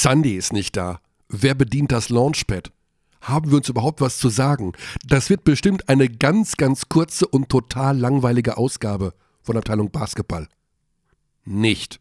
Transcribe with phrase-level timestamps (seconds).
[0.00, 1.00] Xandi ist nicht da.
[1.28, 2.70] Wer bedient das Launchpad?
[3.20, 4.74] Haben wir uns überhaupt was zu sagen?
[5.04, 10.46] Das wird bestimmt eine ganz, ganz kurze und total langweilige Ausgabe von Abteilung Basketball.
[11.44, 11.98] Nicht.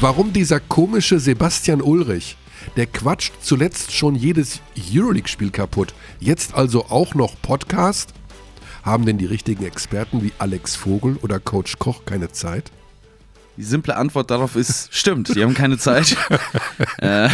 [0.00, 2.36] Warum dieser komische Sebastian Ulrich?
[2.76, 4.60] Der quatscht zuletzt schon jedes
[4.92, 5.92] Euroleague-Spiel kaputt.
[6.20, 8.14] Jetzt also auch noch Podcast?
[8.82, 12.70] Haben denn die richtigen Experten wie Alex Vogel oder Coach Koch keine Zeit?
[13.56, 16.16] Die simple Antwort darauf ist, stimmt, die haben keine Zeit.
[16.98, 17.28] äh,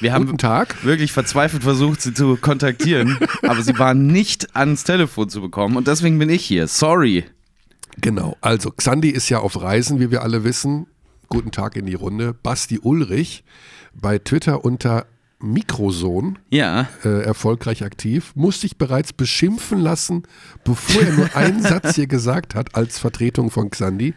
[0.00, 0.34] wir haben
[0.82, 5.88] wirklich verzweifelt versucht, sie zu kontaktieren, aber sie waren nicht ans Telefon zu bekommen und
[5.88, 6.68] deswegen bin ich hier.
[6.68, 7.24] Sorry.
[8.00, 10.86] Genau, also Xandi ist ja auf Reisen, wie wir alle wissen.
[11.28, 12.32] Guten Tag in die Runde.
[12.32, 13.44] Basti Ulrich
[14.00, 15.06] bei Twitter unter
[15.40, 20.24] Mikrosohn Ja, äh, erfolgreich aktiv, musste sich bereits beschimpfen lassen,
[20.64, 24.14] bevor er nur einen Satz hier gesagt hat als Vertretung von Xandi.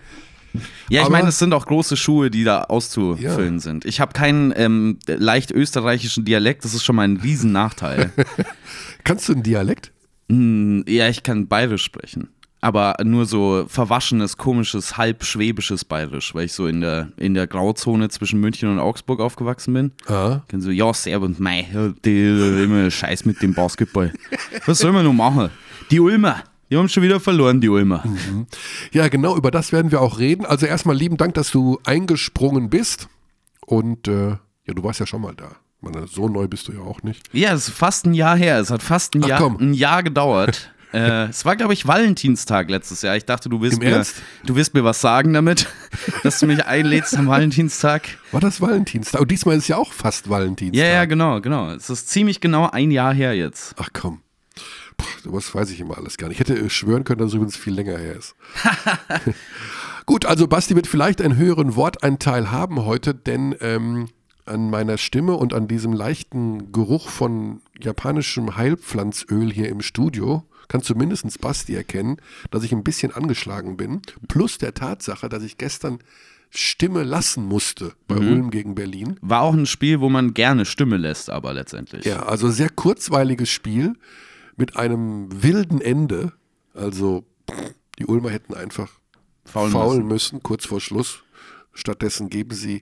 [0.89, 3.59] ja ich meine, es sind auch große Schuhe, die da auszufüllen Ja.
[3.59, 3.85] sind.
[3.85, 8.11] Ich habe keinen ähm, leicht österreichischen Dialekt, das ist schon mal ein Riesennachteil.
[9.03, 9.91] Kannst du einen Dialekt?
[10.29, 12.29] Hm, ja, ich kann bayerisch sprechen.
[12.63, 17.47] Aber nur so verwaschenes, komisches, halb schwäbisches Bayerisch, weil ich so in der, in der
[17.47, 19.91] Grauzone zwischen München und Augsburg aufgewachsen bin.
[20.05, 20.41] Ah.
[20.47, 22.27] Kann so, ja, servus, mei, ja, die,
[22.63, 24.13] immer Scheiß mit dem Basketball.
[24.67, 25.49] Was soll man noch machen?
[25.89, 28.03] Die Ulmer, die haben schon wieder verloren, die Ulmer.
[28.91, 30.45] Ja, genau, über das werden wir auch reden.
[30.45, 33.09] Also erstmal lieben Dank, dass du eingesprungen bist.
[33.65, 35.49] Und äh, ja, du warst ja schon mal da.
[35.81, 37.27] Meine, so neu bist du ja auch nicht.
[37.33, 38.59] Ja, es ist fast ein Jahr her.
[38.59, 39.57] Es hat fast ein, Ach, Jahr, komm.
[39.59, 40.71] ein Jahr gedauert.
[40.93, 43.15] Äh, es war, glaube ich, Valentinstag letztes Jahr.
[43.15, 44.15] Ich dachte, du wirst, Im mir, Ernst?
[44.45, 45.67] du wirst mir was sagen damit,
[46.23, 48.03] dass du mich einlädst am Valentinstag.
[48.31, 49.21] War das Valentinstag?
[49.21, 50.77] Und diesmal ist ja auch fast Valentinstag.
[50.77, 51.71] Ja, ja, genau, genau.
[51.71, 53.75] Es ist ziemlich genau ein Jahr her jetzt.
[53.77, 54.21] Ach komm.
[54.97, 56.39] Puh, was weiß ich immer alles gar nicht.
[56.39, 58.35] Ich hätte äh, schwören können, dass es übrigens viel länger her ist.
[60.05, 64.09] Gut, also Basti wird vielleicht einen höheren Worteinteil haben heute, denn ähm,
[64.45, 70.81] an meiner Stimme und an diesem leichten Geruch von japanischem Heilpflanzöl hier im Studio kann
[70.81, 72.15] zumindest Basti erkennen,
[72.49, 74.01] dass ich ein bisschen angeschlagen bin.
[74.29, 75.99] Plus der Tatsache, dass ich gestern
[76.49, 79.17] Stimme lassen musste bei Ulm gegen Berlin.
[79.21, 82.05] War auch ein Spiel, wo man gerne Stimme lässt, aber letztendlich.
[82.05, 83.95] Ja, also sehr kurzweiliges Spiel
[84.55, 86.31] mit einem wilden Ende.
[86.73, 87.25] Also
[87.99, 88.91] die Ulmer hätten einfach
[89.43, 90.41] Faulen faulen, müssen.
[90.41, 91.23] kurz vor Schluss.
[91.73, 92.81] Stattdessen geben sie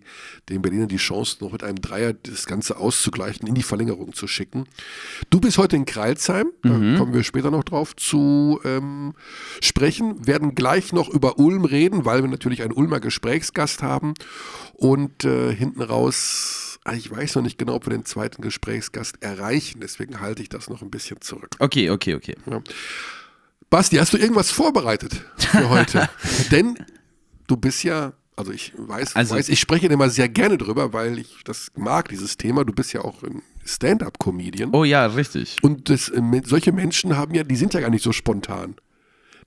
[0.50, 4.28] den Berlinern die Chance, noch mit einem Dreier das Ganze auszugleichen, in die Verlängerung zu
[4.28, 4.66] schicken.
[5.30, 9.14] Du bist heute in Kreilsheim, da kommen wir später noch drauf zu ähm,
[9.62, 14.14] sprechen, werden gleich noch über Ulm reden, weil wir natürlich einen Ulmer Gesprächsgast haben
[14.74, 19.22] und äh, hinten raus, ah, ich weiß noch nicht genau, ob wir den zweiten Gesprächsgast
[19.22, 21.50] erreichen, deswegen halte ich das noch ein bisschen zurück.
[21.60, 22.36] Okay, okay, okay.
[23.70, 26.10] Basti, hast du irgendwas vorbereitet für heute?
[26.52, 26.76] Denn
[27.48, 31.20] du bist ja, also ich weiß, Also- weiß, ich spreche immer sehr gerne drüber, weil
[31.20, 32.64] ich das mag, dieses Thema.
[32.64, 34.70] Du bist ja auch ein Stand-up-Comedian.
[34.74, 35.58] Oh ja, richtig.
[35.62, 38.76] Und das, äh, solche Menschen haben ja, die sind ja gar nicht so spontan.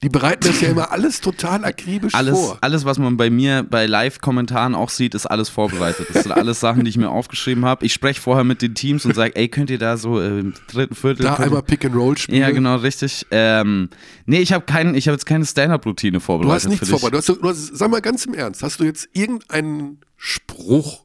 [0.02, 2.58] Die bereiten das ja immer alles total akribisch Alles, vor.
[2.60, 6.08] alles, was man bei mir bei Live-Kommentaren auch sieht, ist alles vorbereitet.
[6.12, 7.86] Das sind alles Sachen, die ich mir aufgeschrieben habe.
[7.86, 10.54] Ich spreche vorher mit den Teams und sage, ey, könnt ihr da so äh, im
[10.66, 11.22] dritten Viertel.
[11.22, 12.40] Da einmal Pick and Roll spielen.
[12.40, 13.26] Ja, genau, richtig.
[13.30, 13.90] Ähm,
[14.26, 16.54] nee, ich habe hab jetzt keine Stand-Up-Routine Du vorbereitet.
[16.64, 17.00] hast nichts für dich.
[17.00, 17.28] vorbereitet.
[17.28, 21.01] Du hast, du hast, sag mal ganz im Ernst, hast du jetzt irgendeinen Spruch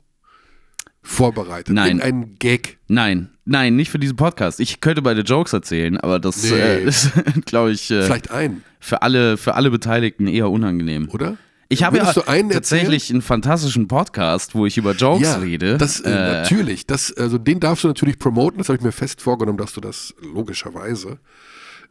[1.07, 1.73] vorbereitet?
[1.73, 2.00] Nein.
[2.00, 2.78] Irgendeinen Gag?
[2.88, 4.59] Nein, nein, nicht für diesen Podcast.
[4.59, 6.51] Ich könnte beide Jokes erzählen, aber das Nee.
[6.57, 7.12] äh, ist,
[7.45, 11.09] glaube ich, äh, Vielleicht einen, für, alle, für alle Beteiligten eher unangenehm.
[11.09, 11.38] oder?
[11.69, 15.78] Ich habe ja Würdest einen tatsächlich einen fantastischen Podcast, wo ich über Jokes rede.
[15.78, 16.13] Das, äh, Äh,
[16.44, 16.88] natürlich.
[16.88, 18.59] Das, also den darfst du natürlich promoten.
[18.59, 21.19] Das habe ich mir fest vorgenommen, dass du das logischerweise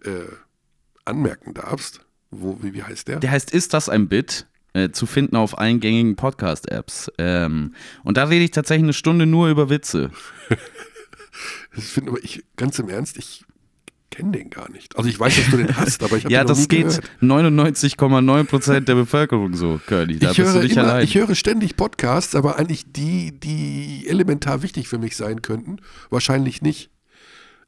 [0.04, 0.10] äh,
[1.04, 2.00] anmerken darfst.
[2.30, 3.18] Wo, wie, wie heißt der?
[3.20, 4.46] Der heißt Ist das ein Bit?
[4.76, 7.10] Äh, zu finden auf allen gängigen Podcast-Apps.
[7.16, 10.10] Ähm, und da rede ich tatsächlich eine Stunde nur über Witze.
[11.76, 13.44] Ich finde aber, ich, ganz im Ernst, ich
[14.10, 14.96] kenne den gar nicht.
[14.96, 17.10] Also ich weiß, dass du den hast, aber ich habe Ja, den das geht gehört.
[17.20, 20.18] 99,9% der Bevölkerung so, Curly.
[20.18, 21.04] Da Ich bist du höre, nicht immer, allein.
[21.04, 25.76] ich höre ständig Podcasts, aber eigentlich die, die elementar wichtig für mich sein könnten,
[26.08, 26.88] wahrscheinlich nicht.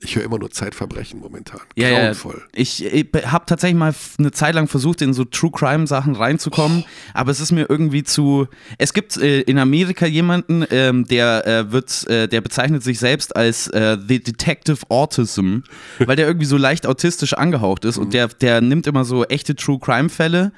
[0.01, 1.61] Ich höre immer nur Zeitverbrechen momentan.
[1.75, 1.99] Ja, ja.
[1.99, 2.45] Grauenvoll.
[2.55, 6.85] Ich, ich habe tatsächlich mal eine Zeit lang versucht, in so True Crime Sachen reinzukommen,
[7.15, 8.47] aber es ist mir irgendwie zu.
[8.79, 13.35] Es gibt äh, in Amerika jemanden, ähm, der äh, wird, äh, der bezeichnet sich selbst
[13.35, 15.59] als äh, The Detective Autism,
[15.99, 19.57] weil der irgendwie so leicht autistisch angehaucht ist und der, der nimmt immer so echte
[19.57, 20.53] True Crime Fälle.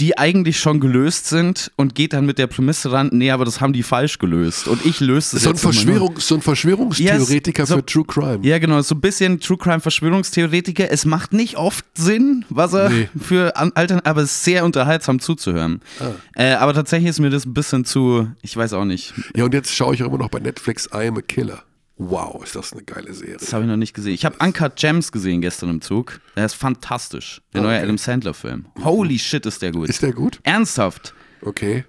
[0.00, 3.60] Die eigentlich schon gelöst sind und geht dann mit der Prämisse ran, nee, aber das
[3.60, 4.66] haben die falsch gelöst.
[4.66, 5.62] Und ich löse es So ein, jetzt.
[5.62, 8.38] Verschwörung, so ein Verschwörungstheoretiker Yes, so- für True Crime.
[8.42, 10.90] Ja, genau, so ein bisschen True Crime Verschwörungstheoretiker.
[10.90, 13.08] Es macht nicht oft Sinn, was er Nee.
[13.20, 15.80] für Altern, aber es ist sehr unterhaltsam zuzuhören.
[16.00, 16.10] Ah.
[16.34, 19.12] Äh, aber tatsächlich ist mir das ein bisschen zu, ich weiß auch nicht.
[19.36, 21.62] Ja, und jetzt schaue ich auch immer noch bei Netflix I Am a Killer.
[22.02, 23.36] Wow, ist das eine geile Serie.
[23.38, 24.14] Das habe ich noch nicht gesehen.
[24.14, 26.18] Ich habe Uncut Gems gesehen gestern im Zug.
[26.34, 27.42] Der ist fantastisch.
[27.52, 27.84] Der neue Okay.
[27.84, 28.64] Adam Sandler-Film.
[28.82, 29.90] Holy shit, ist der gut.
[29.90, 30.40] Ist der gut?
[30.42, 31.14] Ernsthaft.
[31.42, 31.84] Okay.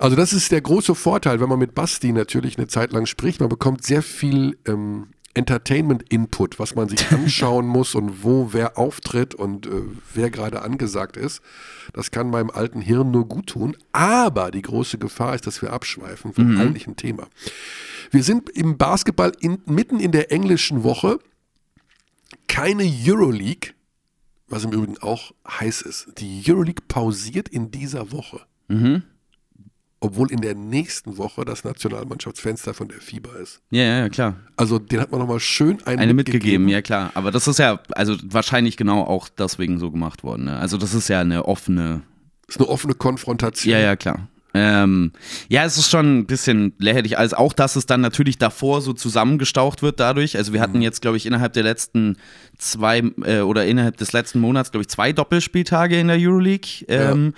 [0.00, 3.38] Also das ist der große Vorteil, wenn man mit Basti natürlich eine Zeit lang spricht.
[3.38, 9.34] Man bekommt sehr viel ähm, Entertainment-Input, was man sich anschauen muss und wo wer auftritt
[9.34, 9.82] und äh,
[10.14, 11.42] wer gerade angesagt ist.
[11.92, 13.76] Das kann meinem alten Hirn nur gut tun.
[13.92, 17.28] Aber die große Gefahr ist, dass wir abschweifen vom eigentlichen Thema.
[18.10, 21.18] Wir sind im Basketball in, mitten in der englischen Woche.
[22.48, 23.72] Keine Euroleague,
[24.48, 26.08] was im Übrigen auch heiß ist.
[26.18, 28.40] Die Euroleague pausiert in dieser Woche
[30.04, 33.62] obwohl in der nächsten Woche das Nationalmannschaftsfenster von der FIBA ist.
[33.70, 34.36] Ja, ja, ja, klar.
[34.54, 37.10] Also den hat man nochmal schön einen Eine mitgegeben, ja klar.
[37.14, 40.44] Aber das ist ja, also wahrscheinlich genau auch deswegen so gemacht worden.
[40.44, 40.56] Ne?
[40.58, 42.02] Also das ist ja eine offene,
[42.46, 43.72] Ist eine offene Konfrontation.
[43.72, 44.28] ja, ja, klar.
[44.56, 45.12] Ähm,
[45.48, 47.16] ja, es ist schon ein bisschen lächerlich.
[47.18, 50.36] Also auch, dass es dann natürlich davor so zusammengestaucht wird dadurch.
[50.36, 52.18] Also wir hatten jetzt, glaube ich, innerhalb der letzten
[52.58, 56.84] zwei äh, oder innerhalb des letzten Monats, glaube ich, zwei Doppelspieltage in der Euroleague.
[56.88, 57.32] Ähm,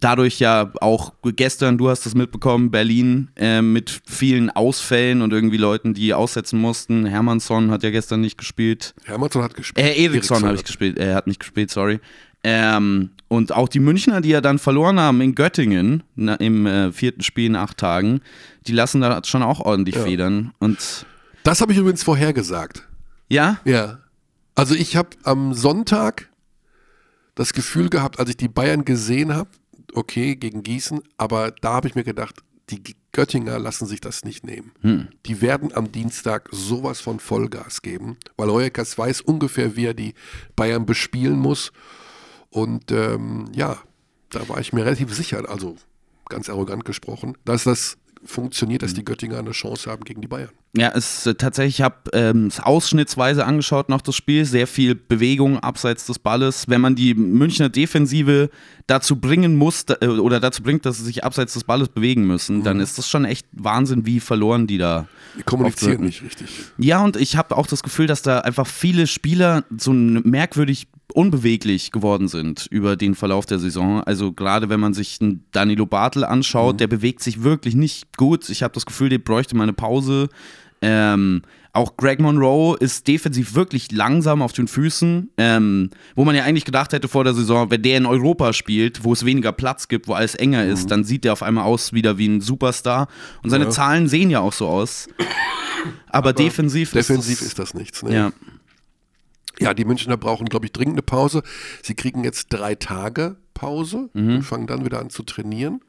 [0.00, 5.58] Dadurch ja auch gestern, du hast es mitbekommen, Berlin äh, mit vielen Ausfällen und irgendwie
[5.58, 7.04] Leuten, die aussetzen mussten.
[7.04, 8.94] Hermannsson hat ja gestern nicht gespielt.
[9.04, 9.86] Hermannsson hat gespielt.
[9.86, 12.00] Äh, Eriksson habe ich hat- gespielt, er hat nicht gespielt, sorry.
[12.44, 16.90] Ähm, und auch die Münchner, die ja dann verloren haben in Göttingen na, im äh,
[16.92, 18.20] vierten Spiel in acht Tagen,
[18.66, 20.02] die lassen da schon auch ordentlich Ja.
[20.04, 20.52] federn.
[20.60, 21.04] Und
[21.42, 22.86] Das habe ich übrigens vorhergesagt.
[23.28, 23.98] ja, Ja.
[24.54, 26.30] Also ich habe am Sonntag
[27.38, 29.48] das Gefühl gehabt, als ich die Bayern gesehen habe,
[29.94, 32.82] okay, gegen Gießen, aber da habe ich mir gedacht, die
[33.12, 34.72] Göttinger lassen sich das nicht nehmen.
[35.24, 40.14] Die werden am Dienstag sowas von Vollgas geben, weil Heuerkers weiß ungefähr, wie er die
[40.56, 41.72] Bayern bespielen muss.
[42.50, 43.78] Und ähm, ja,
[44.30, 45.76] da war ich mir relativ sicher, also
[46.28, 50.50] ganz arrogant gesprochen, dass das funktioniert, dass die Göttinger eine Chance haben gegen die Bayern.
[50.76, 54.94] Ja, es äh, tatsächlich, ich habe ähm, es ausschnittsweise angeschaut noch das Spiel, sehr viel
[54.94, 56.68] Bewegung abseits des Balles.
[56.68, 58.50] Wenn man die Münchner Defensive
[58.86, 62.26] dazu bringen muss da, äh, oder dazu bringt, dass sie sich abseits des Balles bewegen
[62.26, 65.08] müssen, dann ist das schon echt Wahnsinn, wie verloren die da.
[65.38, 66.48] Die kommunizieren nicht richtig.
[66.76, 71.90] Ja, und ich habe auch das Gefühl, dass da einfach viele Spieler so merkwürdig unbeweglich
[71.90, 74.02] geworden sind über den Verlauf der Saison.
[74.02, 78.48] Also gerade wenn man sich einen Danilo Bartel anschaut, der bewegt sich wirklich nicht gut.
[78.50, 80.28] Ich habe das Gefühl, der bräuchte mal eine Pause.
[80.80, 86.44] Ähm, auch Greg Monroe ist defensiv wirklich langsam auf den Füßen, ähm, wo man ja
[86.44, 89.88] eigentlich gedacht hätte vor der Saison, wenn der in Europa spielt, wo es weniger Platz
[89.88, 93.08] gibt, wo alles enger ist, dann sieht der auf einmal aus wieder wie ein Superstar.
[93.42, 93.70] Und seine Ja.
[93.70, 95.08] Zahlen sehen ja auch so aus.
[96.10, 98.02] Aber, defensiv, Defensiv ist, ist das nichts.
[98.02, 98.14] Ne?
[98.14, 98.32] ja.
[99.60, 101.42] Ja, die Münchner brauchen, glaube ich, dringend eine Pause.
[101.82, 104.36] Sie kriegen jetzt drei Tage Pause Mhm.
[104.36, 105.80] und fangen dann wieder an zu trainieren.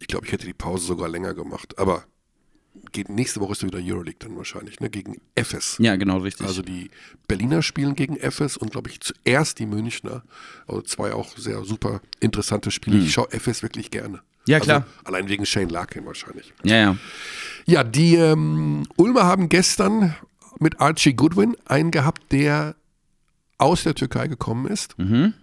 [0.00, 1.78] Ich glaube, ich hätte die Pause sogar länger gemacht.
[1.78, 2.04] Aber
[2.92, 4.90] geht, nächste Woche ist wieder Euroleague dann wahrscheinlich, ne?
[4.90, 5.76] Gegen Efes.
[5.80, 6.46] ja, genau, richtig.
[6.46, 6.90] Also die
[7.26, 10.22] Berliner spielen gegen Efes und glaube ich zuerst die Münchner.
[10.66, 12.98] Also zwei auch sehr super interessante Spiele.
[12.98, 14.18] Ich schaue Efes wirklich gerne.
[14.18, 14.22] Mhm.
[14.46, 14.86] Ja, klar.
[14.98, 16.52] Also allein wegen Shane Larkin wahrscheinlich.
[16.62, 16.96] ja, ja.
[17.66, 20.14] Ja, die ähm, Ulmer haben gestern
[20.58, 22.74] mit Archie Goodwin einen gehabt, der
[23.58, 24.98] aus der Türkei gekommen ist.
[24.98, 25.34] Mhm.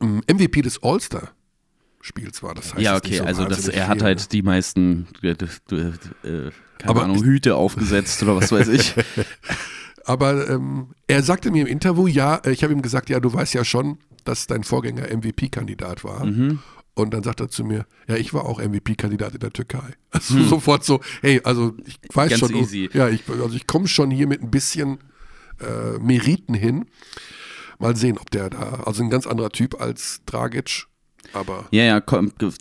[0.00, 2.74] MVP des All-Star-Spiels war das.
[2.74, 6.50] Heißt Ja, okay, so also das, er hat halt die meisten, äh, äh, keine
[6.84, 8.94] Aber- Ahnung, Hüte aufgesetzt oder was weiß ich.
[10.04, 13.32] Aber ähm, er sagte mir im Interview, ja, äh, ich habe ihm gesagt, ja, du
[13.32, 16.24] weißt ja schon, dass dein Vorgänger MVP-Kandidat war.
[16.24, 16.60] Mhm.
[16.96, 19.92] Und dann sagt er zu mir, ja, ich war auch MVP-Kandidat in der Türkei.
[20.10, 22.40] Also sofort so, hey, also ich weiß Hm.
[22.40, 22.88] Ganz schon, easy.
[22.94, 24.98] ja, ich, also ich komme schon hier mit ein bisschen
[25.60, 26.86] äh, Meriten hin.
[27.78, 30.86] Mal sehen, ob der da, also ein ganz anderer Typ als Dragic,
[31.32, 32.02] aber Ja, ja,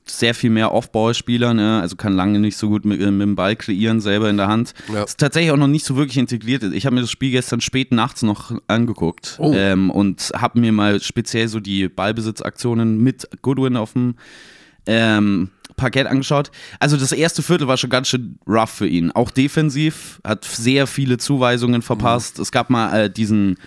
[0.06, 1.82] sehr viel mehr Off-Ball-Spieler, ne?
[1.82, 4.48] also kann lange nicht so gut mit, äh, mit dem Ball kreieren, selber in der
[4.48, 4.74] Hand.
[4.94, 5.04] Ja.
[5.04, 6.64] Ist tatsächlich auch noch nicht so wirklich integriert.
[6.64, 9.54] Ich habe mir das Spiel gestern spät nachts noch angeguckt Oh.
[9.56, 14.16] ähm, und habe mir mal speziell so die Ballbesitzaktionen mit Goodwin auf dem
[14.88, 16.52] ähm, Parkett angeschaut.
[16.80, 19.12] Also das erste Viertel war schon ganz schön rough für ihn.
[19.12, 22.40] Auch defensiv, hat sehr viele Zuweisungen verpasst.
[22.40, 23.58] Es gab mal äh, diesen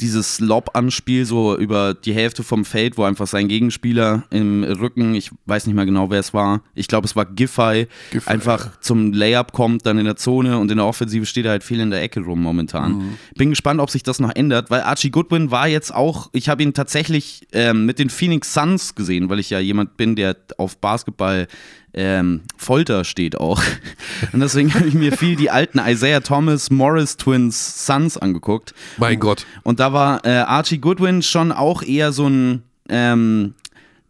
[0.00, 5.30] dieses Lob-Anspiel so über die Hälfte vom Feld, wo einfach sein Gegenspieler im Rücken, ich
[5.46, 8.72] weiß nicht mehr genau, wer es war, ich glaube, es war Giffey, Giffey, einfach ja.
[8.80, 11.80] zum Layup kommt, dann in der Zone und in der Offensive steht er halt viel
[11.80, 12.92] in der Ecke rum momentan.
[12.92, 13.18] Mhm.
[13.36, 16.62] Bin gespannt, ob sich das noch ändert, weil Archie Goodwin war jetzt auch, ich habe
[16.62, 20.76] ihn tatsächlich ähm, mit den Phoenix Suns gesehen, weil ich ja jemand bin, der auf
[20.76, 21.48] Basketball
[21.96, 23.60] ähm, Folter steht auch.
[24.32, 28.74] Und deswegen habe ich mir viel die alten Isaiah Thomas, Morris Twins, Suns angeguckt.
[28.98, 29.46] Mein Gott.
[29.62, 33.54] Und da war äh, Archie Goodwin schon auch eher so ein, ähm,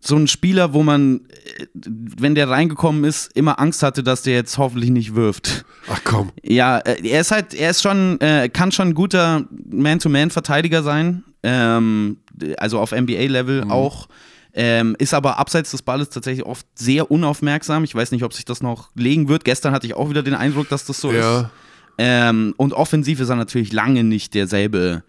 [0.00, 1.20] so ein Spieler, wo man,
[1.58, 5.64] äh, wenn der reingekommen ist, immer Angst hatte, dass der jetzt hoffentlich nicht wirft.
[5.88, 6.32] Ach komm.
[6.42, 11.22] Ja, äh, er ist halt, er ist schon, äh, kann schon ein guter Man-to-Man-Verteidiger sein.
[11.44, 12.18] Ähm,
[12.58, 14.08] also auf NBA-Level auch.
[14.58, 17.84] Ähm, ist aber abseits des Balles tatsächlich oft sehr unaufmerksam.
[17.84, 19.44] Ich weiß nicht, ob sich das noch legen wird.
[19.44, 21.18] Gestern hatte ich auch wieder den Eindruck, dass das so ist.
[21.22, 21.50] Ja.
[21.98, 25.02] Ähm, und offensiv ist er natürlich lange nicht derselbe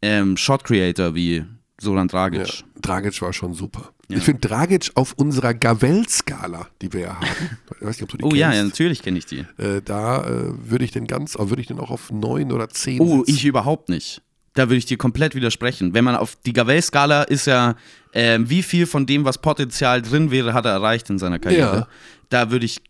[0.00, 1.44] ähm, Shot-Creator wie
[1.80, 2.12] Solan ja.
[2.12, 2.64] Dragic.
[2.80, 3.90] Dragic war schon super.
[4.08, 4.18] Ja.
[4.18, 7.26] Ich finde Dragic auf unserer Gavel-Skala, die wir ja haben.
[7.80, 8.74] Ich weiß nicht, ob du die Oh ja, ja, kennst.
[8.74, 9.44] natürlich kenne ich die.
[9.58, 13.00] Äh, da äh, würde ich den ganz, würde ich den auch auf neun oder zehn
[13.00, 13.34] Oh, setzen.
[13.34, 14.22] ich überhaupt nicht.
[14.54, 15.94] Da würde ich dir komplett widersprechen.
[15.94, 17.74] Wenn man auf die Gavel-Skala ist ja,
[18.12, 21.76] ähm, wie viel von dem, was Potenzial drin wäre, hat er erreicht in seiner Karriere.
[21.76, 21.88] Ja.
[22.30, 22.80] Da würde ich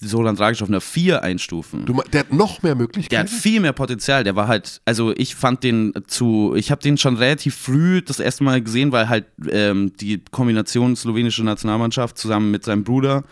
[0.00, 1.84] Solan Dragic auf einer 4 einstufen.
[1.86, 3.28] Du, der hat noch mehr Der hat Möglichkeiten.
[3.28, 4.24] viel mehr Potenzial.
[4.24, 8.18] Der war halt, also ich fand den zu, ich habe den schon relativ früh das
[8.20, 13.24] erste Mal gesehen, weil halt ähm, die Kombination slowenische Nationalmannschaft zusammen mit seinem Bruder.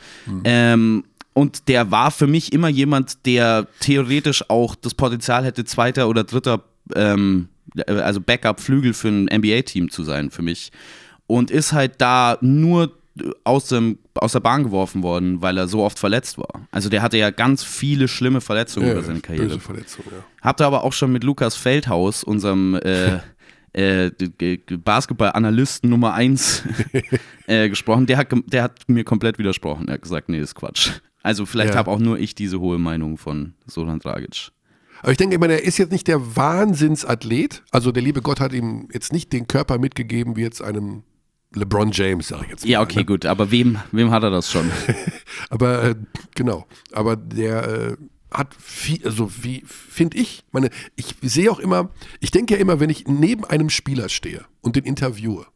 [0.45, 6.09] Ähm, und der war für mich immer jemand, der theoretisch auch das Potenzial hätte, zweiter
[6.09, 6.65] oder dritter,
[6.95, 7.49] ähm,
[7.87, 10.73] also Backup-Flügel für ein NBA-Team zu sein für mich.
[11.27, 12.93] Und ist halt da nur
[13.45, 16.67] aus, dem, aus der Bahn geworfen worden, weil er so oft verletzt war.
[16.71, 19.47] Also der hatte ja ganz viele schlimme Verletzungen ja, über seine Karriere.
[19.47, 20.23] böse Verletzung, ja.
[20.43, 23.21] Habt ihr aber auch schon mit Lukas Feldhaus, unserem äh,
[23.73, 24.11] äh,
[24.77, 26.65] Basketball-Analysten Nummer 1,
[27.47, 28.07] äh, gesprochen.
[28.07, 29.89] Der hat, der hat mir komplett widersprochen.
[29.89, 30.91] Er hat gesagt, nee, ist Quatsch.
[31.23, 31.79] Also vielleicht Ja.
[31.79, 34.51] habe auch nur ich diese hohe Meinung von Solan Dragic.
[35.07, 37.63] Aber ich denke immer, der ist jetzt nicht der Wahnsinnsathlet.
[37.71, 41.05] Also der liebe Gott hat ihm jetzt nicht den Körper mitgegeben wie jetzt einem
[41.55, 42.71] LeBron James, sage ich jetzt mal.
[42.73, 43.05] Ja, okay, ne?
[43.05, 43.25] gut.
[43.25, 44.69] Aber wem, wem hat er das schon?
[45.49, 45.95] Aber äh,
[46.35, 47.97] genau, aber der äh,
[48.33, 52.81] hat viel, also wie finde ich, meine, ich sehe auch immer, ich denke ja immer,
[52.81, 55.47] wenn ich neben einem Spieler stehe und den interviewe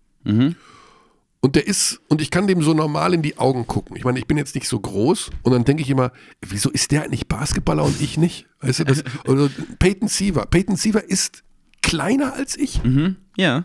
[1.40, 3.96] und der ist, und ich kann dem so normal in die Augen gucken.
[3.96, 6.90] Ich meine, ich bin jetzt nicht so groß und dann denke ich immer, wieso ist
[6.92, 8.46] der eigentlich Basketballer und ich nicht?
[8.60, 10.46] Weißt du, das, oder Peyton Siever.
[10.46, 11.42] Peyton Siever ist
[11.82, 12.82] kleiner als ich.
[12.84, 13.16] Mhm.
[13.36, 13.64] Ja.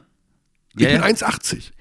[0.77, 1.05] Ich Ja, bin ja.
[1.07, 1.71] 1,80.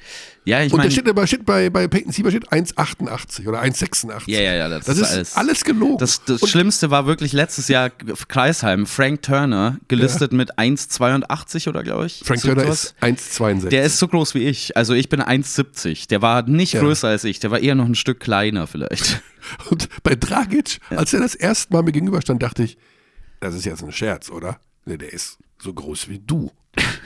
[0.46, 0.90] Ja, ich Und meine.
[0.90, 4.24] da steht aber steht bei, bei Peyton Siever steht 1,88 oder 1,86.
[4.30, 5.96] Ja, ja, ja, das Das ist alles- alles, gelogen.
[5.98, 8.86] Das, das Und Schlimmste war wirklich letztes Jahr Kreisheim.
[8.86, 12.20] Frank Turner, gelistet mit 1,82 oder glaube ich.
[12.24, 13.68] Frank Turner ist 1,62.
[13.70, 14.76] Der ist so groß wie ich.
[14.76, 16.08] Also ich bin 1,70.
[16.08, 16.80] Der war nicht Ja.
[16.80, 17.40] größer als ich.
[17.40, 19.22] Der war eher noch ein Stück kleiner vielleicht.
[19.70, 22.76] Und bei Dragic, als er das erste Mal mir gegenüberstand, dachte ich,
[23.40, 24.58] das ist jetzt ein Scherz, oder?
[24.84, 26.50] Nee, der ist so groß wie du.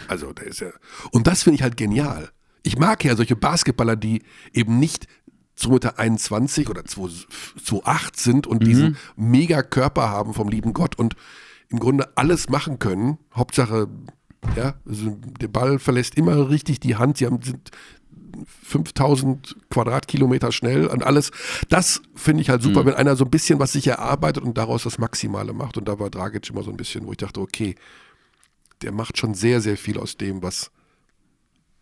[0.08, 0.70] Also, der ist ja.
[1.12, 2.30] Und das finde ich halt genial.
[2.68, 4.20] Ich mag ja solche Basketballer, die
[4.52, 5.06] eben nicht
[5.58, 11.16] 2,21 Meter oder 2,8 sind und diesen mega Körper haben vom lieben Gott und
[11.70, 13.16] im Grunde alles machen können.
[13.34, 13.88] Hauptsache,
[14.54, 17.16] ja, also der Ball verlässt immer richtig die Hand.
[17.16, 17.70] Sie haben, sind
[18.64, 21.30] 5000 Quadratkilometer schnell und alles.
[21.70, 24.82] Das finde ich halt super, wenn einer so ein bisschen was sich erarbeitet und daraus
[24.82, 25.78] das Maximale macht.
[25.78, 27.76] Und da war Dragic immer so ein bisschen, wo ich dachte, okay,
[28.82, 30.70] der macht schon sehr, sehr viel aus dem, was,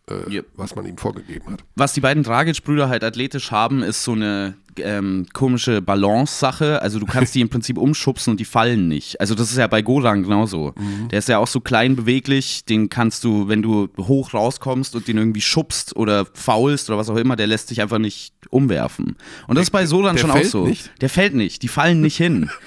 [0.09, 0.45] äh, Yep.
[0.55, 1.63] was man ihm vorgegeben hat.
[1.75, 6.81] Was die beiden Dragic-Brüder halt athletisch haben, ist so eine ähm, komische Balance-Sache.
[6.81, 9.19] Also du kannst die im Prinzip umschubsen und die fallen nicht.
[9.19, 10.73] Also das ist ja bei Goran genauso.
[11.11, 15.07] Der ist ja auch so klein beweglich, den kannst du, wenn du hoch rauskommst und
[15.07, 19.15] den irgendwie schubst oder faulst oder was auch immer, der lässt sich einfach nicht umwerfen.
[19.47, 20.65] Und das ist bei Solan der schon auch so.
[20.67, 20.91] nicht?
[21.01, 22.49] Der fällt nicht, die fallen nicht hin.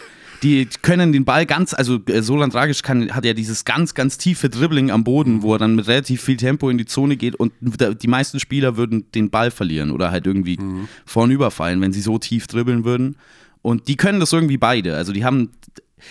[0.43, 4.17] Die können den Ball ganz, also äh, Solan Dragic kann, hat ja dieses ganz, ganz
[4.17, 7.35] tiefe Dribbling am Boden, wo er dann mit relativ viel Tempo in die Zone geht
[7.35, 10.59] und die meisten Spieler würden den Ball verlieren oder halt irgendwie
[11.05, 13.17] vornüberfallen, wenn sie so tief dribbeln würden.
[13.63, 14.97] Und die können das irgendwie beide.
[14.97, 15.51] Also die haben,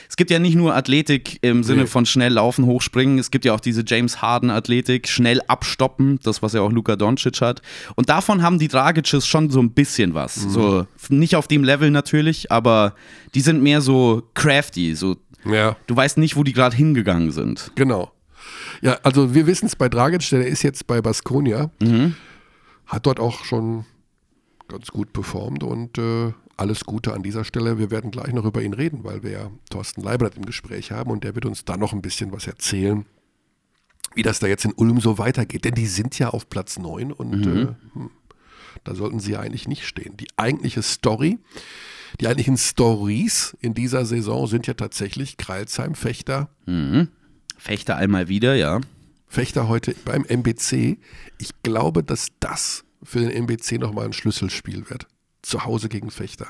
[0.10, 1.88] es gibt ja nicht nur Athletik im Sinne Nee.
[1.88, 6.42] von schnell laufen, hochspringen, es gibt ja auch diese James Harden Athletik, schnell abstoppen, das
[6.42, 7.62] was ja auch Luka Doncic hat.
[7.96, 10.36] Und davon haben die Dragics schon so ein bisschen was.
[10.36, 12.94] So nicht auf dem Level natürlich, aber
[13.36, 15.16] die sind mehr so crafty, so
[15.46, 17.72] Ja, du weißt nicht, wo die gerade hingegangen sind.
[17.76, 18.12] genau.
[18.82, 21.70] Ja, also wir wissen es bei Dragic, der ist jetzt bei Baskonia,
[22.88, 23.86] hat dort auch schon
[24.68, 27.80] ganz gut performt und äh, alles Gute an dieser Stelle.
[27.80, 31.12] Wir werden gleich noch über ihn reden, weil wir ja Thorsten Leibert im Gespräch haben
[31.12, 33.06] und der wird uns da noch ein bisschen was erzählen,
[34.14, 35.66] wie das da jetzt in Ulm so weitergeht.
[35.66, 37.58] Denn die sind ja auf Platz 9 und mhm.
[37.58, 38.12] äh, hm,
[38.84, 40.18] da sollten sie ja eigentlich nicht stehen.
[40.18, 41.40] Die eigentliche Story,
[42.20, 46.50] die eigentlichen Stories in dieser Saison sind ja tatsächlich Kreilsheim, Fechter.
[46.66, 47.08] Mhm.
[47.58, 48.82] Fechter einmal wieder, ja.
[49.28, 50.98] Fechter heute beim MBC.
[51.38, 55.08] Ich glaube, dass das für den MBC nochmal ein Schlüsselspiel wird.
[55.42, 56.48] Zu Hause gegen Fechter.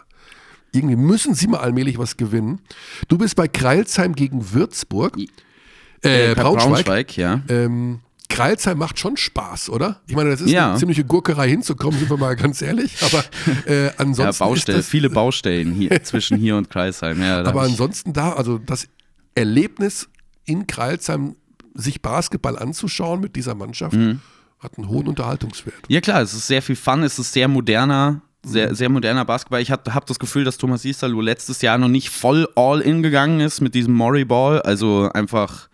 [0.71, 2.61] Irgendwie müssen sie mal allmählich was gewinnen.
[3.07, 5.17] Du bist bei Kreilsheim gegen Würzburg.
[6.03, 6.85] Äh, äh Braunschweig.
[6.85, 7.41] Braunschweig ja.
[7.49, 10.01] Ähm, Kreilsheim macht schon Spaß, oder?
[10.07, 10.69] Ich meine, das ist ja.
[10.69, 12.95] eine ziemliche Gurkerei hinzukommen, sind wir mal ganz ehrlich.
[13.01, 13.25] Aber
[13.65, 14.43] äh, ansonsten.
[14.43, 17.21] Ja, Baustelle, viele Baustellen hier, zwischen hier und Kreilsheim.
[17.21, 18.87] Ja, aber ansonsten da, also das
[19.33, 20.07] Erlebnis
[20.45, 21.35] in Kreilsheim,
[21.73, 24.19] sich Basketball anzuschauen mit dieser Mannschaft, mhm.
[24.59, 25.79] hat einen hohen Unterhaltungswert.
[25.87, 28.75] Ja, klar, es ist sehr viel Fun, es ist sehr moderner sehr, mhm.
[28.75, 29.61] sehr moderner Basketball.
[29.61, 33.03] Ich habe hab das Gefühl, dass Thomas Isalo letztes Jahr noch nicht voll all in
[33.03, 34.61] gegangen ist mit diesem Murray Ball.
[34.61, 35.69] Also einfach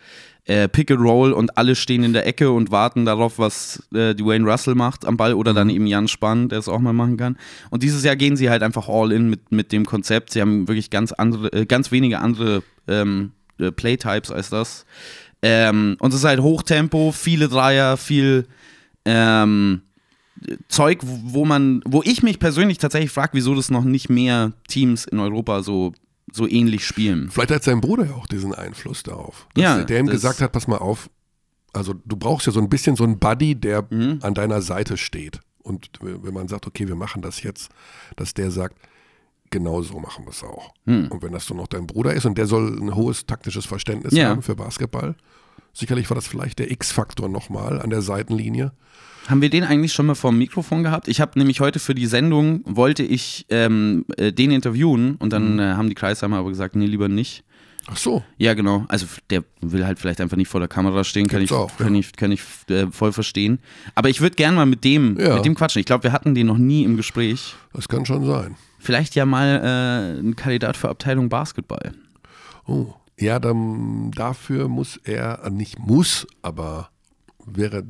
[0.45, 4.13] äh, Pick and Roll und alle stehen in der Ecke und warten darauf, was äh,
[4.13, 5.75] Dwayne Russell macht am Ball oder dann mhm.
[5.75, 7.37] eben Jan Spann, der es auch mal machen kann.
[7.69, 10.31] Und dieses Jahr gehen sie halt einfach all in mit, mit dem Konzept.
[10.31, 14.85] Sie haben wirklich ganz andere, äh, ganz wenige andere ähm, äh, Playtypes als das.
[15.41, 18.47] Ähm, und es ist halt Hochtempo, viele Dreier, viel
[19.05, 19.81] ähm,
[20.67, 25.05] Zeug, wo man, wo ich mich persönlich tatsächlich frage, wieso das noch nicht mehr Teams
[25.05, 25.93] in Europa so,
[26.31, 27.29] so ähnlich spielen.
[27.31, 29.47] Vielleicht hat sein Bruder ja auch diesen Einfluss darauf.
[29.55, 31.09] ja, der ihm gesagt hat, pass mal auf,
[31.73, 34.19] also du brauchst ja so ein bisschen so einen Buddy, der mhm.
[34.21, 35.39] an deiner Seite steht.
[35.63, 37.71] Und wenn man sagt, okay, wir machen das jetzt,
[38.15, 38.77] dass der sagt,
[39.49, 40.73] genau so machen wir es auch.
[40.85, 41.07] Mhm.
[41.07, 44.13] Und wenn das so noch dein Bruder ist und der soll ein hohes taktisches Verständnis
[44.13, 44.29] ja.
[44.29, 45.15] haben für Basketball,
[45.75, 48.71] sicherlich war das vielleicht der X-Faktor nochmal an der Seitenlinie.
[49.27, 51.07] Haben wir den eigentlich schon mal vor dem Mikrofon gehabt?
[51.07, 55.53] Ich habe nämlich heute für die Sendung, wollte ich ähm, äh, den interviewen und dann
[55.53, 55.59] mhm.
[55.59, 57.43] äh, haben die Kreisheimer aber gesagt, nee, lieber nicht.
[57.87, 58.23] Ach so.
[58.37, 58.85] Ja, genau.
[58.87, 61.93] Also der will halt vielleicht einfach nicht vor der Kamera stehen, kann ich, auch, kann
[61.93, 61.99] ja.
[61.99, 63.59] ich, kann ich äh, voll verstehen.
[63.93, 65.35] Aber ich würde gerne mal mit dem, ja.
[65.35, 65.79] mit dem quatschen.
[65.79, 67.55] Ich glaube, wir hatten den noch nie im Gespräch.
[67.73, 68.55] Das kann schon sein.
[68.79, 71.93] Vielleicht ja mal äh, ein Kandidat für Abteilung Basketball.
[72.67, 76.89] Oh, ja, dann dafür muss er, äh, nicht muss, aber
[77.45, 77.83] wäre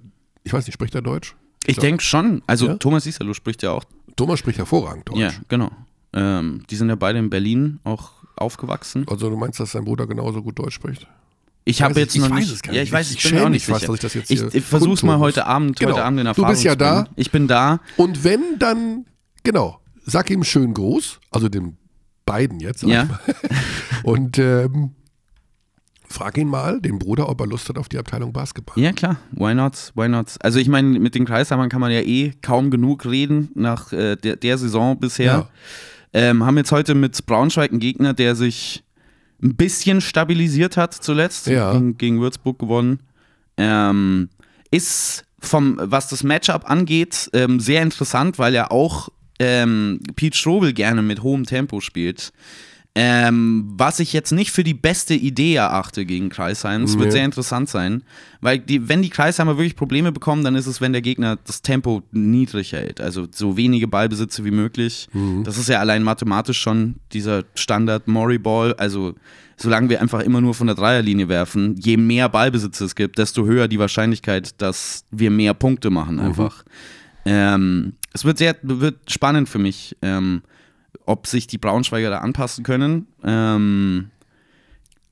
[0.46, 1.36] ich weiß nicht, spricht er Deutsch?
[1.64, 2.44] Ich, ich denke schon.
[2.48, 2.76] Also ja?
[2.76, 3.84] Thomas Isalo spricht ja auch.
[4.16, 5.18] Thomas spricht hervorragend Deutsch.
[5.18, 5.72] Ja, genau.
[6.14, 9.06] Ähm, die sind ja beide in Berlin auch aufgewachsen.
[9.10, 11.08] Also du meinst, dass sein Bruder genauso gut Deutsch spricht?
[11.66, 12.52] Ich habe jetzt ich noch weiß nicht.
[12.54, 12.78] Es gar nicht.
[12.78, 13.88] Ja, ich weiß, ich, ich bin auch nicht sicher.
[13.88, 15.94] Was, ich das jetzt ich, ich versuch's mal heute Abend, genau.
[15.94, 17.08] heute Abend in Erfahrung Du bist ja da.
[17.16, 17.80] Ich bin da.
[17.98, 19.06] Und wenn dann,
[19.44, 21.78] genau, sag ihm schön groß, also den
[22.26, 22.84] beiden jetzt.
[22.84, 23.20] Ja.
[24.04, 24.92] Und ähm,
[26.16, 28.82] Frag ihn mal, den Bruder, ob er Lust hat auf die Abteilung Basketball.
[28.82, 29.18] Ja, klar.
[29.32, 29.92] Why not?
[29.96, 30.38] Why not?
[30.40, 34.16] Also, ich meine, mit den Kreisheimern kann man ja eh kaum genug reden nach äh,
[34.16, 35.26] der, der, Saison bisher.
[35.26, 35.50] Ja.
[36.14, 38.86] Ähm, haben jetzt heute mit Braunschweig einen Gegner, der sich
[39.44, 41.48] ein bisschen stabilisiert hat zuletzt.
[41.48, 41.74] Ja.
[41.74, 43.00] Gegen, gegen Würzburg gewonnen.
[43.58, 44.30] Ähm,
[44.72, 50.72] ist vom, was das Matchup angeht, ähm, sehr interessant, weil er auch ähm, Pete Strobel
[50.72, 52.32] gerne mit hohem Tempo spielt.
[52.98, 56.84] Ähm, was ich jetzt nicht für die beste Idee erachte gegen Kreisheim.
[56.84, 57.02] Es nee.
[57.02, 58.04] wird sehr interessant sein,
[58.40, 61.62] weil die, wenn die Kreisheimer wirklich Probleme bekommen, dann ist es, wenn der Gegner das
[61.62, 63.02] Tempo niedrig hält.
[63.02, 65.10] Also so wenige Ballbesitze wie möglich.
[65.12, 65.44] Mhm.
[65.44, 68.74] Das ist ja allein mathematisch schon dieser Standard Mori Ball.
[68.76, 69.16] Also
[69.58, 73.46] solange wir einfach immer nur von der Dreierlinie werfen, je mehr Ballbesitze es gibt, desto
[73.46, 76.22] höher die Wahrscheinlichkeit, dass wir mehr Punkte machen mhm.
[76.22, 76.64] einfach.
[76.64, 76.72] Mhm.
[77.26, 79.98] Ähm, es wird sehr wird spannend für mich.
[80.02, 80.44] Ähm,
[81.06, 83.08] ob sich die Braunschweiger da anpassen können.
[83.24, 84.10] Ähm,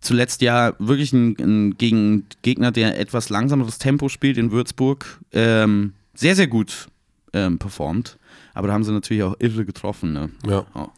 [0.02, 5.94] zuletzt ja wirklich ein, ein gegen Gegner, der etwas langsameres Tempo spielt in Würzburg, ähm,
[6.14, 6.88] sehr, sehr gut
[7.34, 8.18] ähm, performt.
[8.54, 10.14] Aber da haben sie natürlich auch irre getroffen.
[10.14, 10.30] Ne?
[10.46, 10.66] Ja.
[10.76, 10.90] Oh.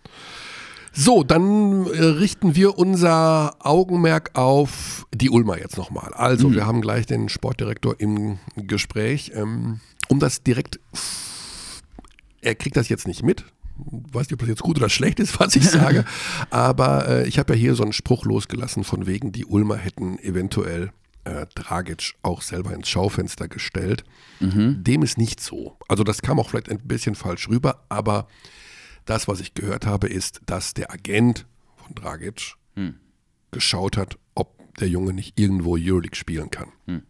[0.97, 6.13] So, dann äh, richten wir unser Augenmerk auf die Ulmer jetzt nochmal.
[6.13, 6.55] Also, mhm.
[6.55, 9.31] wir haben gleich den Sportdirektor im Gespräch.
[9.35, 10.79] Ähm, um das direkt,
[12.41, 13.43] er kriegt das jetzt nicht mit,
[13.77, 16.05] weiß nicht, ob das jetzt gut oder schlecht ist, was ich sage,
[16.49, 20.19] aber äh, ich habe ja hier so einen Spruch losgelassen von wegen, die Ulmer hätten
[20.19, 20.91] eventuell
[21.25, 24.03] äh, Dragic auch selber ins Schaufenster gestellt.
[24.39, 24.83] Mhm.
[24.83, 25.77] Dem ist nicht so.
[25.87, 28.27] Also das kam auch vielleicht ein bisschen falsch rüber, aber
[29.05, 32.95] das, was ich gehört habe, ist, dass der Agent von Dragic mhm.
[33.51, 36.69] geschaut hat, ob der Junge nicht irgendwo Euroleague spielen kann.
[36.85, 37.03] Mhm.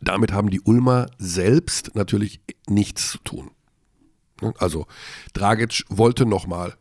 [0.00, 3.50] Damit haben die Ulmer selbst natürlich nichts zu tun.
[4.40, 4.54] Ne?
[4.58, 4.86] Also
[5.32, 6.74] Dragic wollte nochmal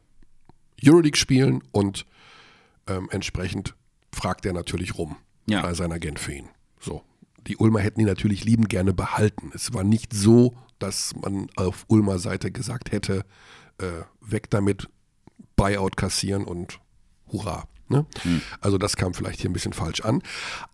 [0.84, 2.06] Euroleague spielen und
[2.88, 3.76] ähm, entsprechend
[4.12, 5.18] fragt er natürlich rum
[5.48, 5.62] ja.
[5.62, 6.50] bei seinem Agent für ihn.
[6.80, 7.04] So.
[7.48, 9.52] Die Ulmer hätten ihn natürlich liebend gerne behalten.
[9.54, 13.26] Es war nicht so, dass man auf Ulmer Seite gesagt hätte,
[13.80, 14.90] äh, weg damit,
[15.56, 16.80] Buyout kassieren und
[17.32, 17.66] hurra.
[17.90, 18.06] Ne?
[18.22, 18.42] Hm.
[18.62, 20.22] Also das kam vielleicht hier ein bisschen falsch an.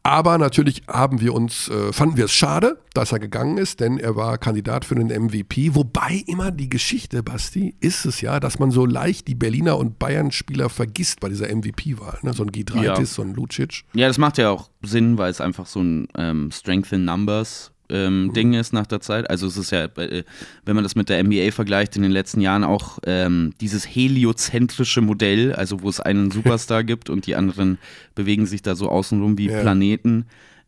[0.04, 3.98] Aber natürlich haben wir uns, äh, fanden wir es schade, dass er gegangen ist, denn
[3.98, 5.76] er war Kandidat für den MVP.
[5.76, 9.98] Wobei immer die Geschichte, Basti, ist es ja, dass man so leicht die Berliner und
[9.98, 12.20] Bayern-Spieler vergisst bei dieser MVP-Wahl.
[12.22, 12.34] Ne?
[12.34, 13.06] So ein Gidreitis, ja.
[13.06, 13.84] so ein Lucic.
[13.94, 17.72] Ja, das macht ja auch Sinn, weil es einfach so ein ähm, Strength in Numbers
[17.90, 18.34] ähm, mhm.
[18.34, 19.30] Ding ist nach der Zeit.
[19.30, 20.24] Also es ist ja, äh,
[20.66, 25.02] wenn man das mit der NBA vergleicht, in den letzten Jahren auch ähm, dieses heliozentrische
[25.02, 27.78] Modell, also wo es einen Superstar gibt und die anderen
[28.16, 29.62] bewegen sich da so außenrum wie ja.
[29.62, 30.26] Planeten.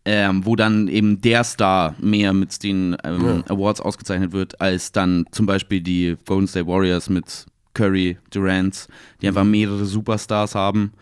[0.10, 3.43] Ähm, wo dann eben der Star mehr mit den ähm, ja.
[3.53, 8.88] Awards ausgezeichnet wird, als dann zum Beispiel die Golden State Warriors mit Curry, Durant,
[9.21, 9.51] die einfach mhm.
[9.51, 10.93] mehrere Superstars haben.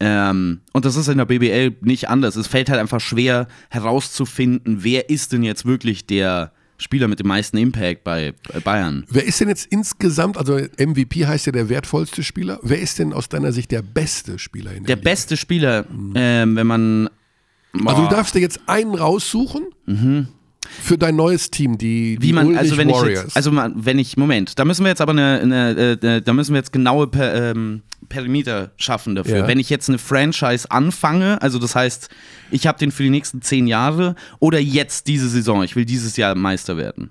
[0.00, 2.36] Ähm, und das ist in der BBL nicht anders.
[2.36, 7.26] Es fällt halt einfach schwer herauszufinden, wer ist denn jetzt wirklich der Spieler mit dem
[7.26, 9.04] meisten Impact bei Bayern.
[9.10, 13.12] Wer ist denn jetzt insgesamt, also MVP heißt ja der wertvollste Spieler, wer ist denn
[13.12, 15.10] aus deiner Sicht der beste Spieler in der Der Liga?
[15.10, 16.12] beste Spieler, mhm.
[16.14, 17.10] ähm, wenn man.
[17.84, 19.66] Also du darfst dir jetzt einen raussuchen.
[19.86, 20.28] Mhm.
[20.82, 23.20] Für dein neues Team, die, die Wie man, also wenn Warriors.
[23.20, 26.22] Ich jetzt, also wenn ich, Moment, da müssen wir jetzt aber eine, eine, eine äh,
[26.22, 29.38] da müssen wir jetzt genaue per, ähm, Perimeter schaffen dafür.
[29.38, 29.46] Ja.
[29.48, 32.08] Wenn ich jetzt eine Franchise anfange, also das heißt,
[32.50, 36.16] ich habe den für die nächsten zehn Jahre oder jetzt diese Saison, ich will dieses
[36.16, 37.10] Jahr Meister werden.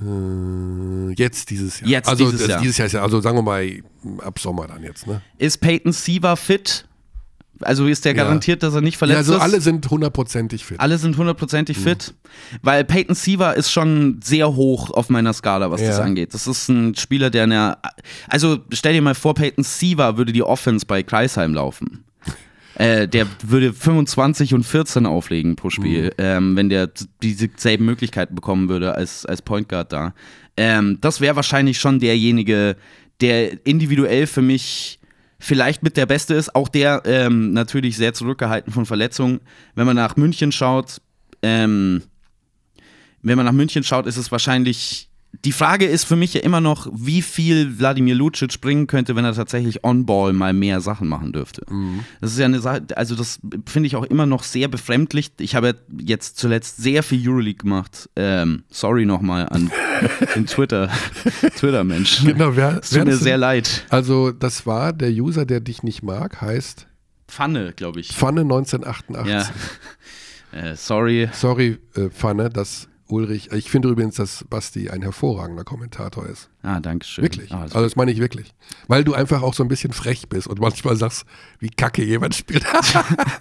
[0.00, 1.88] Äh, jetzt dieses Jahr.
[1.88, 2.60] Jetzt also dieses Jahr.
[2.60, 3.82] dieses Jahr also sagen wir mal
[4.18, 5.22] ab Sommer dann jetzt, ne?
[5.38, 6.86] Ist Peyton Siva fit?
[7.64, 8.68] Also ist der garantiert, ja.
[8.68, 9.28] dass er nicht verletzt ist?
[9.28, 10.80] Ja, also alle sind hundertprozentig fit.
[10.80, 11.82] Alle sind hundertprozentig mhm.
[11.82, 12.14] fit,
[12.62, 15.88] weil Peyton Siever ist schon sehr hoch auf meiner Skala, was ja.
[15.88, 16.34] das angeht.
[16.34, 17.78] Das ist ein Spieler, der eine,
[18.28, 22.04] also stell dir mal vor, Peyton Siever würde die Offense bei Kreisheim laufen.
[22.76, 26.10] Äh, der würde 25 und 14 auflegen pro Spiel, mhm.
[26.18, 26.90] ähm, wenn der
[27.22, 30.12] dieselben Möglichkeiten bekommen würde als, als Point Guard da.
[30.56, 32.76] Ähm, das wäre wahrscheinlich schon derjenige,
[33.20, 34.98] der individuell für mich
[35.44, 36.54] vielleicht mit der Beste ist.
[36.54, 39.40] Auch der ähm, natürlich sehr zurückgehalten von Verletzungen.
[39.74, 41.00] Wenn man nach München schaut,
[41.42, 42.02] ähm,
[43.22, 45.10] wenn man nach München schaut, ist es wahrscheinlich.
[45.44, 49.24] Die Frage ist für mich ja immer noch, wie viel Wladimir Lucic bringen könnte, wenn
[49.24, 51.62] er tatsächlich on-ball mal mehr Sachen machen dürfte.
[51.68, 52.04] Mhm.
[52.20, 55.32] Das ist ja eine Sache, also das finde ich auch immer noch sehr befremdlich.
[55.40, 58.08] Ich habe jetzt zuletzt sehr viel Euroleague gemacht.
[58.16, 59.70] Ähm, sorry nochmal an
[60.34, 60.90] den Twitter,
[61.56, 62.28] Twitter-Menschen.
[62.28, 63.86] Genau, wer, es tut mir sehr leid.
[63.90, 66.86] Also, das war der User, der dich nicht mag, heißt
[67.28, 68.12] Pfanne, glaube ich.
[68.12, 69.32] Pfanne 1988.
[69.32, 69.48] Ja.
[70.52, 71.28] Äh, sorry.
[71.32, 73.52] Sorry, äh, Pfanne, das Ulrich.
[73.52, 76.50] Ich finde übrigens, dass Basti ein hervorragender Kommentator ist.
[76.64, 77.24] Ah, danke schön.
[77.24, 77.52] Wirklich.
[77.52, 78.54] Ah, also das meine ich wirklich.
[78.88, 81.26] Weil du einfach auch so ein bisschen frech bist und manchmal sagst,
[81.60, 82.64] wie kacke jemand spielt.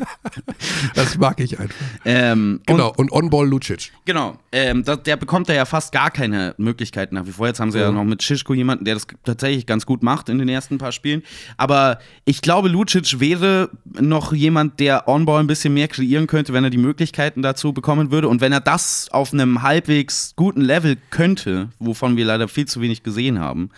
[0.95, 1.73] das mag ich einfach.
[2.03, 3.93] Ähm, genau, und, und On-Ball Lucic.
[4.03, 7.47] Genau, ähm, da, der bekommt da ja fast gar keine Möglichkeiten nach wie vor.
[7.47, 10.27] Jetzt haben sie ja, ja noch mit Schischko jemanden, der das tatsächlich ganz gut macht
[10.27, 11.23] in den ersten paar Spielen.
[11.55, 16.65] Aber ich glaube, Lucic wäre noch jemand, der On-Ball ein bisschen mehr kreieren könnte, wenn
[16.65, 18.27] er die Möglichkeiten dazu bekommen würde.
[18.27, 22.81] Und wenn er das auf einem halbwegs guten Level könnte, wovon wir leider viel zu
[22.81, 23.69] wenig gesehen gesehen haben,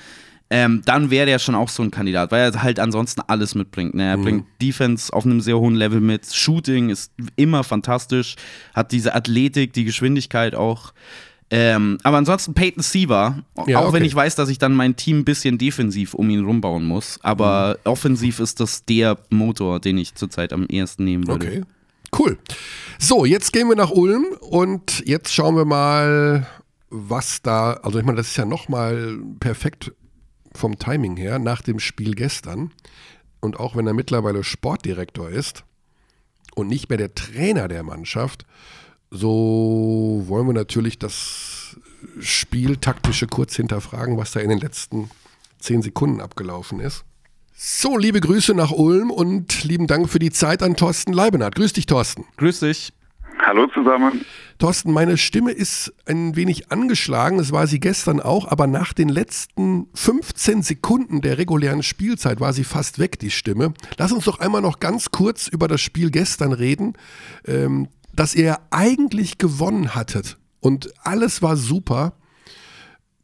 [0.50, 3.96] ähm, dann wäre der schon auch so ein Kandidat, weil er halt ansonsten alles mitbringt.
[3.96, 4.04] Ne?
[4.04, 4.24] Er mhm.
[4.24, 8.36] bringt Defense auf einem sehr hohen Level mit, Shooting ist immer fantastisch,
[8.74, 10.94] hat diese Athletik, die Geschwindigkeit auch.
[11.52, 13.94] Ähm, aber ansonsten Peyton Siever, ja, auch okay.
[13.94, 17.20] wenn ich weiß, dass ich dann mein Team ein bisschen defensiv um ihn rumbauen muss,
[17.22, 17.92] aber mhm.
[17.92, 21.46] offensiv ist das der Motor, den ich zurzeit am ehesten nehmen würde.
[21.46, 21.64] Okay,
[22.18, 22.38] cool.
[22.98, 26.48] So, jetzt gehen wir nach Ulm und jetzt schauen wir mal,
[26.90, 29.94] was da, also ich meine, das ist ja nochmal perfekt
[30.54, 32.72] vom Timing her nach dem Spiel gestern.
[33.42, 35.64] Und auch wenn er mittlerweile Sportdirektor ist
[36.56, 38.46] und nicht mehr der Trainer der Mannschaft,
[39.12, 41.78] so wollen wir natürlich das
[42.20, 45.10] Spiel taktische kurz hinterfragen, was da in den letzten
[45.60, 47.04] zehn Sekunden abgelaufen ist.
[47.58, 51.56] So, liebe Grüße nach Ulm und lieben Dank für die Zeit an Thorsten Leibenhardt.
[51.56, 52.26] Grüß dich, Thorsten.
[52.38, 52.92] Grüß dich.
[53.40, 54.26] Hallo zusammen.
[54.58, 59.10] Thorsten, meine Stimme ist ein wenig angeschlagen, das war sie gestern auch, aber nach den
[59.10, 63.74] letzten 15 Sekunden der regulären Spielzeit war sie fast weg, die Stimme.
[63.98, 66.94] Lass uns doch einmal noch ganz kurz über das Spiel gestern reden,
[67.46, 72.14] ähm, dass ihr eigentlich gewonnen hattet und alles war super.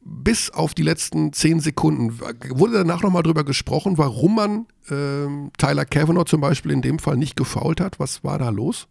[0.03, 2.19] Bis auf die letzten 10 Sekunden.
[2.19, 7.17] Wurde danach nochmal drüber gesprochen, warum man ähm, Tyler Kavanaugh zum Beispiel in dem Fall
[7.17, 7.99] nicht gefault hat?
[7.99, 8.87] Was war da los?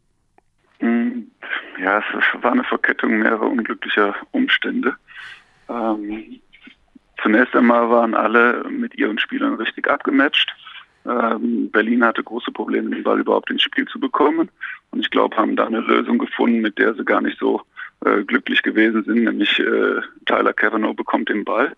[1.82, 4.96] Ja, es war eine Verkettung mehrerer unglücklicher Umstände.
[5.68, 6.40] Ähm,
[7.22, 10.54] zunächst einmal waren alle mit ihren Spielern richtig abgematcht.
[11.06, 14.50] Ähm, Berlin hatte große Probleme, den Ball überhaupt ins Spiel zu bekommen.
[14.90, 17.62] Und ich glaube, haben da eine Lösung gefunden, mit der sie gar nicht so
[18.04, 21.74] äh, glücklich gewesen sind, nämlich äh, Tyler Kavanaugh bekommt den Ball.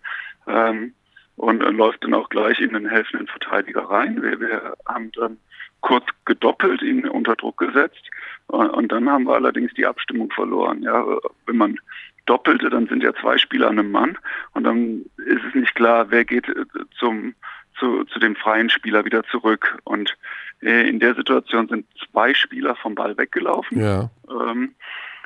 [0.49, 0.95] Ähm,
[1.37, 4.21] und äh, läuft dann auch gleich in den helfenden Verteidiger rein.
[4.21, 5.39] Wir, wir haben dann
[5.83, 8.11] kurz gedoppelt, ihn unter Druck gesetzt
[8.47, 10.83] und, und dann haben wir allerdings die Abstimmung verloren.
[10.83, 11.05] Ja,
[11.47, 11.79] wenn man
[12.27, 14.19] doppelte, dann sind ja zwei Spieler an einem Mann
[14.55, 16.65] und dann ist es nicht klar, wer geht äh,
[16.99, 17.35] zum
[17.79, 19.79] zu, zu dem freien Spieler wieder zurück.
[19.85, 20.17] Und
[20.63, 23.81] äh, in der Situation sind zwei Spieler vom Ball weggelaufen.
[23.81, 24.11] Ja.
[24.31, 24.75] Ähm,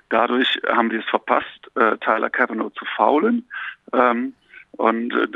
[0.08, 3.46] dadurch haben wir es verpasst, äh, Tyler Cavanaugh zu faulen.
[3.92, 4.32] Ähm,
[4.72, 5.28] und äh,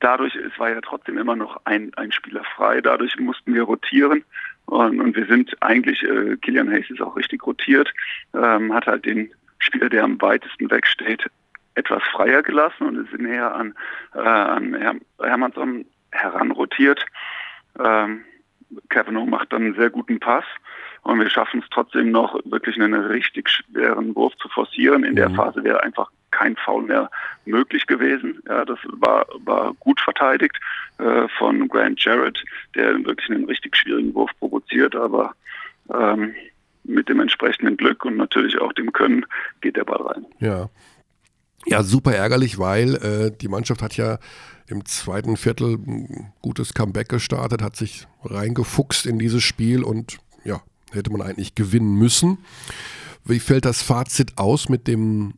[0.00, 4.24] dadurch, es war ja trotzdem immer noch ein, ein Spieler frei, dadurch mussten wir rotieren.
[4.66, 7.92] Und, und wir sind eigentlich, äh, Killian Hayes ist auch richtig rotiert,
[8.34, 11.24] ähm, hat halt den Spieler, der am weitesten wegsteht,
[11.74, 13.74] etwas freier gelassen und ist näher an,
[14.14, 17.04] äh, an Her Hermannsson heranrotiert.
[17.78, 18.24] Ähm,
[18.88, 20.44] Kavanaugh macht dann einen sehr guten Pass
[21.06, 25.04] und wir schaffen es trotzdem noch, wirklich einen richtig schweren Wurf zu forcieren.
[25.04, 25.16] In mhm.
[25.16, 27.08] der Phase wäre einfach kein Foul mehr
[27.44, 28.42] möglich gewesen.
[28.48, 30.58] Ja, das war, war gut verteidigt
[30.98, 35.34] äh, von Grant Jarrett, der wirklich einen richtig schwierigen Wurf provoziert, aber
[35.94, 36.34] ähm,
[36.82, 39.24] mit dem entsprechenden Glück und natürlich auch dem Können
[39.60, 40.26] geht der Ball rein.
[40.40, 40.68] Ja.
[41.66, 44.18] Ja, super ärgerlich, weil äh, die Mannschaft hat ja
[44.68, 50.60] im zweiten Viertel ein gutes Comeback gestartet, hat sich reingefuchst in dieses Spiel und ja,
[50.92, 52.38] hätte man eigentlich gewinnen müssen.
[53.24, 55.34] Wie fällt das Fazit aus mit dem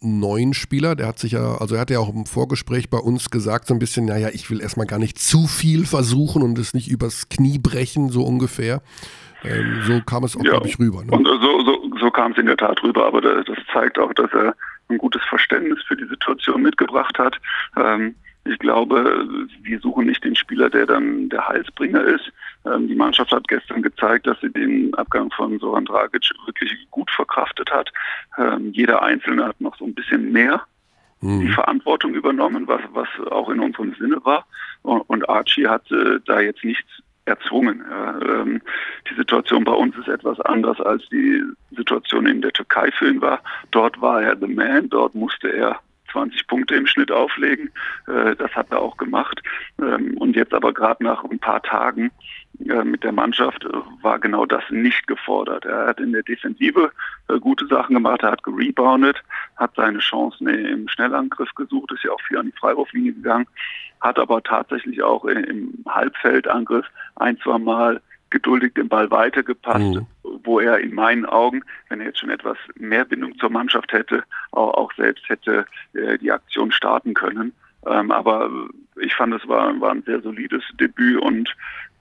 [0.00, 0.94] neuen Spieler?
[0.94, 3.74] Der hat sich ja, also er hat ja auch im Vorgespräch bei uns gesagt, so
[3.74, 7.28] ein bisschen, naja, ich will erstmal gar nicht zu viel versuchen und es nicht übers
[7.28, 8.82] Knie brechen, so ungefähr.
[9.44, 11.04] Ähm, so kam es auch, ja, glaube ich, rüber.
[11.04, 11.12] Ne?
[11.12, 14.32] Und so, so, so kam es in der Tat rüber, aber das zeigt auch, dass
[14.32, 14.54] er
[14.88, 17.36] ein gutes Verständnis für die Situation mitgebracht hat.
[17.76, 18.14] Ähm,
[18.48, 19.26] ich glaube,
[19.62, 22.32] wir suchen nicht den Spieler, der dann der Heilsbringer ist.
[22.64, 27.10] Ähm, die Mannschaft hat gestern gezeigt, dass sie den Abgang von Soran Dragic wirklich gut
[27.10, 27.92] verkraftet hat.
[28.38, 30.62] Ähm, jeder Einzelne hat noch so ein bisschen mehr
[31.20, 31.40] mhm.
[31.40, 34.46] die Verantwortung übernommen, was, was auch in unserem Sinne war.
[34.82, 37.84] Und Archie hat äh, da jetzt nichts erzwungen.
[37.90, 38.62] Ja, ähm,
[39.10, 43.20] die Situation bei uns ist etwas anders als die Situation in der Türkei für ihn
[43.20, 43.40] war.
[43.72, 45.80] Dort war er the man, dort musste er
[46.16, 47.70] 20 Punkte im Schnitt auflegen.
[48.06, 49.42] Äh, das hat er auch gemacht.
[49.78, 52.10] Ähm, und jetzt aber gerade nach ein paar Tagen
[52.66, 53.68] äh, mit der Mannschaft äh,
[54.00, 55.66] war genau das nicht gefordert.
[55.66, 56.90] Er hat in der Defensive
[57.40, 59.22] gute Sachen gemacht, er hat gereboundet,
[59.56, 63.48] hat seine Chancen im Schnellangriff gesucht, ist ja auch viel an die Freiwurflinie gegangen,
[64.00, 70.06] hat aber tatsächlich auch im Halbfeldangriff ein, zwei Mal geduldig den Ball weitergepasst, mhm.
[70.44, 74.24] wo er in meinen Augen, wenn er jetzt schon etwas mehr Bindung zur Mannschaft hätte,
[74.52, 77.52] auch, auch selbst hätte äh, die Aktion starten können.
[77.86, 78.50] Ähm, aber
[79.00, 81.54] ich fand, es war, war ein sehr solides Debüt und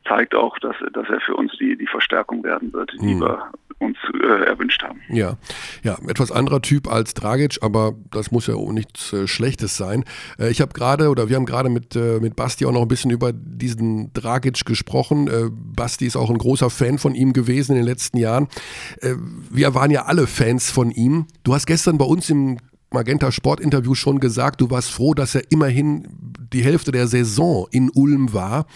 [0.08, 3.22] zeigt auch, dass, dass er für uns die, die Verstärkung werden wird, die hm.
[3.22, 5.02] wir uns äh, erwünscht haben.
[5.10, 5.38] Ja,
[5.84, 10.06] ja, etwas anderer Typ als Dragic, aber das muss ja nichts äh, Schlechtes sein.
[10.40, 12.88] Äh, ich habe gerade oder wir haben gerade mit, äh, mit Basti auch noch ein
[12.88, 15.28] bisschen über diesen Dragic gesprochen.
[15.28, 18.48] Äh, Basti ist auch ein großer Fan von ihm gewesen in den letzten Jahren.
[19.02, 19.16] Äh,
[19.50, 21.28] wir waren ja alle Fans von ihm.
[21.44, 22.58] Du hast gestern bei uns im
[22.92, 26.08] Magenta Sport Interview schon gesagt, du warst froh, dass er immerhin
[26.54, 28.68] die Hälfte der Saison in Ulm war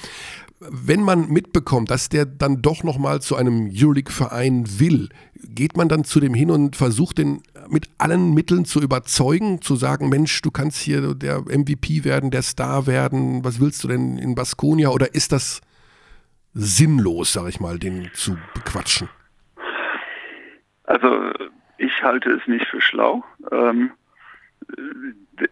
[0.60, 6.04] wenn man mitbekommt, dass der dann doch nochmal zu einem Euroleague-Verein will, geht man dann
[6.04, 10.52] zu dem hin und versucht den mit allen Mitteln zu überzeugen, zu sagen, Mensch, du
[10.52, 15.16] kannst hier der MVP werden, der Star werden, was willst du denn in Baskonia oder
[15.16, 15.62] ist das
[16.54, 19.08] sinnlos, sag ich mal, den zu bequatschen?
[20.84, 21.32] Also
[21.78, 23.24] ich halte es nicht für schlau.
[23.52, 23.92] Ähm,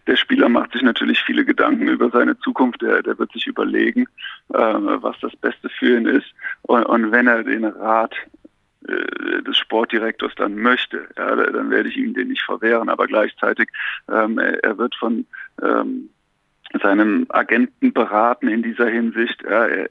[0.06, 2.82] der Spieler macht sich natürlich viele Gedanken über seine Zukunft.
[2.82, 4.06] Der, der wird sich überlegen,
[4.52, 6.26] äh, was das Beste für ihn ist.
[6.62, 8.14] Und, und wenn er den Rat
[8.86, 12.88] äh, des Sportdirektors dann möchte, ja, dann werde ich ihm den nicht verwehren.
[12.88, 13.68] Aber gleichzeitig,
[14.10, 15.26] ähm, er, er, wird von
[15.62, 16.10] ähm,
[16.82, 19.42] seinem Agenten beraten in dieser Hinsicht.
[19.42, 19.88] Ja, er,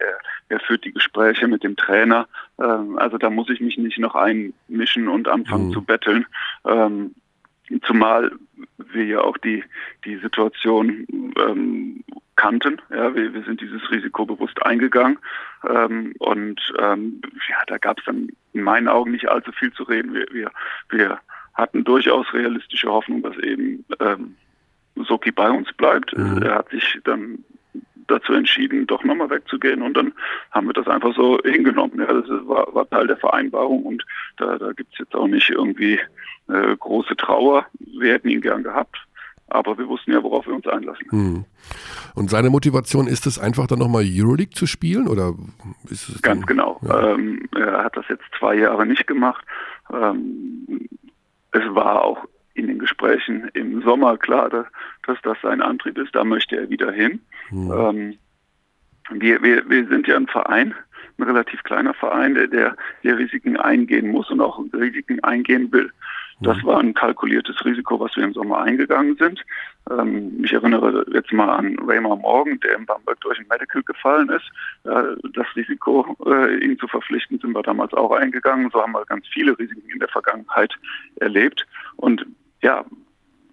[0.49, 2.27] er, führt die Gespräche mit dem Trainer.
[2.59, 5.73] Ähm, also da muss ich mich nicht noch einmischen und anfangen mhm.
[5.73, 6.25] zu betteln.
[6.65, 7.15] Ähm,
[7.83, 8.31] Zumal
[8.77, 9.63] wir ja auch die,
[10.05, 11.05] die Situation
[11.37, 12.03] ähm,
[12.35, 12.81] kannten.
[12.89, 15.19] Ja, wir, wir sind dieses Risiko bewusst eingegangen.
[15.67, 19.83] Ähm, und ähm, ja, da gab es dann in meinen Augen nicht allzu viel zu
[19.83, 20.13] reden.
[20.13, 20.51] Wir, wir,
[20.89, 21.19] wir
[21.53, 24.35] hatten durchaus realistische Hoffnung, dass eben ähm,
[24.95, 26.15] Soki bei uns bleibt.
[26.17, 26.41] Mhm.
[26.43, 27.43] Er hat sich dann
[28.07, 30.13] dazu entschieden, doch nochmal wegzugehen und dann
[30.51, 31.99] haben wir das einfach so hingenommen.
[31.99, 34.05] Ja, das war, war Teil der Vereinbarung und
[34.37, 35.99] da, da gibt es jetzt auch nicht irgendwie
[36.49, 37.65] äh, große Trauer.
[37.79, 38.97] Wir hätten ihn gern gehabt,
[39.49, 41.07] aber wir wussten ja, worauf wir uns einlassen.
[41.09, 41.45] Hm.
[42.15, 45.33] Und seine Motivation ist es einfach dann nochmal Euroleague zu spielen oder
[45.89, 46.79] ist es Ganz dann, genau.
[46.83, 47.13] Ja.
[47.13, 49.43] Ähm, er hat das jetzt zwei Jahre nicht gemacht.
[49.93, 50.87] Ähm,
[51.51, 52.25] es war auch
[52.57, 56.13] in den Gesprächen im Sommer klar, dass, das sein Antrieb ist.
[56.15, 57.21] Da möchte er wieder hin.
[57.51, 57.71] Mhm.
[57.71, 58.17] Ähm,
[59.11, 60.73] wir, wir, wir sind ja ein Verein,
[61.17, 65.91] ein relativ kleiner Verein, der, der, der Risiken eingehen muss und auch Risiken eingehen will.
[66.41, 69.43] Das war ein kalkuliertes Risiko, was wir im Sommer eingegangen sind.
[69.89, 74.29] Ähm, ich erinnere jetzt mal an Raymar Morgan, der in Bamberg durch ein Medical gefallen
[74.29, 74.45] ist.
[74.83, 78.69] Äh, das Risiko, äh, ihn zu verpflichten, sind wir damals auch eingegangen.
[78.71, 80.75] So haben wir ganz viele Risiken in der Vergangenheit
[81.15, 81.65] erlebt.
[81.95, 82.23] Und
[82.61, 82.85] ja,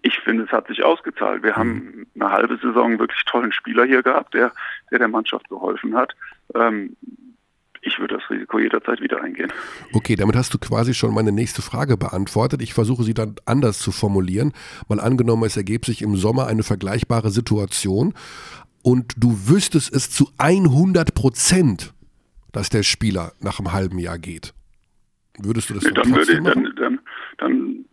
[0.03, 1.43] ich finde, es hat sich ausgezahlt.
[1.43, 4.53] Wir haben eine halbe Saison wirklich tollen Spieler hier gehabt, der
[4.91, 6.15] der, der Mannschaft geholfen hat.
[6.55, 6.97] Ähm,
[7.81, 9.53] ich würde das Risiko jederzeit wieder eingehen.
[9.93, 12.63] Okay, damit hast du quasi schon meine nächste Frage beantwortet.
[12.63, 14.53] Ich versuche sie dann anders zu formulieren.
[14.89, 18.15] Mal angenommen, es ergebe sich im Sommer eine vergleichbare Situation
[18.83, 21.93] und du wüsstest es zu 100 Prozent,
[22.53, 24.55] dass der Spieler nach einem halben Jahr geht.
[25.39, 27.01] Würdest du das nee, dann, würde dann, dann,
[27.39, 27.85] dann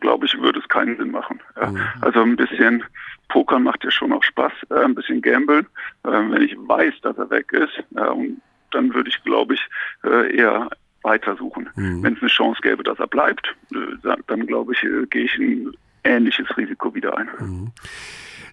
[0.00, 1.40] glaube ich, würde es keinen Sinn machen.
[1.56, 1.70] Ja.
[1.70, 1.80] Mhm.
[2.00, 2.84] Also ein bisschen
[3.28, 5.66] Pokern macht ja schon auch Spaß, äh, ein bisschen Gambeln.
[6.04, 8.34] Äh, wenn ich weiß, dass er weg ist, äh,
[8.70, 9.66] dann würde ich, glaube ich,
[10.04, 10.68] äh, eher
[11.02, 11.68] weitersuchen.
[11.76, 12.02] Mhm.
[12.02, 15.36] Wenn es eine Chance gäbe, dass er bleibt, äh, dann, glaube ich, äh, gehe ich
[15.38, 17.28] ein ähnliches Risiko wieder ein.
[17.38, 17.72] Mhm.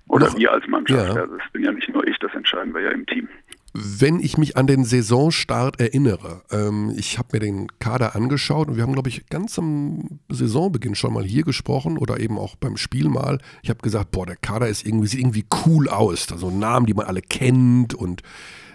[0.08, 1.16] Oder Noch, wir als Mannschaft.
[1.16, 1.22] Ja.
[1.22, 3.30] Also das bin ja nicht nur ich, das entscheiden wir ja im Team.
[3.74, 8.76] Wenn ich mich an den Saisonstart erinnere, ähm, ich habe mir den Kader angeschaut und
[8.76, 12.76] wir haben, glaube ich, ganz am Saisonbeginn schon mal hier gesprochen oder eben auch beim
[12.76, 13.40] Spiel mal.
[13.64, 16.28] Ich habe gesagt, boah, der Kader ist irgendwie, sieht irgendwie cool aus.
[16.28, 18.24] Da so Namen, die man alle kennt und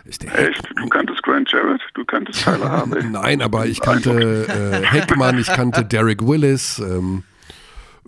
[0.07, 0.63] ist der Echt?
[0.77, 1.81] Du kanntest Grant Jarrett?
[1.95, 3.05] Du kanntest Tyler Harvey?
[3.11, 7.25] Nein, aber ich kannte äh, Heckmann, ich kannte Derek Willis, ähm,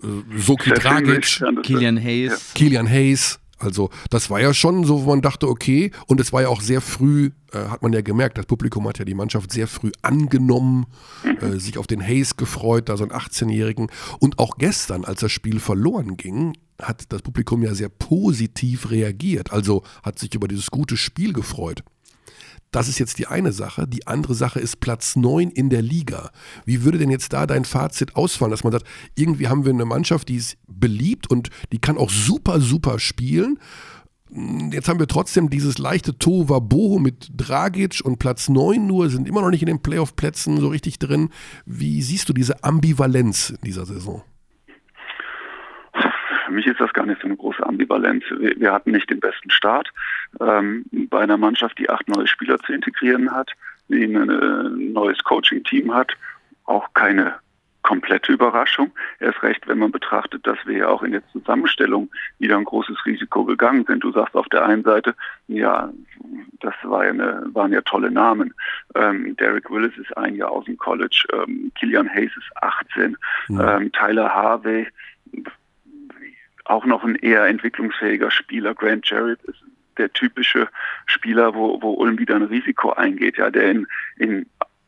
[0.01, 2.53] äh, Soki Dragic, Kilian Hayes.
[2.55, 3.39] Kilian Hayes.
[3.59, 6.61] Also das war ja schon so, wo man dachte, okay, und es war ja auch
[6.61, 9.91] sehr früh, äh, hat man ja gemerkt, das Publikum hat ja die Mannschaft sehr früh
[10.01, 10.85] angenommen,
[11.23, 11.55] mhm.
[11.55, 13.87] äh, sich auf den Hayes gefreut, da so einen 18-Jährigen.
[14.19, 19.51] Und auch gestern, als das Spiel verloren ging, hat das Publikum ja sehr positiv reagiert,
[19.51, 21.83] also hat sich über dieses gute Spiel gefreut.
[22.71, 23.87] Das ist jetzt die eine Sache.
[23.87, 26.31] Die andere Sache ist Platz 9 in der Liga.
[26.65, 29.85] Wie würde denn jetzt da dein Fazit ausfallen, dass man sagt, irgendwie haben wir eine
[29.85, 33.59] Mannschaft, die ist beliebt und die kann auch super, super spielen.
[34.71, 39.41] Jetzt haben wir trotzdem dieses leichte Tohuwabohu mit Dragic und Platz 9 nur, sind immer
[39.41, 41.29] noch nicht in den Playoff-Plätzen so richtig drin.
[41.65, 44.21] Wie siehst du diese Ambivalenz in dieser Saison?
[46.49, 48.23] Für mich ist das gar nicht so eine große Ambivalenz.
[48.31, 49.89] Wir, wir hatten nicht den besten Start
[50.41, 53.51] ähm, bei einer Mannschaft, die acht neue Spieler zu integrieren hat,
[53.87, 56.13] die ein äh, neues Coaching-Team hat,
[56.65, 57.35] auch keine
[57.83, 58.91] komplette Überraschung.
[59.19, 62.09] Erst recht, wenn man betrachtet, dass wir ja auch in der Zusammenstellung
[62.39, 64.03] wieder ein großes Risiko gegangen sind.
[64.03, 65.13] Du sagst auf der einen Seite,
[65.47, 65.89] ja,
[66.61, 68.55] das war ja eine, waren ja tolle Namen.
[68.95, 73.15] Ähm, Derek Willis ist ein Jahr aus dem College, ähm, Killian Hayes ist 18,
[73.49, 73.61] mhm.
[73.61, 74.87] ähm, Tyler Harvey
[76.69, 78.75] auch noch ein eher entwicklungsfähiger Spieler.
[78.75, 79.63] Grant Jarrett ist
[79.97, 80.69] der typische
[81.05, 84.45] Spieler, wo, wo Ulm wieder ein Risiko eingeht, ja, der in, in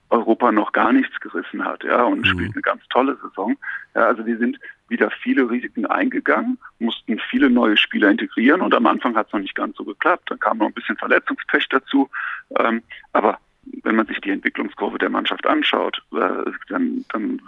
[0.09, 2.25] Europa noch gar nichts gerissen hat, ja, und mhm.
[2.25, 3.57] spielt eine ganz tolle Saison.
[3.95, 8.85] Ja, also die sind wieder viele Risiken eingegangen, mussten viele neue Spieler integrieren und am
[8.85, 10.29] Anfang hat es noch nicht ganz so geklappt.
[10.29, 12.09] Dann kam noch ein bisschen Verletzungspech dazu.
[12.57, 13.39] Ähm, aber
[13.83, 17.41] wenn man sich die Entwicklungskurve der Mannschaft anschaut, äh, dann, dann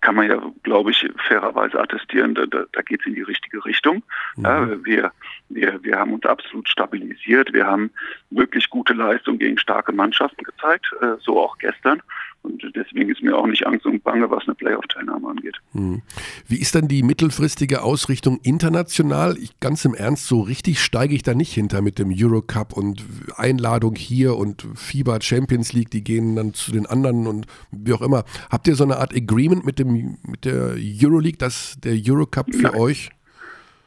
[0.00, 4.02] kann man ja, glaube ich, fairerweise attestieren, da, da, geht es in die richtige Richtung.
[4.36, 4.44] Mhm.
[4.44, 5.12] Ja, wir,
[5.48, 7.52] wir, wir haben uns absolut stabilisiert.
[7.52, 7.90] Wir haben
[8.30, 12.02] wirklich gute Leistung gegen starke Mannschaften gezeigt, äh, so auch gestern.
[12.48, 15.56] Und deswegen ist mir auch nicht Angst und Bange, was eine Playoff-Teilnahme angeht.
[15.72, 16.02] Hm.
[16.46, 19.36] Wie ist dann die mittelfristige Ausrichtung international?
[19.38, 23.04] Ich, ganz im Ernst, so richtig steige ich da nicht hinter mit dem Eurocup und
[23.36, 28.02] Einladung hier und FIBA Champions League, die gehen dann zu den anderen und wie auch
[28.02, 28.24] immer.
[28.50, 32.62] Habt ihr so eine Art Agreement mit, dem, mit der Euroleague, dass der Eurocup für
[32.62, 32.74] Nein.
[32.74, 33.10] euch?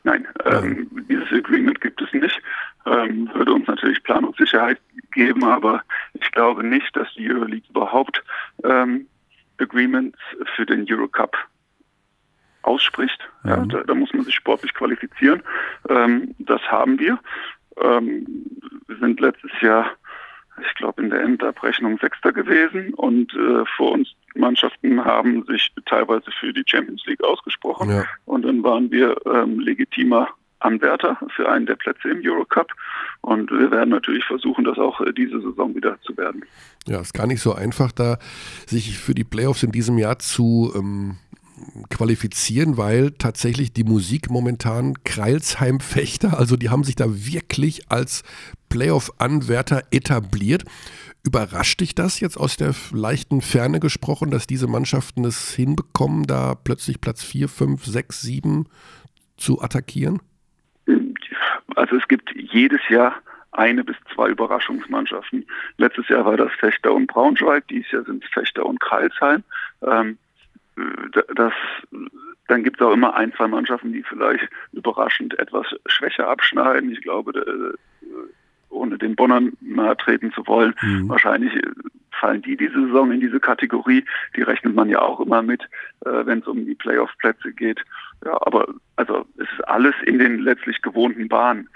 [0.03, 2.00] Nein, ähm, dieses Agreement gibt.
[2.85, 4.79] Ähm, würde uns natürlich Planungssicherheit
[5.11, 8.23] geben, aber ich glaube nicht, dass die Euroleague überhaupt
[8.63, 9.07] ähm,
[9.59, 10.17] Agreements
[10.55, 11.37] für den Eurocup
[12.63, 13.19] ausspricht.
[13.43, 13.69] Ja, mhm.
[13.69, 15.43] da, da, muss man sich sportlich qualifizieren.
[15.89, 17.19] Ähm, das haben wir.
[17.81, 18.25] Ähm,
[18.87, 19.91] wir sind letztes Jahr,
[20.61, 26.29] ich glaube, in der Endabrechnung Sechster gewesen und äh, vor uns Mannschaften haben sich teilweise
[26.39, 28.05] für die Champions League ausgesprochen ja.
[28.25, 30.29] und dann waren wir ähm, legitimer
[30.61, 32.71] Anwärter für einen der Plätze im Eurocup.
[33.21, 36.43] Und wir werden natürlich versuchen, das auch äh, diese Saison wieder zu werden.
[36.87, 38.17] Ja, ist gar nicht so einfach, da
[38.65, 41.17] sich für die Playoffs in diesem Jahr zu ähm,
[41.89, 48.23] qualifizieren, weil tatsächlich die Musik momentan Kreilsheim-Fechter, also die haben sich da wirklich als
[48.69, 50.65] Playoff-Anwärter etabliert.
[51.23, 56.55] Überrascht dich das jetzt aus der leichten Ferne gesprochen, dass diese Mannschaften es hinbekommen, da
[56.55, 58.65] plötzlich Platz 4, 5, 6, 7
[59.37, 60.19] zu attackieren?
[61.75, 63.15] Also es gibt jedes Jahr
[63.51, 65.45] eine bis zwei Überraschungsmannschaften.
[65.77, 69.43] Letztes Jahr war das Fechter und Braunschweig, dieses Jahr sind es Fechter und Kreilsheim.
[69.81, 70.17] Ähm,
[71.35, 71.53] das,
[72.47, 76.91] dann gibt es auch immer ein, zwei Mannschaften, die vielleicht überraschend etwas schwächer abschneiden.
[76.91, 78.05] Ich glaube, äh,
[78.71, 81.09] ohne den Bonnern nahe treten zu wollen, mhm.
[81.09, 81.53] wahrscheinlich
[82.11, 84.05] fallen die diese Saison in diese Kategorie.
[84.35, 85.63] Die rechnet man ja auch immer mit,
[86.05, 87.83] äh, wenn es um die Playoff-Plätze geht.
[88.23, 91.67] Ja, aber also es ist alles in den letztlich gewohnten Bahnen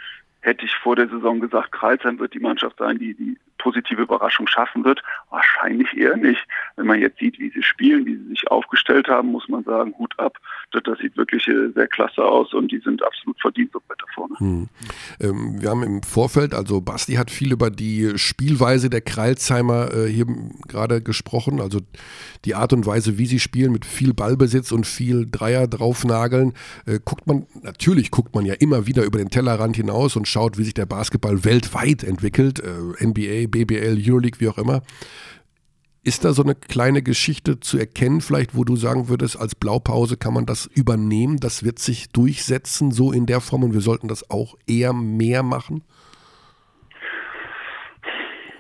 [0.42, 4.48] hätte ich vor der Saison gesagt, Kreisheim wird die Mannschaft sein, die die positive Überraschung
[4.48, 5.02] schaffen wird.
[5.30, 6.46] Wahrscheinlich eher nicht.
[6.76, 9.94] Wenn man jetzt sieht, wie sie spielen, wie sie sich aufgestellt haben, muss man sagen,
[9.98, 10.38] Hut ab.
[10.72, 14.36] Das sieht wirklich äh, sehr klasse aus und die sind absolut verdient so weiter vorne.
[14.40, 14.70] Hm.
[15.22, 20.08] Ähm, wir haben im Vorfeld, also Basti hat viel über die Spielweise der Kreilsheimer äh,
[20.08, 20.26] hier
[20.68, 21.80] gerade gesprochen, also
[22.44, 26.54] die Art und Weise, wie sie spielen, mit viel Ballbesitz und viel Dreier draufnageln.
[26.86, 30.58] Äh, guckt man, natürlich guckt man ja immer wieder über den Tellerrand hinaus und schaut,
[30.58, 34.82] wie sich der Basketball weltweit entwickelt, äh, NBA, BBL, Euroleague, wie auch immer.
[36.04, 40.18] Ist da so eine kleine Geschichte zu erkennen, vielleicht, wo du sagen würdest, als Blaupause
[40.18, 44.08] kann man das übernehmen, das wird sich durchsetzen, so in der Form und wir sollten
[44.08, 45.84] das auch eher mehr machen?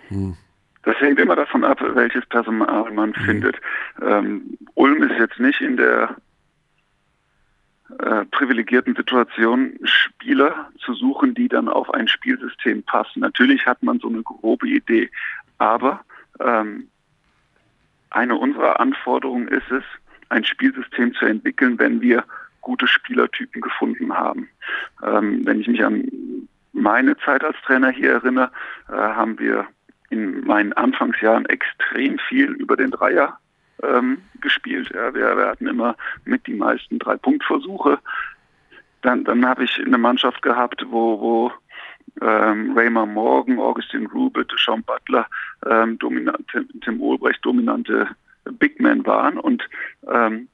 [0.07, 0.37] Hm.
[0.83, 3.25] Das hängt immer davon ab, welches Personal man mhm.
[3.25, 3.55] findet.
[4.01, 6.15] Ähm, Ulm ist jetzt nicht in der
[7.99, 13.19] äh, privilegierten Situation, Spieler zu suchen, die dann auf ein Spielsystem passen.
[13.19, 15.09] Natürlich hat man so eine grobe Idee,
[15.57, 16.03] aber
[16.39, 16.87] ähm,
[18.09, 19.83] eine unserer Anforderungen ist es,
[20.29, 22.23] ein Spielsystem zu entwickeln, wenn wir
[22.61, 24.49] gute Spielertypen gefunden haben.
[25.03, 26.09] Ähm, wenn ich mich an
[26.73, 28.51] meine Zeit als Trainer hier erinnere,
[28.89, 29.67] äh, haben wir
[30.09, 33.37] in meinen Anfangsjahren extrem viel über den Dreier
[33.83, 34.91] ähm, gespielt.
[34.93, 37.99] Ja, wir, wir, hatten immer mit die meisten Drei-Punkt-Versuche.
[39.01, 41.51] Dann, dann habe ich eine Mannschaft gehabt, wo, wo
[42.21, 45.27] ähm, Raymond Morgan, Augustin Rubit, Sean Butler,
[45.65, 48.07] ähm, dominant, Tim, Tim Ulbrecht dominante
[48.59, 49.67] Big Men waren und
[50.07, 50.47] ähm,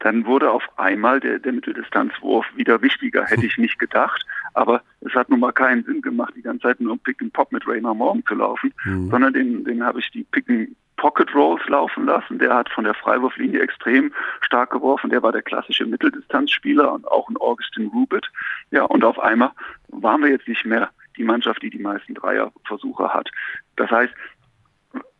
[0.00, 4.24] dann wurde auf einmal der, der Mitteldistanzwurf wieder wichtiger, hätte ich nicht gedacht.
[4.54, 7.52] Aber es hat nun mal keinen Sinn gemacht, die ganze Zeit nur Pick and Pop
[7.52, 9.10] mit Raymond Morgan zu laufen, mhm.
[9.10, 10.70] sondern den, den habe ich die Pick and
[11.00, 12.38] Pocket Rolls laufen lassen.
[12.38, 15.08] Der hat von der Freiwurflinie extrem stark geworfen.
[15.08, 18.30] Der war der klassische Mitteldistanzspieler und auch ein Augustin Rubit.
[18.70, 19.50] Ja, und auf einmal
[19.88, 23.30] waren wir jetzt nicht mehr die Mannschaft, die die meisten Dreierversuche hat.
[23.76, 24.12] Das heißt,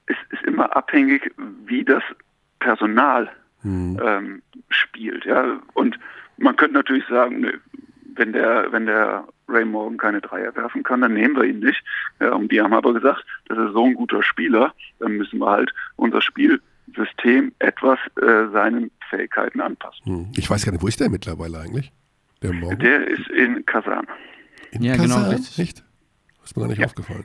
[0.04, 1.32] es ist immer abhängig,
[1.64, 2.02] wie das
[2.58, 3.30] Personal
[3.62, 3.98] mhm.
[4.04, 5.24] ähm, spielt.
[5.24, 5.98] Ja, und
[6.36, 7.46] man könnte natürlich sagen,
[8.16, 11.82] wenn der, wenn der Ray Morgan keine Dreier werfen kann, dann nehmen wir ihn nicht.
[12.20, 15.50] Ja, und die haben aber gesagt, das ist so ein guter Spieler, dann müssen wir
[15.50, 20.04] halt unser Spielsystem etwas äh, seinen Fähigkeiten anpassen.
[20.04, 20.32] Hm.
[20.36, 21.92] Ich weiß gar nicht, wo ist der mittlerweile eigentlich?
[22.42, 22.78] Der Morgan?
[22.78, 24.06] Der ist in Kasan.
[24.70, 25.22] In ja, genau, Kasan?
[25.24, 25.58] genau, richtig.
[25.58, 25.84] Nicht?
[26.50, 26.86] ist mir gar nicht ja.
[26.86, 27.24] aufgefallen.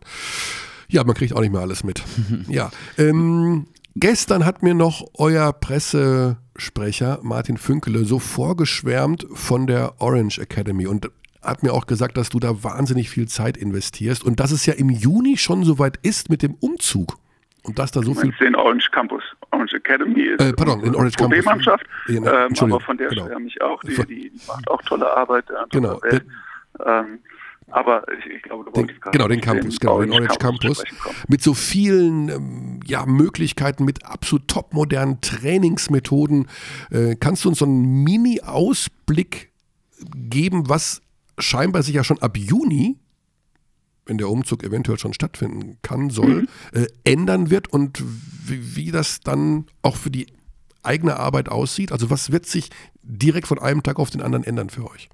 [0.88, 2.04] Ja, man kriegt auch nicht mehr alles mit.
[2.48, 2.70] ja.
[2.98, 10.86] Ähm, gestern hat mir noch euer Pressesprecher Martin Fünkele so vorgeschwärmt von der Orange Academy
[10.86, 11.10] und
[11.46, 14.74] hat mir auch gesagt, dass du da wahnsinnig viel Zeit investierst und dass es ja
[14.74, 17.18] im Juni schon soweit ist mit dem Umzug.
[17.64, 18.32] Und dass da so viel.
[18.40, 19.24] den Orange Campus.
[19.52, 21.44] Orange Academy ist äh, pardon, in Orange Campus.
[21.46, 23.26] mannschaft ähm, aber von der genau.
[23.26, 23.82] schwärme ich auch.
[23.82, 25.46] Die, die, macht auch tolle Arbeit.
[25.72, 26.00] Genau.
[26.86, 27.20] Ähm,
[27.72, 30.84] aber ich, ich glaube, du den, Genau, den Campus, genau, den Orange Campus.
[30.84, 36.48] Campus mit so vielen ähm, ja, Möglichkeiten, mit absolut topmodernen Trainingsmethoden.
[36.92, 39.52] Äh, kannst du uns so einen Mini-Ausblick
[40.14, 41.02] geben, was
[41.40, 42.98] scheinbar sich ja schon ab Juni,
[44.06, 46.48] wenn der Umzug eventuell schon stattfinden kann, soll, mhm.
[46.74, 48.04] äh, ändern wird und
[48.48, 50.28] wie, wie das dann auch für die
[50.84, 51.92] eigene Arbeit aussieht?
[51.92, 52.70] Also was wird sich
[53.02, 55.10] direkt von einem Tag auf den anderen ändern für euch?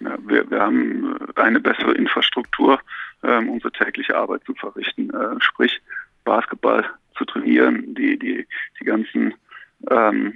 [0.00, 2.80] Ja, wir, wir, haben äh, eine bessere Infrastruktur,
[3.22, 5.80] ähm, unsere tägliche Arbeit zu verrichten, äh, sprich
[6.24, 6.84] Basketball
[7.16, 8.46] zu trainieren, die, die,
[8.78, 9.34] die ganzen
[9.90, 10.34] ähm,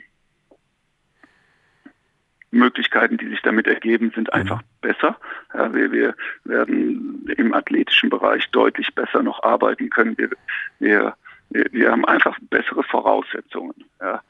[2.60, 4.40] Möglichkeiten, die sich damit ergeben, sind mhm.
[4.40, 5.16] einfach besser.
[5.52, 10.16] Ja, wir, wir, werden im athletischen Bereich deutlich besser noch arbeiten können.
[10.16, 10.30] Wir,
[10.78, 11.14] wir,
[11.50, 13.74] wir haben einfach bessere Voraussetzungen.
[14.00, 14.22] Ja.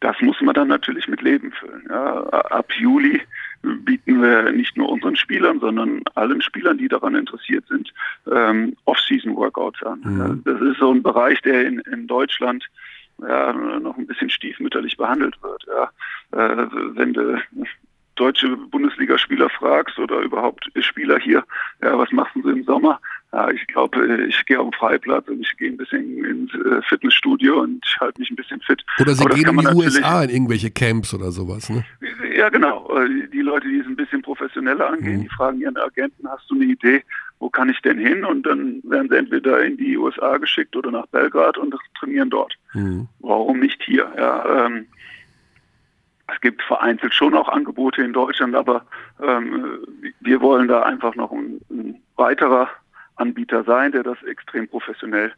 [0.00, 1.84] Das muss man dann natürlich mit Leben füllen.
[1.90, 2.22] Ja.
[2.28, 3.20] Ab Juli
[3.62, 7.92] bieten wir nicht nur unseren Spielern, sondern allen Spielern, die daran interessiert sind,
[8.30, 10.00] ähm, Off-Season-Workouts an.
[10.04, 10.42] Mhm.
[10.44, 12.64] Das ist so ein Bereich, der in, in Deutschland
[13.26, 15.64] ja, noch ein bisschen stiefmütterlich behandelt wird.
[15.66, 15.90] Ja.
[16.32, 17.40] Äh, wenn du
[18.18, 21.44] deutsche Bundesligaspieler fragst oder überhaupt Spieler hier,
[21.82, 23.00] ja, was machst du im Sommer?
[23.32, 26.80] Ja, ich glaube, ich gehe auf den Freiplatz und ich gehe ein bisschen ins äh,
[26.88, 28.82] Fitnessstudio und ich halte mich ein bisschen fit.
[28.98, 31.84] Oder sie gehen in die USA in irgendwelche Camps oder sowas, ne?
[32.34, 32.90] Ja, genau.
[32.96, 35.22] Äh, die Leute, die es ein bisschen professioneller angehen, mhm.
[35.24, 37.02] die fragen ihren Agenten, hast du eine Idee,
[37.38, 38.24] wo kann ich denn hin?
[38.24, 42.54] Und dann werden sie entweder in die USA geschickt oder nach Belgrad und trainieren dort.
[42.72, 43.08] Mhm.
[43.20, 44.10] Warum nicht hier?
[44.16, 44.86] Ja, ähm,
[46.28, 48.84] es gibt vereinzelt schon auch Angebote in Deutschland, aber
[49.22, 49.78] ähm,
[50.20, 52.68] wir wollen da einfach noch ein, ein, weiterer
[53.16, 55.32] Anbieter sein, der das extrem professionell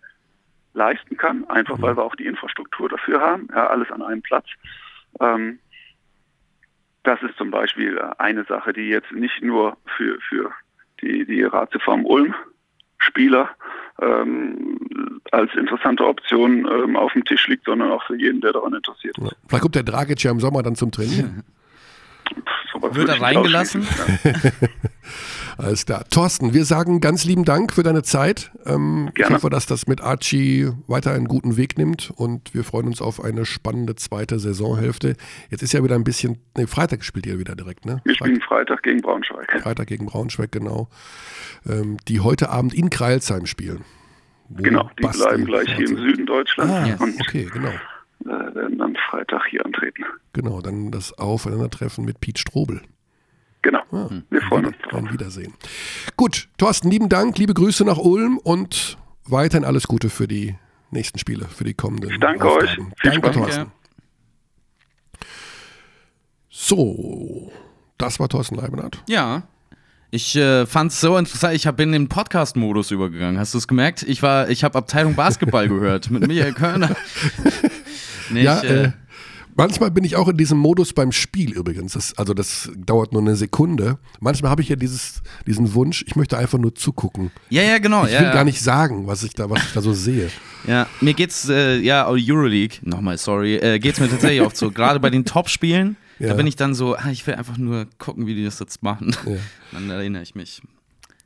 [0.74, 1.82] leisten kann, einfach mhm.
[1.82, 4.46] weil wir auch die Infrastruktur dafür haben, ja, alles an einem Platz.
[5.20, 5.58] Ähm,
[7.02, 10.52] das ist zum Beispiel eine Sache, die jetzt nicht nur für, für
[11.00, 12.34] die, die Ratiofarm Ulm
[13.00, 13.50] Spieler
[14.00, 18.74] ähm, als interessante Option ähm, auf dem Tisch liegt, sondern auch für jeden, der daran
[18.74, 19.24] interessiert ist.
[19.24, 19.32] Ja.
[19.48, 21.42] Vielleicht kommt der Dragic ja im Sommer dann zum Trainieren.
[22.92, 23.86] Wird er reingelassen?
[25.62, 26.04] Alles klar.
[26.08, 28.50] Thorsten, wir sagen ganz lieben Dank für deine Zeit.
[28.64, 32.86] Ähm, ich hoffe, dass das mit Archie weiter einen guten Weg nimmt und wir freuen
[32.86, 35.16] uns auf eine spannende zweite Saisonhälfte.
[35.50, 38.00] Jetzt ist ja wieder ein bisschen, nee, Freitag spielt ihr wieder direkt, ne?
[38.04, 39.60] Wir spielen Freitag gegen Braunschweig.
[39.62, 40.88] Freitag gegen Braunschweig, genau.
[41.68, 43.84] Ähm, die heute Abend in Kreilsheim spielen.
[44.48, 47.00] Genau, die Basti bleiben gleich hier im Süden Deutschlands.
[47.00, 47.72] Ah, okay, genau.
[48.24, 50.04] Äh, werden dann Freitag hier antreten.
[50.32, 52.80] Genau, dann das Aufeinandertreffen mit Piet Strobel.
[53.62, 54.94] Genau, ah, wir freuen uns drauf.
[54.94, 55.54] Ein Wiedersehen.
[56.16, 60.56] Gut, Thorsten, lieben Dank, liebe Grüße nach Ulm und weiterhin alles Gute für die
[60.90, 62.64] nächsten Spiele, für die kommenden ich Danke Aufgaben.
[62.64, 62.74] euch.
[63.00, 63.36] Viel danke, Spaß.
[63.36, 63.72] Thorsten.
[66.48, 67.52] So,
[67.98, 69.02] das war Thorsten Leibenhardt.
[69.08, 69.42] Ja.
[70.10, 71.54] Ich äh, fand es so interessant.
[71.54, 73.38] Ich bin in den Podcast-Modus übergegangen.
[73.38, 74.02] Hast du es gemerkt?
[74.02, 76.96] Ich war, ich habe Abteilung Basketball gehört mit Michael Körner.
[78.30, 78.92] nee, ja, ich, äh, äh,
[79.60, 81.92] manchmal bin ich auch in diesem Modus beim Spiel übrigens.
[81.92, 83.98] Das, also das dauert nur eine Sekunde.
[84.20, 87.30] Manchmal habe ich ja dieses, diesen Wunsch, ich möchte einfach nur zugucken.
[87.48, 88.04] Ja, ja, genau.
[88.04, 88.32] Ich ja, will ja.
[88.32, 90.30] gar nicht sagen, was ich da, was ich da so sehe.
[90.66, 94.70] Ja, mir geht's, äh, ja, Euroleague, nochmal, sorry, äh, geht's mir tatsächlich oft so.
[94.74, 96.28] Gerade bei den Top-Spielen ja.
[96.28, 98.82] Da bin ich dann so, ah, ich will einfach nur gucken, wie die das jetzt
[98.82, 99.16] machen.
[99.72, 100.60] Dann erinnere ich mich.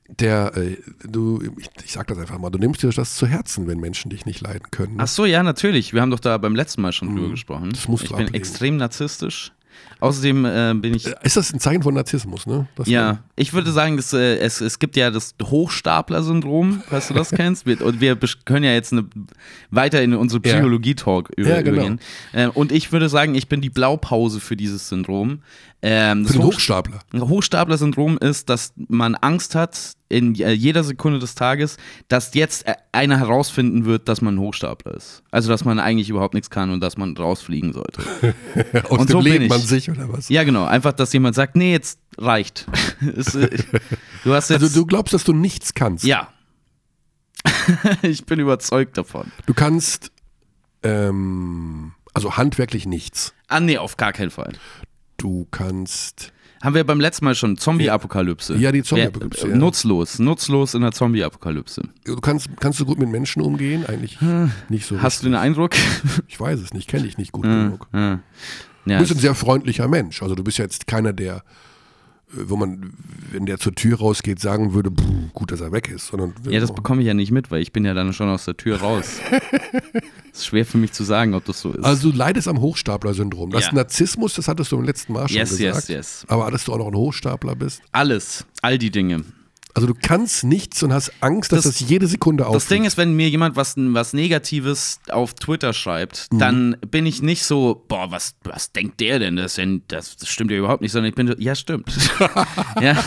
[0.09, 3.67] Der, äh, du, ich, ich, sag das einfach mal, du nimmst dir das zu Herzen,
[3.67, 4.97] wenn Menschen dich nicht leiden können.
[4.99, 5.95] Ach so, ja, natürlich.
[5.95, 7.17] Wir haben doch da beim letzten Mal schon mhm.
[7.17, 7.71] drüber gesprochen.
[7.71, 8.37] Das musst ich du bin ablegen.
[8.37, 9.53] extrem narzisstisch.
[10.01, 11.07] Außerdem äh, bin ich.
[11.07, 12.69] Ist das ein Zeichen von Narzissmus, ne?
[12.77, 17.15] Das ja, ich würde sagen, dass, äh, es, es gibt ja das Hochstapler-Syndrom, falls du
[17.15, 17.67] das kennst.
[17.67, 19.07] Wir, und wir können ja jetzt eine,
[19.71, 21.47] weiter in unsere Psychologie-Talk ja.
[21.47, 21.77] ja, genau.
[21.77, 22.01] übergehen.
[22.33, 25.43] Äh, und ich würde sagen, ich bin die Blaupause für dieses Syndrom.
[25.87, 27.01] Ähm, Für den Hochstapler.
[27.15, 31.77] Hochstapler-Syndrom ist, dass man Angst hat in jeder Sekunde des Tages,
[32.09, 35.23] dass jetzt einer herausfinden wird, dass man ein Hochstapler ist.
[35.31, 38.03] Also, dass man eigentlich überhaupt nichts kann und dass man rausfliegen sollte.
[38.89, 40.31] Aus und dem so lebt man sich oder was?
[40.31, 40.65] Ja, genau.
[40.65, 42.67] Einfach, dass jemand sagt, nee, jetzt reicht.
[43.35, 43.59] Äh,
[44.25, 46.05] du hast jetzt also, du glaubst, dass du nichts kannst?
[46.05, 46.29] Ja.
[48.03, 49.31] ich bin überzeugt davon.
[49.47, 50.11] Du kannst,
[50.83, 53.35] ähm, also handwerklich nichts.
[53.49, 54.53] Ah, nee, auf gar keinen Fall.
[55.17, 56.33] Du kannst.
[56.63, 58.57] Haben wir beim letzten Mal schon Zombie-Apokalypse?
[58.57, 59.49] Ja, die Zombie-Apokalypse.
[59.49, 61.83] Ja, nutzlos, nutzlos in der Zombie-Apokalypse.
[62.05, 63.85] Du kannst, kannst du gut mit Menschen umgehen?
[63.85, 64.51] Eigentlich hm.
[64.71, 64.97] nicht so.
[64.97, 65.21] Hast richtig.
[65.21, 65.73] du den Eindruck?
[66.29, 67.65] Ich weiß es nicht, kenne ich nicht gut hm.
[67.65, 67.89] genug.
[67.93, 68.21] Hm.
[68.87, 70.23] Ja, du bist ein sehr freundlicher Mensch.
[70.23, 71.43] Also du bist ja jetzt keiner, der
[72.37, 72.93] wo man,
[73.33, 74.91] wenn der zur Tür rausgeht, sagen würde,
[75.33, 76.09] gut, dass er weg ist.
[76.09, 78.45] Sondern ja, das bekomme ich ja nicht mit, weil ich bin ja dann schon aus
[78.45, 79.19] der Tür raus.
[80.33, 81.85] Es ist schwer für mich zu sagen, ob das so ist.
[81.85, 83.51] Also du leidest am Hochstapler-Syndrom.
[83.51, 83.73] Das ja.
[83.73, 85.89] Narzissmus, das hattest du im letzten Mal schon yes, gesagt.
[85.89, 86.25] Yes, yes.
[86.29, 87.83] Aber dass du auch noch ein Hochstapler bist?
[87.93, 89.25] Alles, all die Dinge.
[89.77, 92.63] Also du kannst nichts und hast Angst, dass das, das jede Sekunde auffliegt.
[92.63, 96.39] Das Ding ist, wenn mir jemand was, was Negatives auf Twitter schreibt, mhm.
[96.39, 99.35] dann bin ich nicht so, boah, was, was denkt der denn?
[99.35, 101.93] Das, denn das, stimmt ja überhaupt nicht, sondern ich bin so, ja, stimmt.
[102.81, 103.03] ja,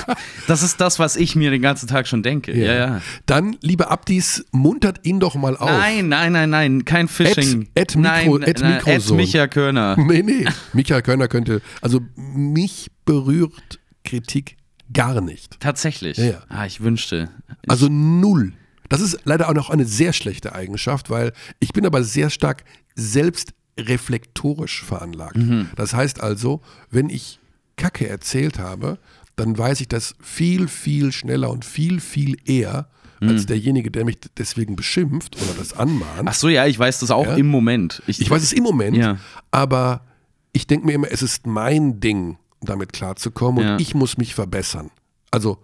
[0.47, 2.53] das ist das, was ich mir den ganzen Tag schon denke.
[2.53, 2.75] Ja, ja.
[2.75, 3.01] ja.
[3.25, 5.69] Dann, liebe Abdis, muntert ihn doch mal auf.
[5.69, 7.69] Nein, nein, nein, nein, kein Phishing.
[7.75, 9.17] Ed, Ed Mikro, nein, Ed Mikroson.
[9.17, 9.95] Ed Micha Körner.
[10.07, 14.56] Nee, nee, Micha Körner könnte, also mich berührt Kritik
[14.93, 15.59] gar nicht.
[15.59, 16.17] Tatsächlich.
[16.17, 16.43] Ja.
[16.49, 17.29] Ah, ich wünschte.
[17.67, 18.53] Also null.
[18.89, 22.63] Das ist leider auch noch eine sehr schlechte Eigenschaft, weil ich bin aber sehr stark
[22.95, 25.37] selbstreflektorisch veranlagt.
[25.37, 25.69] Mhm.
[25.75, 27.39] Das heißt also, wenn ich
[27.75, 28.97] Kacke erzählt habe,
[29.35, 33.47] dann weiß ich das viel, viel schneller und viel, viel eher als mhm.
[33.47, 36.23] derjenige, der mich deswegen beschimpft oder das anmahnt.
[36.25, 37.35] Ach so, ja, ich weiß das auch ja?
[37.35, 38.01] im Moment.
[38.07, 39.17] Ich, ich weiß es im Moment, ja.
[39.51, 40.05] aber
[40.53, 43.73] ich denke mir immer, es ist mein Ding damit klarzukommen ja.
[43.73, 44.91] und ich muss mich verbessern.
[45.31, 45.57] Also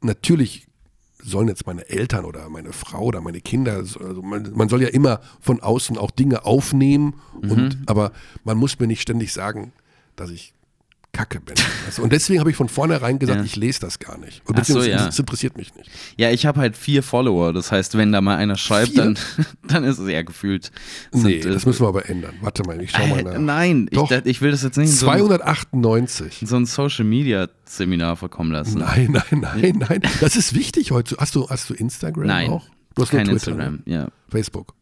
[0.00, 0.66] natürlich
[1.22, 4.88] sollen jetzt meine Eltern oder meine Frau oder meine Kinder, also man, man soll ja
[4.88, 8.12] immer von außen auch Dinge aufnehmen, und, aber
[8.44, 9.72] man muss mir nicht ständig sagen,
[10.16, 10.53] dass ich
[11.14, 11.54] Kacke bin.
[11.86, 13.44] Also, und deswegen habe ich von vornherein gesagt, Ja.
[13.44, 14.42] ich lese das gar nicht.
[14.44, 15.08] Und Ach so, beziehungsweise ja.
[15.08, 15.88] es interessiert mich nicht.
[16.18, 17.52] Ja, ich habe halt vier Follower.
[17.54, 19.04] Das heißt, wenn da mal einer schreibt, Vier?
[19.04, 19.18] dann,
[19.66, 20.70] dann ist es eher gefühlt.
[21.12, 22.34] Nee, sind, äh, das müssen wir aber ändern.
[22.42, 23.38] Warte mal, ich schau mal äh, nach.
[23.38, 24.08] Nein, ich, Doch.
[24.08, 26.42] dachte, ich will das jetzt nicht in so ein, 298.
[26.42, 28.80] in so ein Social Media Seminar verkommen lassen.
[28.80, 30.02] Nein, nein, nein, nein.
[30.20, 31.16] Das ist wichtig heute.
[31.18, 32.66] Hast du, hast du Instagram Nein, auch?
[32.94, 34.02] Du hast Kein Twitter, Instagram, ja.
[34.04, 34.08] Ne?
[34.28, 34.74] Facebook.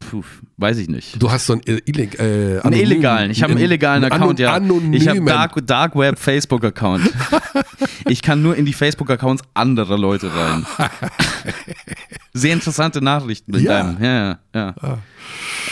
[0.00, 0.24] Puh,
[0.56, 1.20] weiß ich nicht.
[1.22, 3.30] Du hast so einen illeg äh, Einen illegalen.
[3.30, 4.54] Ich habe einen illegalen Account, ja.
[4.54, 4.92] Anonymen.
[4.94, 7.08] Ich habe Dark, Dark Web Facebook Account.
[8.08, 10.66] ich kann nur in die Facebook Accounts anderer Leute rein.
[12.32, 13.82] Sehr interessante Nachrichten mit Ja.
[13.82, 14.02] deinem.
[14.02, 14.74] Ja, ja.
[14.80, 14.98] Ah.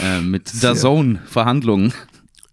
[0.01, 1.93] Äh, mit Zone Verhandlungen.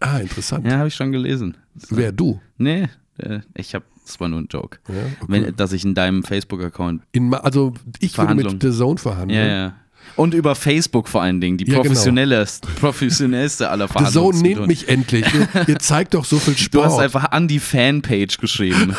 [0.00, 0.66] Ah, interessant.
[0.66, 1.56] Ja, habe ich schon gelesen.
[1.90, 2.40] Wer du?
[2.58, 4.78] Nee, äh, ich habe, das war nur ein Joke.
[4.88, 5.26] Ja, okay.
[5.28, 7.02] Wenn, dass ich in deinem Facebook-Account.
[7.42, 9.40] Also ich würde mit The Zone verhandeln.
[9.40, 9.74] Ja, ja.
[10.14, 11.82] Und über Facebook vor allen Dingen, die Ja, genau.
[11.84, 12.68] professionellste,
[13.70, 14.32] aller The Verhandlungen.
[14.34, 15.24] Zone nehmt mich endlich.
[15.34, 16.84] Ihr, ihr zeigt doch so viel Du Sport.
[16.86, 18.94] hast einfach an die Fanpage geschrieben.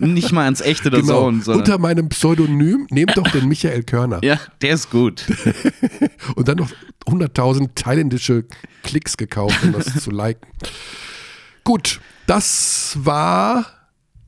[0.00, 1.22] Nicht mal ans echte der genau.
[1.22, 1.60] Zone, sondern.
[1.60, 4.20] Unter meinem Pseudonym nehmt doch den Michael Körner.
[4.22, 5.24] ja, der ist gut.
[6.36, 6.70] Und dann noch
[7.06, 8.44] 100.000 thailändische
[8.82, 10.46] Klicks gekauft, um das zu liken.
[11.64, 13.66] Gut, das war.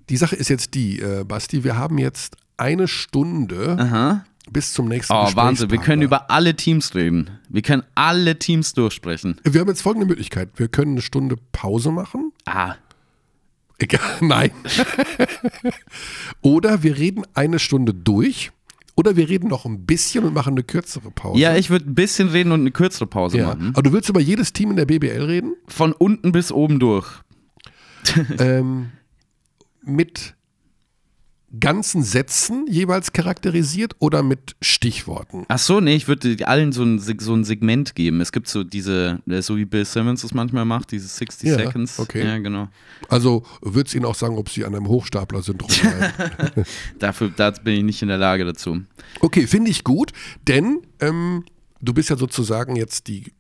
[0.08, 1.62] Die Sache ist jetzt die, äh, Basti.
[1.62, 4.24] Wir haben jetzt eine Stunde Aha.
[4.52, 5.70] Bis zum nächsten Oh, Wahnsinn.
[5.70, 7.30] Wir können über alle Teams reden.
[7.48, 9.40] Wir können alle Teams durchsprechen.
[9.44, 10.50] Wir haben jetzt folgende Möglichkeit.
[10.56, 12.32] Wir können eine Stunde Pause machen.
[12.46, 12.74] Ah,
[13.78, 14.50] Egal, nein.
[16.42, 18.52] oder wir reden eine Stunde durch.
[18.96, 21.40] Oder wir reden noch ein bisschen und machen eine kürzere Pause.
[21.40, 23.46] ja, ich würde ein bisschen reden und eine kürzere Pause ja.
[23.46, 23.70] machen.
[23.72, 25.54] Aber du willst über jedes Team in der BBL reden?
[25.68, 27.06] Von unten bis oben durch.
[28.38, 28.90] ähm,
[29.82, 30.34] mit
[31.58, 35.44] ganzen Sätzen jeweils charakterisiert oder mit Stichworten?
[35.48, 38.20] Ach so, nee, ich würde allen so ein, so ein Segment geben.
[38.20, 41.56] Es gibt so diese, äh, so wie Bill Simmons das manchmal macht, diese 60 Ja,
[41.56, 41.98] Seconds.
[41.98, 42.24] okay.
[42.24, 42.68] Ja, genau.
[43.08, 46.64] Also würdest Ihnen auch sagen, ob Sie an einem Hochstapler-Syndrom leiden.
[47.00, 48.80] Dafür da bin ich nicht in der Lage dazu.
[49.20, 50.12] Okay, finde ich gut,
[50.46, 51.44] denn ähm,
[51.80, 53.32] du bist ja sozusagen jetzt die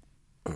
[0.44, 0.50] äh,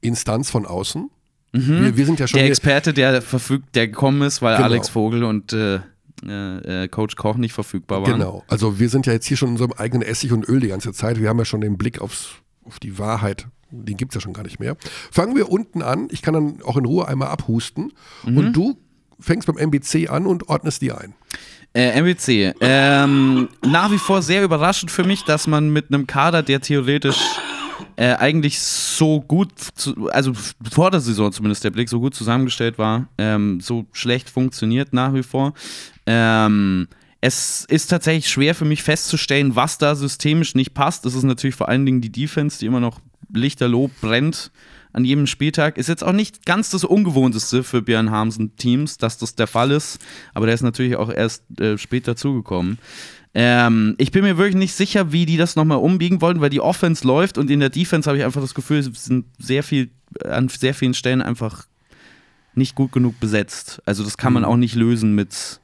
[0.00, 1.10] Instanz von außen.
[1.52, 2.42] Wir, wir sind ja schon Mhm.
[2.42, 4.66] Der Experte, der verfügt, der gekommen ist, weil Genau.
[4.68, 5.80] Alex Vogel und äh,
[6.24, 8.12] äh, äh, Coach Koch nicht verfügbar waren.
[8.12, 8.44] genau.
[8.48, 10.92] Also wir sind ja jetzt hier schon in unserem eigenen Essig und Öl die ganze
[10.92, 11.20] Zeit.
[11.20, 12.28] Wir haben ja schon den Blick aufs,
[12.64, 13.48] auf die Wahrheit.
[13.70, 14.76] Den gibt es ja schon gar nicht mehr.
[15.10, 16.08] Fangen wir unten an.
[16.10, 17.92] Ich kann dann auch in Ruhe einmal abhusten.
[18.24, 18.38] Mhm.
[18.38, 18.76] Und du
[19.18, 21.14] fängst beim MBC an und ordnest die ein.
[21.74, 22.54] Äh, MWC.
[22.60, 27.18] Ähm, nach wie vor sehr überraschend für mich, dass man mit einem Kader, der theoretisch
[27.96, 30.32] äh, eigentlich so gut, zu, also
[30.70, 35.12] vor der Saison zumindest der Blick so gut zusammengestellt war, ähm, so schlecht funktioniert nach
[35.12, 35.54] wie vor.
[36.06, 36.88] Ähm,
[37.20, 41.04] es ist tatsächlich schwer für mich festzustellen, was da systemisch nicht passt.
[41.04, 43.00] Das ist natürlich vor allen Dingen die Defense, die immer noch
[43.32, 44.52] lichterloh brennt
[44.92, 45.76] an jedem Spieltag.
[45.76, 49.70] Ist jetzt auch nicht ganz das Ungewohnteste für Björn Hamsen Teams, dass das der Fall
[49.70, 49.98] ist,
[50.34, 52.78] aber der ist natürlich auch erst äh, spät dazugekommen.
[53.34, 56.62] Ähm, ich bin mir wirklich nicht sicher, wie die das nochmal umbiegen wollen, weil die
[56.62, 59.90] Offense läuft und in der Defense habe ich einfach das Gefühl, es sind sehr viel,
[60.24, 61.66] an sehr vielen Stellen einfach
[62.54, 63.82] nicht gut genug besetzt.
[63.84, 65.60] Also das kann man auch nicht lösen mit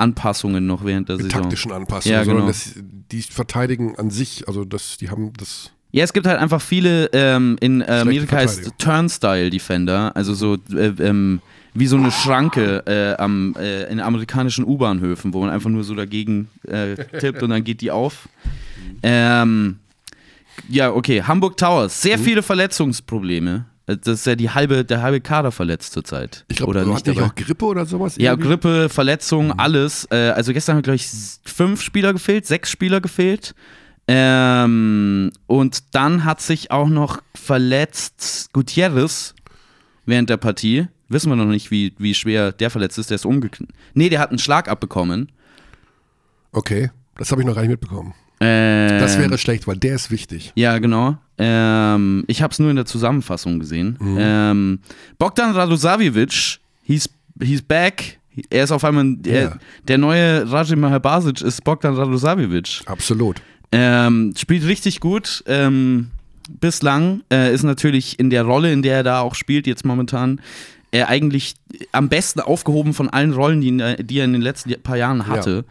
[0.00, 1.22] Anpassungen noch während der Mhm.
[1.22, 1.42] Saison.
[1.42, 2.52] taktischen Anpassungen, Ja, sondern genau.
[2.52, 2.74] das,
[3.12, 5.70] die verteidigen an sich, also das, die haben das.
[5.92, 8.72] Ja, es gibt halt einfach viele, ähm, in äh, Amerika heißt.
[8.78, 11.40] Turnstile-Defender, also so äh, ähm,
[11.74, 15.94] wie so eine Schranke äh, am, äh, in amerikanischen U-Bahnhöfen, wo man einfach nur so
[15.94, 18.28] dagegen äh, tippt und dann geht die auf.
[19.02, 19.78] Ähm,
[20.68, 23.64] ja, okay, Hamburg Towers, sehr viele Verletzungsprobleme.
[23.90, 26.44] Äh, Das ist ja die halbe, der halbe Kader verletzt zurzeit.
[26.48, 28.16] Ich glaube, Oder du nicht auch Grippe oder sowas?
[28.16, 28.48] Ja, irgendwie?
[28.48, 30.06] Grippe, Verletzungen, alles.
[30.10, 31.08] Äh, also gestern haben, glaube ich,
[31.44, 33.54] fünf Spieler gefehlt, sechs Spieler gefehlt.
[34.08, 39.34] Ähm, und dann hat sich auch noch verletzt Gutierrez
[40.06, 40.88] während der Partie.
[41.08, 43.10] Wissen wir noch nicht, wie, wie schwer der verletzt ist.
[43.10, 43.72] Der ist umgeknickt.
[43.94, 45.30] Nee, der hat einen Schlag abbekommen.
[46.52, 48.14] Okay, das habe ich noch gar nicht mitbekommen.
[48.40, 50.52] Ähm, Das wäre schlecht, weil der ist wichtig.
[50.54, 51.18] Ja, genau.
[51.38, 53.96] Ähm, ich habe es nur in der Zusammenfassung gesehen.
[54.00, 54.16] Mhm.
[54.18, 54.78] Ähm,
[55.18, 57.08] Bogdan Radosavic, he's,
[57.42, 58.18] he's back.
[58.48, 59.56] Er ist auf einmal, der, Ja.
[59.86, 62.80] der neue Rajim Mahabasic ist Bogdan Radosavic.
[62.86, 63.42] Absolut.
[63.72, 65.44] Ähm, spielt richtig gut.
[65.46, 66.10] Ähm,
[66.60, 70.40] bislang äh, ist natürlich in der Rolle, in der er da auch spielt, jetzt momentan,
[70.92, 71.54] er eigentlich
[71.92, 75.64] am besten aufgehoben von allen Rollen, die, die er in den letzten paar Jahren hatte.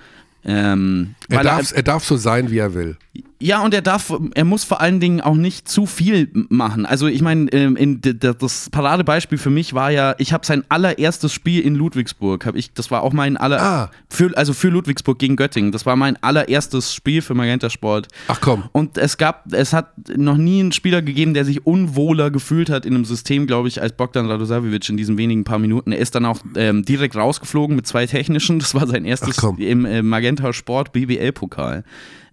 [0.45, 2.97] Ähm, Er darf, er darf so sein, wie er will.
[3.41, 6.85] Ja, und er darf, er muss vor allen Dingen auch nicht zu viel machen.
[6.85, 11.61] Also ich meine, ähm, das Paradebeispiel für mich war ja, ich habe sein allererstes Spiel
[11.61, 13.91] in Ludwigsburg, habe ich, das war auch mein aller, ah.
[14.09, 18.09] für, also für Ludwigsburg gegen Göttingen, das war mein allererstes Spiel für Magenta Sport.
[18.27, 18.65] Ach komm.
[18.73, 22.85] Und es gab, es hat noch nie einen Spieler gegeben, der sich unwohler gefühlt hat
[22.85, 25.93] in einem System, glaube ich, als Bogdan Radosavic in diesen wenigen paar Minuten.
[25.93, 28.59] Er ist dann auch ähm, direkt rausgeflogen mit zwei technischen.
[28.59, 31.85] Das war sein erstes im äh, Magenta Sport BBL-Pokal.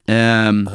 [0.07, 0.69] Ähm.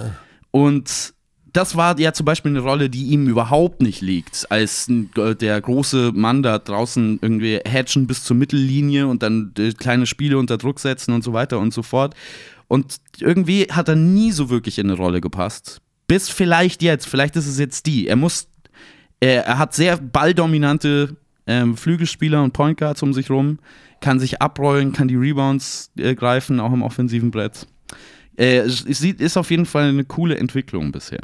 [0.52, 1.14] Und
[1.54, 5.60] das war ja zum Beispiel eine Rolle, die ihm überhaupt nicht liegt, als äh, der
[5.60, 10.58] große Mann da draußen irgendwie hatchen bis zur Mittellinie und dann äh, kleine Spiele unter
[10.58, 12.16] Druck setzen und so weiter und so fort.
[12.68, 15.82] Und irgendwie hat er nie so wirklich in eine Rolle gepasst.
[16.08, 18.08] Bis vielleicht jetzt, vielleicht ist es jetzt die.
[18.08, 18.48] Er muss,
[19.20, 21.18] er, er hat sehr balldominante
[21.48, 23.60] ähm, Flügelspieler und Point Guards um sich rum,
[24.00, 27.68] kann sich abrollen, kann die Rebounds äh, greifen, auch im offensiven Brett.
[28.42, 31.22] Äh, es ist auf jeden Fall eine coole Entwicklung bisher.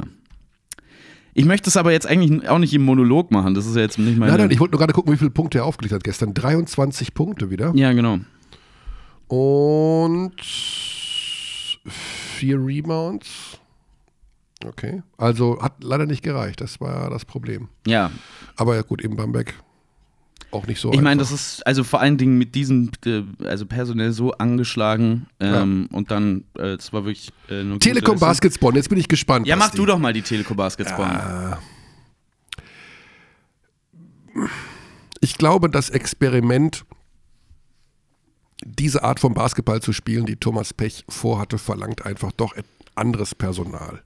[1.34, 3.54] Ich möchte es aber jetzt eigentlich auch nicht im Monolog machen.
[3.54, 4.30] Das ist ja jetzt nicht meine.
[4.30, 6.32] Nein, nein, ich wollte nur gerade gucken, wie viele Punkte er aufgelegt hat gestern.
[6.32, 7.72] 23 Punkte wieder.
[7.74, 8.20] Ja, genau.
[9.26, 10.40] Und
[11.88, 13.58] vier Rebounds.
[14.64, 15.02] Okay.
[15.16, 16.60] Also hat leider nicht gereicht.
[16.60, 17.68] Das war das Problem.
[17.84, 18.12] Ja.
[18.54, 19.54] Aber ja, gut, eben Bamberg
[20.50, 20.92] auch nicht so.
[20.92, 25.26] Ich meine, das ist also vor allen Dingen mit diesem, äh, also personell so angeschlagen
[25.40, 25.96] ähm, ja.
[25.96, 27.30] und dann, äh, es war wirklich.
[27.48, 29.46] Äh, Telekom Basketball, jetzt bin ich gespannt.
[29.46, 31.12] Ja, mach du doch mal die Telekom Basketball.
[31.12, 31.58] Ja.
[35.20, 36.84] Ich glaube, das Experiment,
[38.64, 42.54] diese Art von Basketball zu spielen, die Thomas Pech vorhatte, verlangt einfach doch
[42.94, 44.02] anderes Personal.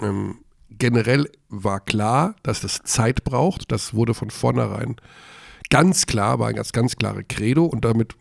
[0.00, 0.38] Ähm,
[0.70, 3.70] generell war klar, dass das Zeit braucht.
[3.70, 4.96] Das wurde von vornherein
[5.70, 8.14] ganz klar, war ein ganz, ganz klare Credo und damit,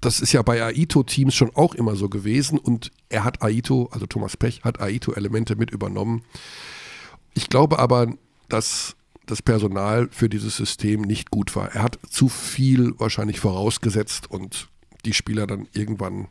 [0.00, 4.06] das ist ja bei Aito-Teams schon auch immer so gewesen und er hat Aito, also
[4.06, 6.22] Thomas Pech, hat Aito-Elemente mit übernommen.
[7.34, 8.12] Ich glaube aber,
[8.48, 11.72] dass das Personal für dieses System nicht gut war.
[11.72, 14.68] Er hat zu viel wahrscheinlich vorausgesetzt und
[15.04, 16.28] die Spieler dann irgendwann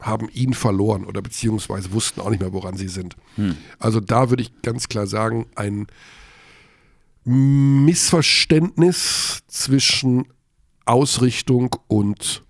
[0.00, 3.16] haben ihn verloren oder beziehungsweise wussten auch nicht mehr, woran sie sind.
[3.36, 3.56] Hm.
[3.78, 5.86] Also da würde ich ganz klar sagen, ein
[7.28, 10.28] Missverständnis zwischen
[10.84, 12.44] Ausrichtung und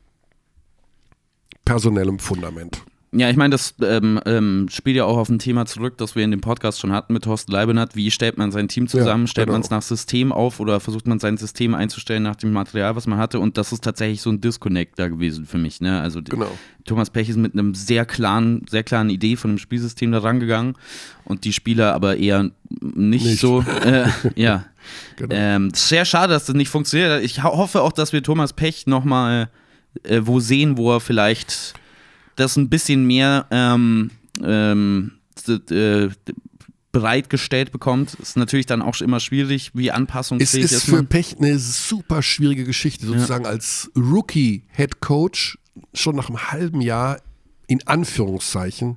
[1.64, 2.85] personellem Fundament.
[3.13, 6.25] Ja, ich meine, das ähm, ähm, spielt ja auch auf ein Thema zurück, das wir
[6.25, 7.95] in dem Podcast schon hatten mit Thorsten Leibenhardt.
[7.95, 9.25] Wie stellt man sein Team zusammen?
[9.25, 9.55] Ja, stellt genau.
[9.55, 13.07] man es nach System auf oder versucht man sein System einzustellen nach dem Material, was
[13.07, 13.39] man hatte?
[13.39, 15.81] Und das ist tatsächlich so ein Disconnect da gewesen für mich.
[15.81, 16.01] Ne?
[16.01, 16.51] Also genau.
[16.85, 20.75] Thomas Pech ist mit einem sehr klaren, sehr klaren Idee von dem Spielsystem da rangegangen
[21.25, 23.41] und die Spieler aber eher nicht, nicht.
[23.41, 23.65] so.
[23.85, 24.65] Äh, ja.
[25.17, 25.35] Genau.
[25.35, 27.25] Ähm, sehr schade, dass das nicht funktioniert.
[27.25, 29.49] Ich hoffe auch, dass wir Thomas Pech nochmal
[30.03, 31.75] äh, wo sehen, wo er vielleicht
[32.37, 34.11] das ein bisschen mehr ähm,
[34.43, 35.12] ähm,
[35.49, 36.09] äh,
[36.93, 40.72] bereitgestellt bekommt, ist natürlich dann auch immer schwierig, wie anpassungsfähig ist.
[40.72, 43.51] Es ist für Pech eine super schwierige Geschichte, sozusagen ja.
[43.51, 45.59] als Rookie-Head Coach
[45.93, 47.18] schon nach einem halben Jahr
[47.66, 48.97] in Anführungszeichen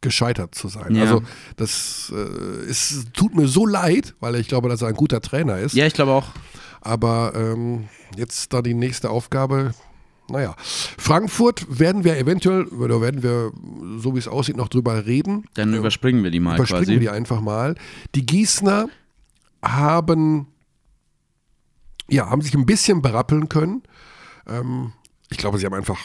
[0.00, 0.94] gescheitert zu sein.
[0.94, 1.02] Ja.
[1.02, 1.22] Also
[1.56, 5.58] das äh, es tut mir so leid, weil ich glaube, dass er ein guter Trainer
[5.58, 5.74] ist.
[5.74, 6.28] Ja, ich glaube auch.
[6.80, 9.74] Aber ähm, jetzt da die nächste Aufgabe,
[10.30, 13.52] naja, Frankfurt werden wir eventuell, oder werden wir,
[13.98, 15.46] so wie es aussieht, noch drüber reden.
[15.54, 16.92] Dann überspringen wir die mal überspringen quasi.
[16.92, 17.74] wir die einfach mal.
[18.14, 18.88] Die Gießner
[19.62, 20.46] haben,
[22.08, 23.82] ja, haben sich ein bisschen berappeln können.
[24.46, 24.92] Ähm,
[25.30, 25.98] ich glaube, sie haben einfach,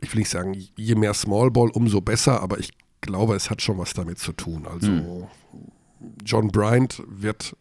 [0.00, 3.78] ich will nicht sagen, je mehr Smallball, umso besser, aber ich glaube, es hat schon
[3.78, 4.66] was damit zu tun.
[4.66, 5.26] Also hm.
[6.24, 7.56] John Bryant wird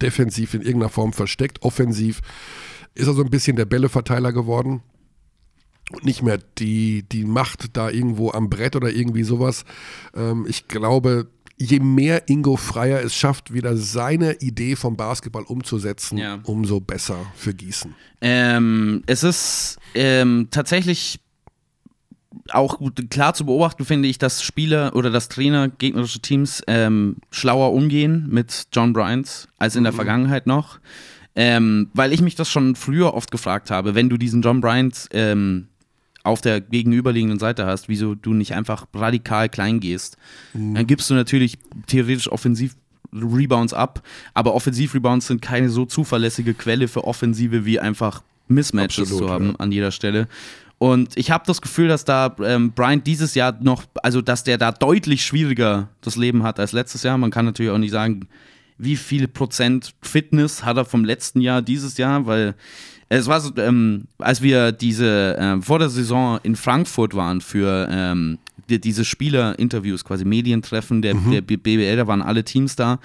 [0.00, 2.20] defensiv in irgendeiner Form versteckt, offensiv
[2.98, 4.82] ist er so ein bisschen der Bälleverteiler geworden
[5.92, 9.64] und nicht mehr die, die Macht da irgendwo am Brett oder irgendwie sowas.
[10.14, 16.18] Ähm, ich glaube, je mehr Ingo Freier es schafft, wieder seine Idee vom Basketball umzusetzen,
[16.18, 16.40] ja.
[16.44, 17.94] umso besser für Gießen.
[18.20, 21.20] Ähm, es ist ähm, tatsächlich
[22.50, 22.80] auch
[23.10, 28.26] klar zu beobachten, finde ich, dass Spieler oder dass Trainer gegnerische Teams ähm, schlauer umgehen
[28.28, 29.96] mit John Bryant als in der mhm.
[29.96, 30.78] Vergangenheit noch.
[31.40, 35.06] Ähm, weil ich mich das schon früher oft gefragt habe, wenn du diesen John Bryant
[35.12, 35.68] ähm,
[36.24, 40.16] auf der gegenüberliegenden Seite hast, wieso du nicht einfach radikal klein gehst.
[40.52, 40.74] Mhm.
[40.74, 42.74] Dann gibst du natürlich theoretisch offensiv
[43.12, 44.02] Rebounds ab,
[44.34, 49.46] aber Offensiv-Rebounds sind keine so zuverlässige Quelle für Offensive wie einfach Mismatches Absolut, zu haben
[49.50, 49.54] ja.
[49.58, 50.26] an jeder Stelle.
[50.78, 54.58] Und ich habe das Gefühl, dass da ähm, Bryant dieses Jahr noch, also dass der
[54.58, 57.16] da deutlich schwieriger das Leben hat als letztes Jahr.
[57.16, 58.28] Man kann natürlich auch nicht sagen,
[58.78, 62.54] wie viel Prozent Fitness hat er vom letzten Jahr dieses Jahr, weil
[63.08, 67.88] es war so, ähm, als wir diese äh, vor der Saison in Frankfurt waren für
[67.90, 72.98] ähm, die, diese Spieler-Interviews, quasi Medientreffen der, der BBL, da waren alle Teams da.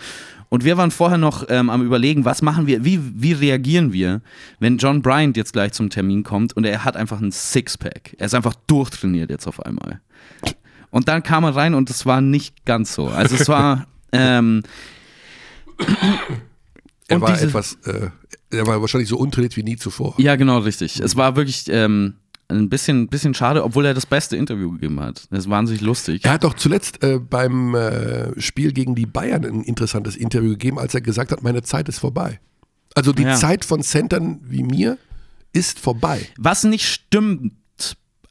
[0.50, 4.22] Und wir waren vorher noch ähm, am überlegen, was machen wir, wie, wie reagieren wir,
[4.60, 8.16] wenn John Bryant jetzt gleich zum Termin kommt und er hat einfach ein Sixpack.
[8.20, 10.02] Er ist einfach durchtrainiert jetzt auf einmal.
[10.92, 13.08] Und dann kam er rein und es war nicht ganz so.
[13.08, 14.62] Also es war, ähm,
[17.10, 18.10] Er Und war diese- etwas, äh,
[18.50, 20.16] er war wahrscheinlich so untrainiert wie nie zuvor.
[20.18, 21.00] ja genau richtig.
[21.02, 22.14] Es war wirklich ähm,
[22.48, 25.28] ein bisschen, bisschen schade, obwohl er das beste Interview gegeben hat.
[25.30, 26.24] Das ist wahnsinnig lustig.
[26.24, 30.80] Er hat doch zuletzt äh, beim äh, Spiel gegen die Bayern ein interessantes Interview gegeben,
[30.80, 32.40] als er gesagt hat, meine Zeit ist vorbei.
[32.96, 33.36] Also die Ja.
[33.36, 34.98] Zeit von Centern wie mir
[35.52, 36.26] ist vorbei.
[36.38, 37.52] Was nicht stimmt,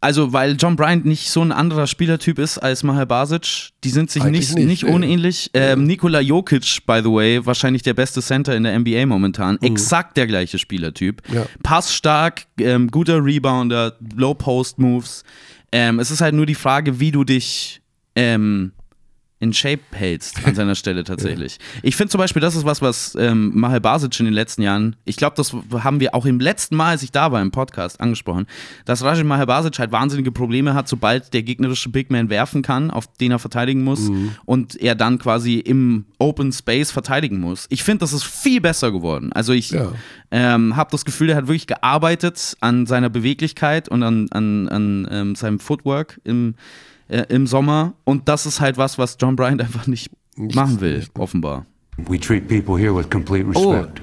[0.03, 4.11] also weil John Bryant nicht so ein anderer Spielertyp ist als Mahal Basic, die sind
[4.11, 5.51] sich Eigentlich nicht, nicht, nicht, unähnlich.
[5.55, 9.59] Ähm, Nikola Jokic, by the way, wahrscheinlich der beste Center in der NBA momentan.
[9.63, 11.23] Exakt der gleiche Spielertyp.
[11.33, 11.47] Ja.
[11.63, 15.23] Passstark, ähm, guter Rebounder, Low-Post-Moves.
[15.71, 17.81] Ähm, es ist halt nur die Frage, wie du dich
[18.17, 18.73] ähm,
[19.43, 21.59] in Shape hältst an seiner Stelle tatsächlich.
[21.83, 24.95] Ich finde zum Beispiel, das ist was, was ähm, Mahal Basic in den letzten Jahren,
[25.05, 28.01] ich glaube, das haben wir auch im letzten Mal, als ich da war im Podcast,
[28.01, 28.47] angesprochen,
[28.85, 32.91] dass Rajin Mahal Basic halt wahnsinnige Probleme hat, sobald der gegnerische Big Man werfen kann,
[32.93, 34.11] auf den er verteidigen muss
[34.45, 37.67] und er dann quasi im Open Space verteidigen muss.
[37.69, 39.33] Ich finde, das ist viel besser geworden.
[39.33, 39.93] Also ich Ja.
[40.31, 45.09] ähm, habe das Gefühl, er hat wirklich gearbeitet an seiner Beweglichkeit und an, an, an
[45.11, 46.55] ähm, seinem Footwork im,
[47.09, 47.95] äh, im Sommer.
[48.05, 51.67] Und das ist halt was, was John Bryant einfach nicht, machen will, offenbar.
[52.09, 54.03] We treat people here with complete respect.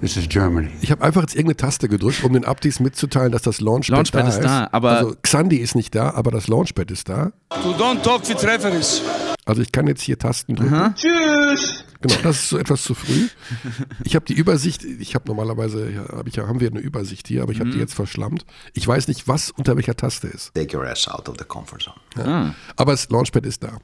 [0.00, 0.70] This is Germany.
[0.80, 4.22] Ich habe einfach jetzt irgendeine Taste gedrückt, um den Abdis mitzuteilen, dass das Launchpad, Launchpad
[4.24, 7.32] da ist da, aber- also Xandi ist nicht da, aber das Launchpad ist da.
[7.62, 9.02] Du don't talk with referees.
[9.44, 10.94] Also ich kann jetzt hier Tasten drücken.
[10.94, 11.84] Tschüss.
[12.00, 13.28] Genau, das ist so etwas zu früh.
[14.04, 17.28] Ich habe die Übersicht, ich habe normalerweise, ja, hab ich, ja- haben wir eine Übersicht
[17.28, 18.46] hier, aber ich habe die jetzt verschlammt.
[18.72, 20.54] Ich weiß nicht, was unter welcher Taste ist.
[20.54, 22.54] take your ass out of the comfort zone.
[22.76, 23.76] Aber das Launchpad ist da.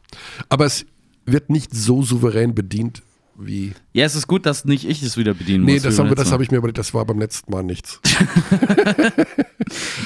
[0.49, 0.87] Aber es
[1.27, 3.03] wird nicht so souverän bedient
[3.39, 3.73] wie.
[3.93, 5.83] Ja, es ist gut, dass nicht ich es wieder bedienen Nee, muss.
[5.83, 8.01] das haben wir, das letzten habe ich mir überlegt, das war beim letzten Mal nichts.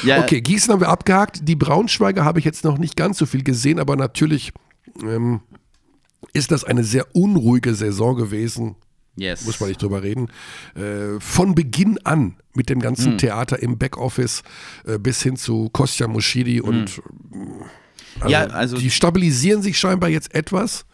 [0.04, 1.40] Ja, Okay, Gießen haben wir abgehakt.
[1.46, 4.52] Die Braunschweiger habe ich jetzt noch nicht ganz so viel gesehen, aber natürlich
[5.02, 5.40] ähm,
[6.32, 8.76] ist das eine sehr unruhige Saison gewesen.
[9.16, 9.44] Yes.
[9.44, 10.28] Muss man nicht drüber reden.
[10.74, 12.82] Äh, von Beginn an mit dem Hm.
[12.82, 14.42] ganzen Theater im Backoffice
[14.86, 17.02] äh, bis hin zu Kostja Moschidi und äh,
[18.20, 18.28] also, Hm.
[18.30, 20.86] Ja, also- die stabilisieren sich scheinbar jetzt etwas,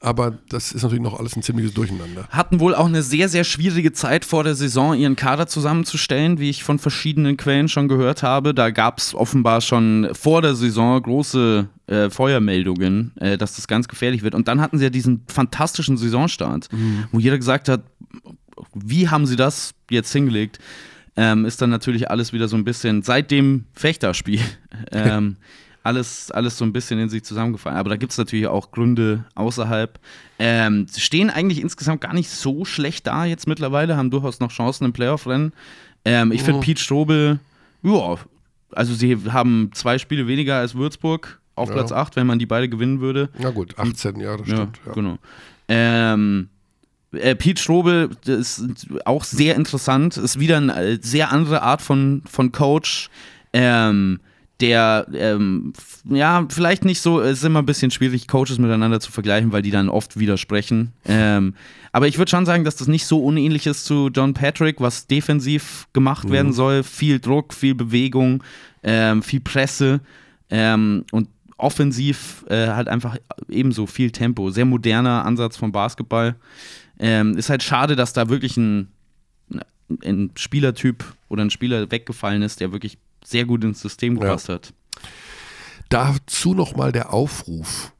[0.00, 2.28] aber das ist natürlich noch alles ein ziemliches Durcheinander.
[2.30, 6.50] hatten wohl auch eine sehr, sehr schwierige Zeit vor der Saison, ihren Kader zusammenzustellen, wie
[6.50, 8.54] ich von verschiedenen Quellen schon gehört habe.
[8.54, 13.88] Da gab es offenbar schon vor der Saison große äh, Feuermeldungen, äh, dass das ganz
[13.88, 14.34] gefährlich wird.
[14.34, 16.68] Und dann hatten sie ja diesen fantastischen Saisonstart,
[17.12, 17.82] wo jeder gesagt hat,
[18.74, 20.58] wie haben sie das jetzt hingelegt?
[21.16, 24.40] Ähm, ist dann natürlich alles wieder so ein bisschen seit dem Fechterspiel
[24.92, 25.36] ähm,
[25.88, 27.78] alles, alles so ein bisschen in sich zusammengefallen.
[27.78, 29.98] Aber da gibt es natürlich auch Gründe außerhalb.
[30.38, 34.50] Ähm, sie stehen eigentlich insgesamt gar nicht so schlecht da jetzt mittlerweile, haben durchaus noch
[34.52, 35.52] Chancen im Playoff-Rennen.
[36.04, 37.40] Ähm, ich finde Pete Strobel,
[37.82, 38.16] ja,
[38.72, 41.74] also sie haben zwei Spiele weniger als Würzburg auf Ja.
[41.74, 43.30] Platz 8, wenn man die beide gewinnen würde.
[43.38, 44.80] Na gut, 18 Jahre, das Ja, stimmt.
[44.86, 44.92] Ja.
[44.92, 45.18] genau.
[45.68, 46.48] Ähm,
[47.12, 51.80] äh, Pete Strobel das ist auch sehr interessant, ist wieder eine äh, sehr andere Art
[51.82, 53.08] von, von Coach,
[53.54, 54.20] ähm,
[54.60, 55.72] der, ähm,
[56.04, 59.62] ja, vielleicht nicht so, es ist immer ein bisschen schwierig, Coaches miteinander zu vergleichen, weil
[59.62, 60.92] die dann oft widersprechen.
[61.04, 61.54] Ähm,
[61.92, 65.06] aber ich würde schon sagen, dass das nicht so unähnlich ist zu John Patrick, was
[65.06, 66.82] defensiv gemacht werden soll.
[66.82, 68.42] Viel Druck, viel Bewegung,
[68.82, 70.00] ähm, viel Presse
[70.50, 73.16] ähm, und offensiv äh, halt einfach
[73.48, 74.50] ebenso viel Tempo.
[74.50, 76.36] Sehr moderner Ansatz vom Basketball.
[76.98, 78.88] Ähm, ist halt schade, dass da wirklich ein,
[80.04, 82.98] ein Spielertyp oder ein Spieler weggefallen ist, der wirklich
[83.28, 84.72] sehr gut ins System gepasst hat.
[85.90, 87.92] Dazu nochmal der Aufruf.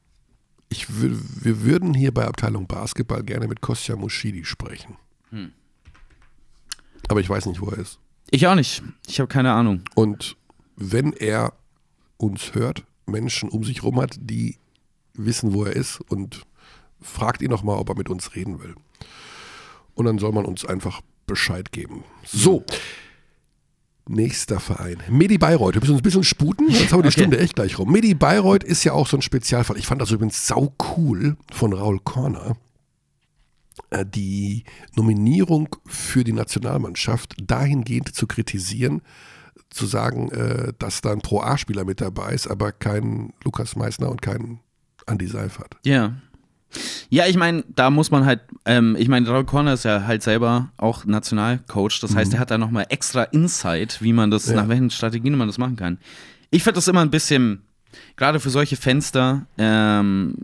[0.70, 4.97] Ich wir würden hier bei Abteilung Basketball gerne mit Kostja Moschidi sprechen.
[5.31, 5.53] Hm.
[7.09, 7.99] Aber ich weiß nicht, wo er ist.
[8.31, 8.83] Ich auch nicht.
[9.07, 9.83] Ich habe keine Ahnung.
[9.95, 10.37] Und
[10.76, 11.55] wenn er
[12.18, 14.57] uns hört, Menschen um sich rum hat, die
[15.14, 16.43] wissen, wo er ist und
[17.01, 18.74] fragt ihn nochmal, ob er mit uns reden will.
[19.95, 22.05] Und dann soll man uns einfach Bescheid geben.
[22.24, 22.64] So.
[24.09, 24.96] Nächster Verein.
[25.11, 25.74] Medi Bayreuth.
[25.74, 27.20] Wir müssen uns ein bisschen sputen, jetzt haben wir die Okay.
[27.20, 27.92] Stunde echt gleich rum.
[27.92, 29.76] Medi Bayreuth ist ja auch so ein Spezialfall.
[29.78, 32.56] Ich fand das übrigens sau cool von Raul Korner.
[33.90, 34.64] äh, Die
[34.96, 39.02] Nominierung für die Nationalmannschaft dahingehend zu kritisieren,
[39.70, 44.22] zu sagen, äh, dass da ein Pro-A-Spieler mit dabei ist, aber kein Lukas Meissner und
[44.22, 44.61] kein
[45.06, 45.76] Andy Seifert.
[45.84, 46.14] Ja.
[47.08, 50.22] Ja, ich meine, da muss man halt, ähm, ich meine, Raul Corner ist ja halt
[50.22, 54.56] selber auch Nationalcoach, das heißt, er hat da nochmal extra Insight, wie man das, Ja.
[54.56, 55.98] nach welchen Strategien man das machen kann.
[56.50, 57.62] Ich finde das immer ein bisschen
[58.16, 60.34] gerade für solche Fenster, ähm,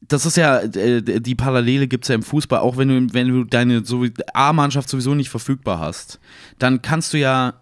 [0.00, 3.28] das ist ja, äh, die Parallele gibt es ja im Fußball, auch wenn du, wenn
[3.28, 6.18] du deine so A-Mannschaft sowieso nicht verfügbar hast,
[6.58, 7.54] dann kannst du ja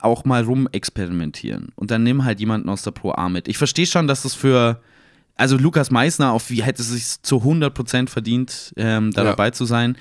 [0.00, 1.68] auch mal rumexperimentieren.
[1.76, 3.46] Und dann nimm halt jemanden aus der Pro A mit.
[3.46, 4.80] Ich verstehe schon, dass das für,
[5.42, 9.30] also Lukas Meissner, auf wie hätte es sich zu 100% verdient, ähm, da Ja.
[9.30, 9.96] dabei zu sein.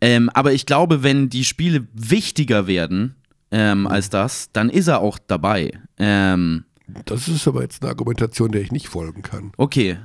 [0.00, 3.14] Ähm, aber ich glaube, wenn die Spiele wichtiger werden
[3.50, 5.72] ähm, als das, dann ist er auch dabei.
[5.98, 6.64] Ähm,
[7.06, 9.52] Das ist aber jetzt eine Argumentation, der ich nicht folgen kann.
[9.56, 9.98] okay.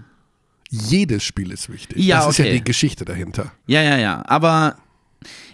[0.71, 1.97] Jedes Spiel ist wichtig.
[2.03, 2.53] Ja, das ist ja okay.
[2.59, 3.51] die Geschichte dahinter.
[3.67, 4.23] Ja, ja, ja.
[4.27, 4.75] Aber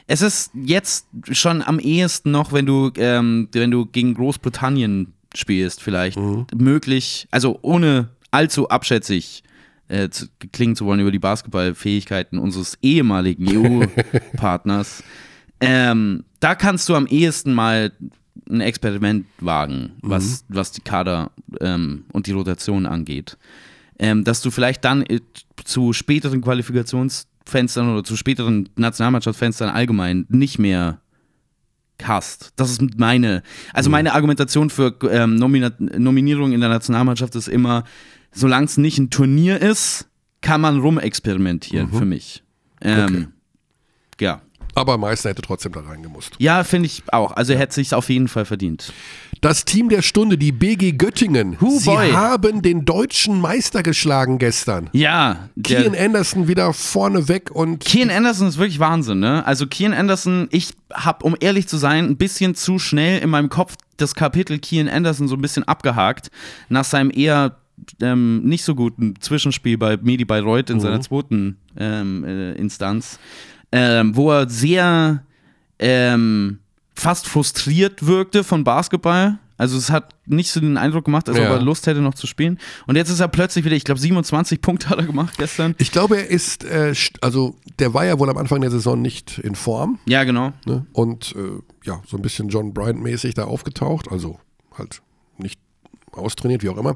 [0.08, 5.82] es ist jetzt schon am ehesten noch, wenn du, ähm, wenn du gegen Großbritannien spielst,
[5.82, 6.18] vielleicht
[6.54, 9.44] möglich, also ohne allzu abschätzig
[9.88, 15.04] äh, zu, klingen zu wollen über die Basketballfähigkeiten unseres ehemaligen EU-Partners.
[15.60, 17.92] ähm, da kannst du am ehesten mal
[18.50, 21.32] ein Experiment wagen, was, was die Kader
[21.62, 23.38] ähm, und die Rotation angeht
[24.00, 25.22] ähm, dass du vielleicht dann äh,
[25.64, 31.00] zu späteren Qualifikationsfenstern oder zu späteren Nationalmannschaftsfenstern allgemein nicht mehr
[32.04, 32.52] hast.
[32.58, 33.42] Das ist meine,
[33.74, 37.86] also meine Argumentation für ähm, Nominierung in der Nationalmannschaft ist immer,
[38.36, 40.08] solange es nicht ein Turnier ist,
[40.42, 42.44] kann man rumexperimentieren für mich.
[42.82, 43.30] Ähm,
[44.22, 44.42] Ja.
[44.78, 46.34] Aber Meister hätte trotzdem da reingemusst.
[46.38, 47.32] Ja, finde ich auch.
[47.32, 48.92] Also er hätte sich auf jeden Fall verdient.
[49.40, 51.60] Das Team der Stunde, die BG Göttingen.
[51.62, 52.12] Hu, Sie boy.
[52.12, 54.90] haben den deutschen Meister geschlagen gestern.
[54.92, 59.46] Ja, Kian Anderson wieder vorne weg und Kian Anderson ist wirklich Wahnsinn, ne?
[59.46, 63.48] Also Kian Anderson, ich habe, um ehrlich zu sein, ein bisschen zu schnell in meinem
[63.50, 66.30] Kopf das Kapitel Kian Anderson so ein bisschen abgehakt
[66.68, 67.56] nach seinem eher
[68.02, 73.20] ähm, nicht so guten Zwischenspiel bei Medi Bayreuth in seiner zweiten ähm, äh, Instanz,
[73.72, 75.24] ähm, wo er sehr
[75.80, 76.60] ähm,
[76.96, 79.40] fast frustriert wirkte von Basketball.
[79.58, 81.46] Also es hat nicht so den Eindruck gemacht, als Ja.
[81.46, 82.60] ob er Lust hätte noch zu spielen.
[82.88, 85.76] Und jetzt ist er plötzlich wieder, ich glaube 27 Punkte hat er gemacht gestern.
[85.78, 89.38] ich glaube, er ist, äh, also der war ja wohl am Anfang der Saison nicht
[89.40, 90.52] in Form Ja, genau.
[90.66, 90.86] ne?
[90.92, 94.40] und äh, ja, so ein bisschen John Bryant-mäßig da aufgetaucht, also
[94.78, 95.02] halt
[95.38, 95.60] nicht
[96.12, 96.96] austrainiert, wie auch immer.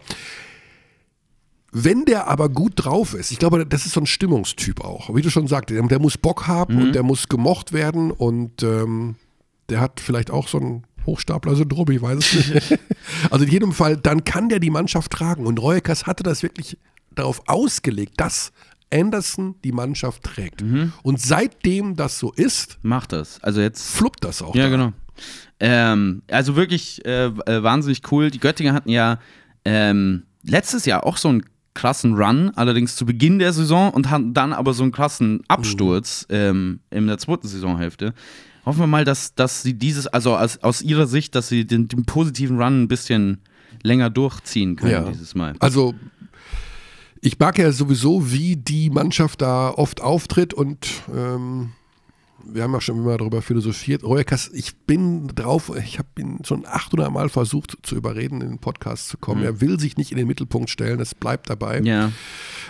[1.72, 5.14] Wenn der aber gut drauf ist, ich glaube, das ist so ein Stimmungstyp auch.
[5.16, 6.82] Wie du schon sagst, der, der muss Bock haben Mhm.
[6.82, 9.16] und der muss gemocht werden und ähm,
[9.70, 12.80] der hat vielleicht auch so ein Hochstapler-Syndrom, ich weiß es nicht.
[13.32, 15.46] also in jedem Fall, dann kann der die Mannschaft tragen.
[15.46, 16.78] Und Reueckers hatte das wirklich
[17.16, 18.52] darauf ausgelegt, dass
[18.92, 20.62] Anderson die Mannschaft trägt.
[20.64, 20.94] Mhm.
[21.04, 23.42] Und seitdem das so ist, Macht das.
[23.44, 24.56] Also jetzt fluppt das auch.
[24.56, 24.70] Ja, da.
[24.70, 24.94] genau.
[25.60, 28.32] Ähm, also wirklich äh, äh, wahnsinnig cool.
[28.32, 29.20] Die Göttinger hatten ja
[29.66, 31.44] ähm, letztes Jahr auch so einen
[31.80, 36.26] krassen Run, allerdings zu Beginn der Saison und hatten dann aber so einen krassen Absturz
[36.30, 38.14] ähm, in der zweiten Saisonhälfte.
[38.66, 41.88] Hoffen wir mal, dass, dass sie dieses, also aus, aus ihrer Sicht, dass sie den,
[41.88, 43.38] den positiven Run ein bisschen
[43.82, 45.10] länger durchziehen können Ja.
[45.10, 45.54] dieses Mal.
[45.60, 45.94] Also
[47.22, 51.72] ich mag ja sowieso, wie die Mannschaft da oft auftritt und ähm,
[52.46, 54.04] wir haben ja schon immer darüber philosophiert.
[54.04, 58.60] Reueckers, ich bin drauf, ich habe ihn schon 800 Mal versucht zu überreden, in den
[58.60, 59.44] Podcast zu kommen.
[59.44, 61.82] Er will sich nicht in den Mittelpunkt stellen, es bleibt dabei.
[61.82, 61.86] Mhm.
[61.86, 62.12] Ja.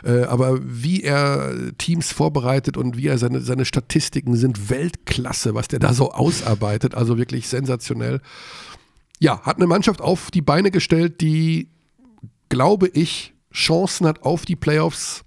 [0.03, 5.67] Äh, aber wie er Teams vorbereitet und wie er seine, seine Statistiken sind Weltklasse, was
[5.67, 8.22] der da so ausarbeitet, also wirklich sensationell.
[9.20, 11.70] Ja, hat eine Mannschaft auf die Beine gestellt, die,
[12.47, 15.26] glaube ich, Chancen hat auf die Playoffs.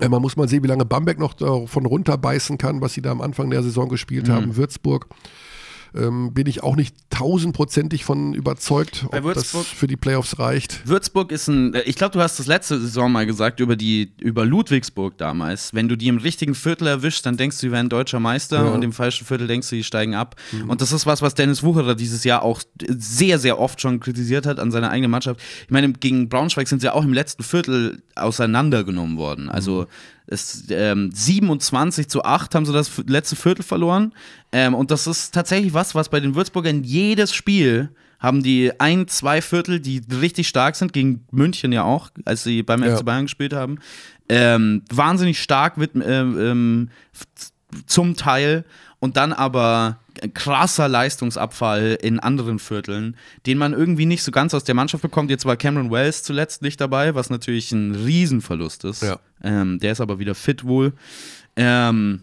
[0.00, 3.10] Äh, Man muss mal sehen, wie lange Bamberg noch davon runterbeißen kann, was sie da
[3.10, 4.56] am Anfang der Saison gespielt haben.
[4.56, 5.06] Würzburg
[5.96, 10.86] ähm, bin ich auch nicht tausendprozentig von überzeugt, ob das für die Playoffs reicht.
[10.86, 14.12] Würzburg ist ein, äh, ich glaube, du hast das letzte Saison mal gesagt über die,
[14.20, 15.74] über Ludwigsburg damals.
[15.74, 18.70] Wenn du die im richtigen Viertel erwischst, dann denkst du, sie wären deutscher Meister Ja.
[18.70, 20.36] und im falschen Viertel denkst du, die steigen ab.
[20.68, 24.46] Und das ist was, was Dennis Wucherer dieses Jahr auch sehr, sehr oft schon kritisiert
[24.46, 25.40] hat an seiner eigenen Mannschaft.
[25.64, 29.48] Ich meine, gegen Braunschweig sind sie auch im letzten Viertel auseinandergenommen worden.
[29.48, 29.86] Also
[30.26, 34.12] es, ähm, 27 zu 8 haben sie das letzte Viertel verloren.
[34.52, 39.08] Ähm, und das ist tatsächlich was, was bei den Würzburgern jedes Spiel haben die ein,
[39.08, 42.96] zwei Viertel, die richtig stark sind, gegen München ja auch, als sie beim Ja.
[42.96, 43.78] FC Bayern gespielt haben.
[44.28, 46.88] Ähm, wahnsinnig stark mit, ähm, ähm,
[47.86, 48.64] zum Teil
[49.00, 49.98] und dann aber
[50.34, 55.30] krasser Leistungsabfall in anderen Vierteln, den man irgendwie nicht so ganz aus der Mannschaft bekommt.
[55.30, 59.02] Jetzt war Cameron Wells zuletzt nicht dabei, was natürlich ein Riesenverlust ist.
[59.02, 59.18] Ja.
[59.42, 60.92] Ähm, der ist aber wieder fit wohl.
[61.56, 62.22] Ähm,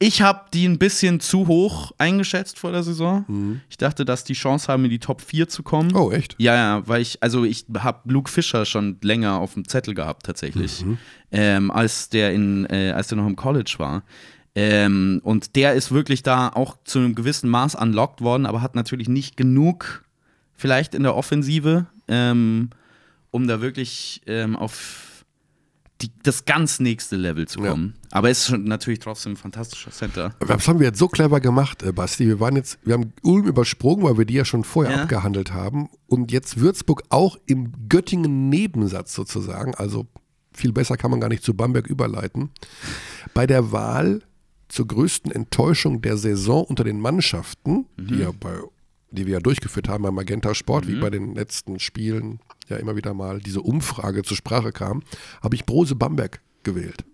[0.00, 3.24] ich habe die ein bisschen zu hoch eingeschätzt vor der Saison.
[3.68, 5.94] Ich dachte, dass die Chance haben, in die Top 4 zu kommen.
[5.94, 6.36] Oh, echt?
[6.38, 10.26] Ja, ja, weil ich, also ich habe Luke Fischer schon länger auf dem Zettel gehabt,
[10.26, 10.84] tatsächlich,
[11.32, 14.04] ähm, als, der in, äh, als der noch im College war.
[14.60, 18.74] Ähm, und der ist wirklich da auch zu einem gewissen Maß unlocked worden, aber hat
[18.74, 20.02] natürlich nicht genug,
[20.54, 22.70] vielleicht in der Offensive, ähm,
[23.30, 25.24] um da wirklich ähm, auf
[26.00, 27.94] die, das ganz nächste Level zu kommen.
[28.10, 30.34] Aber es ist schon natürlich trotzdem ein fantastischer Center.
[30.40, 32.26] Das haben wir jetzt so clever gemacht, äh, Basti.
[32.26, 35.02] Wir waren jetzt, wir haben Ulm übersprungen, weil wir die ja schon vorher Ja.
[35.02, 35.88] abgehandelt haben.
[36.08, 39.76] Und jetzt Würzburg auch im Göttingen-Nebensatz sozusagen.
[39.76, 40.06] Also
[40.52, 42.50] viel besser kann man gar nicht zu Bamberg überleiten.
[43.34, 44.22] Bei der Wahl
[44.68, 48.60] zur größten Enttäuschung der Saison unter den Mannschaften, die ja bei
[49.10, 52.94] die wir ja durchgeführt haben bei Magenta Sport, wie bei den letzten Spielen ja immer
[52.94, 55.02] wieder mal diese Umfrage zur Sprache kam,
[55.42, 57.04] habe ich Brose Bamberg gewählt.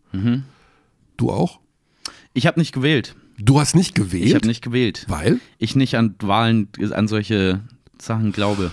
[1.17, 1.61] Du auch?
[2.33, 3.15] Ich habe nicht gewählt.
[3.39, 4.27] Du hast nicht gewählt?
[4.27, 5.05] Ich habe nicht gewählt.
[5.09, 5.39] Weil?
[5.59, 7.61] Ich nicht an Wahlen, an solche
[8.01, 8.73] Sachen glaube.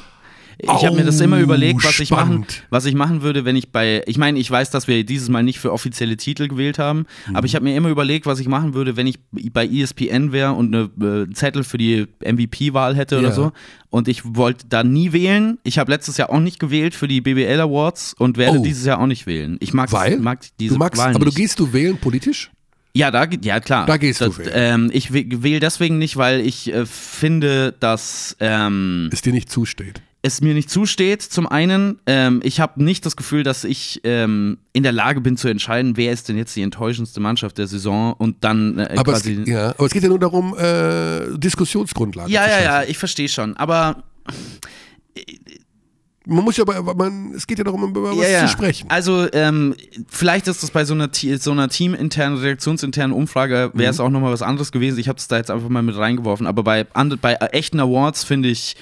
[0.57, 3.55] Ich Oh, habe mir das immer überlegt, was ich, machen, was ich machen würde, wenn
[3.55, 4.03] ich bei.
[4.05, 7.35] Ich meine, ich weiß, dass wir dieses Mal nicht für offizielle Titel gewählt haben, Mhm.
[7.35, 10.51] aber ich habe mir immer überlegt, was ich machen würde, wenn ich bei ESPN wäre
[10.53, 10.89] und eine
[11.29, 13.21] äh, Zettel für die MVP-Wahl hätte Ja.
[13.21, 13.51] oder so.
[13.89, 15.57] Und ich wollte da nie wählen.
[15.63, 18.63] Ich habe letztes Jahr auch nicht gewählt für die BBL Awards und werde Oh.
[18.63, 19.57] dieses Jahr auch nicht wählen.
[19.59, 20.19] Ich mag, Weil?
[20.19, 21.37] mag diese du magst, Wahlen aber du nicht.
[21.37, 22.51] gehst du wählen politisch?
[22.93, 23.85] Ja, da, ja klar.
[23.85, 24.51] Da gehst du wählen.
[24.53, 30.01] Ähm, ich wähle deswegen nicht, weil ich äh, finde, dass ähm, Es dir nicht zusteht.
[30.23, 31.21] Es mir nicht zusteht.
[31.23, 35.35] Zum einen, ähm, ich habe nicht das Gefühl, dass ich ähm, in der Lage bin
[35.35, 39.13] zu entscheiden, wer ist denn jetzt die enttäuschendste Mannschaft der Saison und dann äh, Aber
[39.13, 39.43] es, quasi.
[39.47, 43.57] ja, aber es geht ja nur darum, äh, Diskussionsgrundlage ja, ja, ja, ich verstehe schon.
[43.57, 44.03] Aber
[46.27, 48.41] Man muss ja aber, man, es geht ja darum, über was ja, ja.
[48.45, 48.87] zu sprechen.
[48.91, 49.73] Also ähm,
[50.07, 51.09] vielleicht ist das bei so einer,
[51.39, 54.05] so einer teaminternen, redaktionsinternen Umfrage, wäre es Mhm.
[54.05, 54.99] auch nochmal was anderes gewesen.
[54.99, 56.45] Ich habe es da jetzt einfach mal mit reingeworfen.
[56.45, 58.75] Aber bei, bei echten Awards finde ich,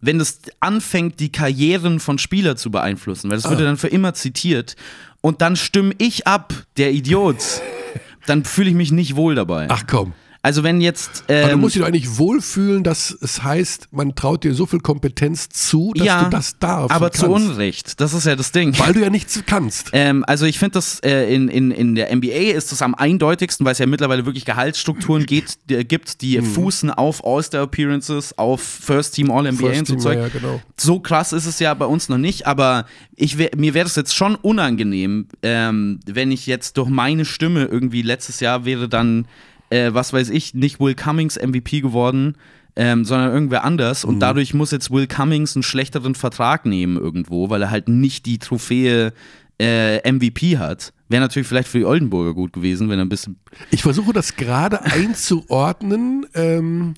[0.00, 3.50] wenn das anfängt, die Karrieren von Spielern zu beeinflussen, weil das Ah.
[3.50, 4.76] wird ja dann für immer zitiert
[5.20, 7.36] und dann stimme ich ab, der Idiot,
[8.26, 9.66] dann fühle ich mich nicht wohl dabei.
[9.70, 10.12] Ach komm.
[10.46, 14.14] Also wenn jetzt Aber du ähm, musst dich doch eigentlich wohlfühlen, dass es heißt, man
[14.14, 16.94] traut dir so viel Kompetenz zu, dass ja, du das darfst.
[16.94, 17.26] aber zu.
[17.26, 18.00] Unrecht.
[18.00, 18.78] Das ist ja das Ding.
[18.78, 19.90] Weil du ja nichts kannst.
[19.92, 23.66] Ähm, also ich finde das äh, in, in, in der NBA ist das am eindeutigsten,
[23.66, 26.44] weil es ja mittlerweile wirklich Gehaltsstrukturen geht, die, gibt, die Mhm.
[26.44, 30.18] fußen auf All-Star-Appearances, auf First-Team All-NBA First und so Team, Zeug.
[30.18, 30.62] ja, genau.
[30.76, 32.86] So krass ist es ja bei uns noch nicht, aber
[33.16, 37.64] ich wär, mir wäre es jetzt schon unangenehm, ähm, wenn ich jetzt durch meine Stimme
[37.64, 39.26] irgendwie letztes Jahr wäre dann,
[39.70, 42.36] äh, was weiß ich, nicht Will Cummings MVP geworden,
[42.76, 44.04] ähm, sondern irgendwer anders.
[44.04, 44.10] Mhm.
[44.10, 48.26] Und dadurch muss jetzt Will Cummings einen schlechteren Vertrag nehmen irgendwo, weil er halt nicht
[48.26, 49.12] die Trophäe
[49.58, 50.92] äh, MVP hat.
[51.08, 53.38] Wäre natürlich vielleicht für die Oldenburger gut gewesen, wenn er ein bisschen.
[53.70, 56.94] Ich versuche das gerade einzuordnen, ähm,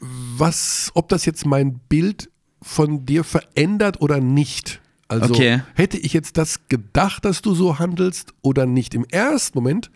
[0.00, 2.30] was, ob das jetzt mein Bild
[2.62, 4.80] von dir verändert oder nicht.
[5.08, 5.62] Also Okay.
[5.74, 8.94] hätte ich jetzt das gedacht, dass du so handelst oder nicht.
[8.94, 9.90] Im ersten Moment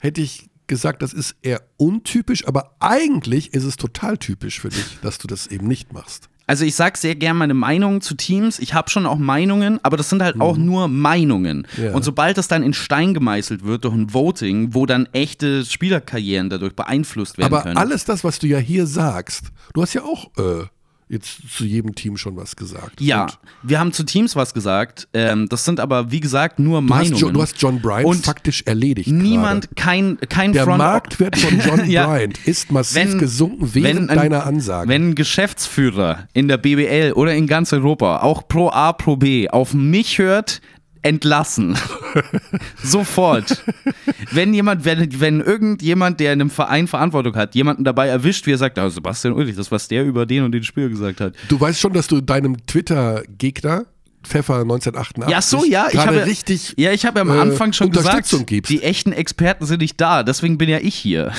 [0.00, 4.98] hätte ich gesagt, das ist eher untypisch, aber eigentlich ist es total typisch für dich,
[5.02, 6.30] dass du das eben nicht machst.
[6.46, 8.58] Also ich sag sehr gern meine Meinung zu Teams.
[8.58, 11.66] Ich habe schon auch Meinungen, aber das sind halt auch nur Meinungen.
[11.76, 11.84] Mhm.
[11.84, 11.92] Ja.
[11.92, 16.50] Und sobald das dann in Stein gemeißelt wird durch ein Voting, wo dann echte Spielerkarrieren
[16.50, 17.76] dadurch beeinflusst werden Aber können.
[17.76, 20.64] alles das, was du ja hier sagst, du hast ja auch äh,
[21.10, 23.00] jetzt zu jedem Team schon was gesagt.
[23.00, 25.08] ja, Und wir haben zu Teams was gesagt.
[25.12, 27.16] Ähm, das sind aber, wie gesagt, nur Du hast, Meinungen.
[27.20, 29.10] jo du hast John Bryant Und faktisch erledigt.
[29.10, 29.74] Niemand, gerade.
[29.74, 32.06] kein, kein Der Front Marktwert von John Ja.
[32.06, 34.88] Bryant ist massiv Wenn- gesunken während ein- deiner Ansage.
[34.88, 39.48] Wenn ein Geschäftsführer in der BBL oder in ganz Europa, auch Pro A, Pro B,
[39.48, 40.60] auf mich hört,
[41.02, 41.76] entlassen.
[42.82, 43.62] Sofort.
[44.32, 48.52] wenn jemand, wenn, wenn irgendjemand, der in einem Verein Verantwortung hat, jemanden dabei erwischt, wie
[48.52, 51.34] er sagt, ah, Sebastian Ulrich, das, was der über den und den Spieler gesagt hat.
[51.48, 53.86] du weißt schon, dass du deinem Twitter-Gegner
[54.22, 55.88] Pfeffer 1988 Ja, so, ja.
[55.90, 58.70] Ich habe, richtig ja, ich habe am äh, Anfang schon Unterstützung gesagt, gibst.
[58.70, 61.32] die echten Experten sind nicht da, deswegen bin ja ich hier.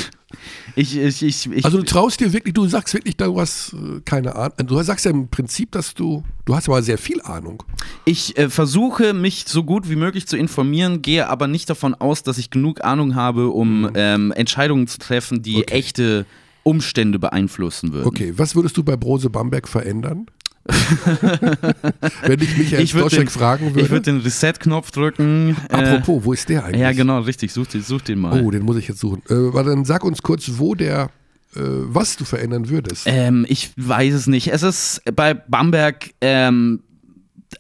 [0.76, 4.36] Ich, ich, ich, Also du traust dir wirklich, du sagst wirklich, du hast äh, keine
[4.36, 4.54] Ahnung.
[4.66, 7.64] Du sagst ja im Prinzip, dass du, du hast aber sehr viel Ahnung.
[8.06, 12.24] Ich äh, versuche mich so gut wie möglich zu informieren, gehe aber nicht davon aus,
[12.24, 15.62] dass ich genug Ahnung habe, um ähm, Entscheidungen zu treffen, die Mhm.
[15.64, 15.74] Okay.
[15.74, 16.26] echte
[16.64, 18.08] Umstände beeinflussen würden.
[18.08, 20.28] Okay, was würdest du bei Brose Bamberg verändern?
[22.26, 23.90] Wenn ich Michael Ich würde Stoschek den, fragen ich würde.
[23.90, 25.56] würd den Reset-Knopf drücken.
[25.70, 26.82] äh, Apropos, wo ist der eigentlich?
[26.82, 27.52] Ja, genau, richtig.
[27.52, 28.42] Such den, such den mal.
[28.44, 29.22] Oh, den muss ich jetzt suchen.
[29.30, 31.10] Äh, aber dann sag uns kurz, wo der,
[31.56, 33.04] äh, was du verändern würdest.
[33.06, 34.48] Ähm, ich weiß es nicht.
[34.50, 36.84] Es ist bei Bamberg, ähm,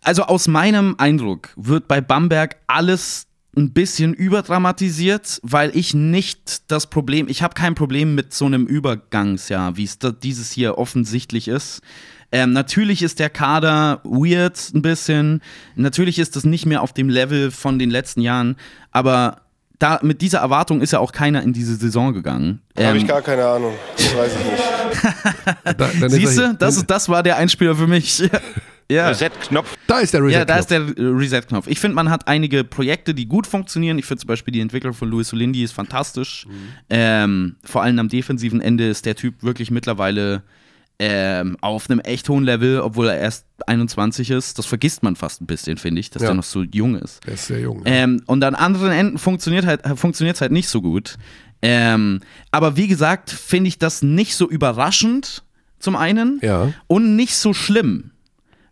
[0.03, 3.27] also aus meinem Eindruck wird bei Bamberg alles
[3.57, 8.65] ein bisschen überdramatisiert, weil ich nicht das Problem, ich habe kein Problem mit so einem
[8.65, 11.81] Übergangsjahr, wie es dieses hier offensichtlich ist.
[12.31, 15.41] Ähm, natürlich ist der Kader weird ein bisschen.
[15.75, 18.55] Natürlich ist das nicht mehr auf dem Level von den letzten Jahren,
[18.91, 19.41] aber
[19.79, 22.61] da, mit dieser Erwartung ist ja auch keiner in diese Saison gegangen.
[22.77, 23.73] Habe Ähm, ich gar keine Ahnung.
[23.97, 26.11] Das weiß ich nicht.
[26.11, 28.23] Siehst du, das, das war der Einspieler für mich.
[28.91, 29.07] Ja.
[29.07, 29.77] Reset-Knopf.
[29.87, 30.33] Da ist der Reset.
[30.39, 31.67] Ja, da ist der äh, Reset-Knopf.
[31.67, 33.97] Ich finde, man hat einige Projekte, die gut funktionieren.
[33.97, 36.45] Ich finde zum Beispiel die Entwicklung von Luis Olindi ist fantastisch.
[36.89, 40.43] Ähm, vor allem am defensiven Ende ist der Typ wirklich mittlerweile
[41.03, 44.59] ähm, auf einem echt hohen Level, obwohl er erst 21 ist.
[44.59, 46.27] Das vergisst man fast ein bisschen, finde ich, dass Ja.
[46.27, 47.25] der noch so jung ist.
[47.25, 47.81] Der ist sehr jung.
[47.85, 51.17] Ähm, und an anderen Enden funktioniert halt, funktioniert halt nicht so gut.
[51.63, 52.21] Ähm,
[52.51, 55.43] aber wie gesagt, finde ich das nicht so überraschend,
[55.79, 56.39] zum einen.
[56.43, 56.71] Ja.
[56.85, 58.11] Und nicht so schlimm,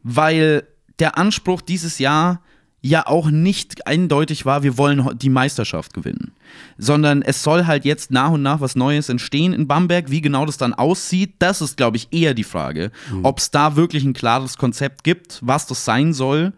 [0.04, 0.68] weil
[1.00, 2.42] der Anspruch dieses Jahr
[2.82, 6.32] ja auch nicht eindeutig war, wir wollen die Meisterschaft gewinnen.
[6.78, 10.10] Sondern es soll halt jetzt nach und nach was Neues entstehen in Bamberg.
[10.10, 12.92] Wie genau das dann aussieht, das ist, glaube ich, eher die Frage.
[13.24, 16.54] Ob es da wirklich ein klares Konzept gibt, was das sein soll.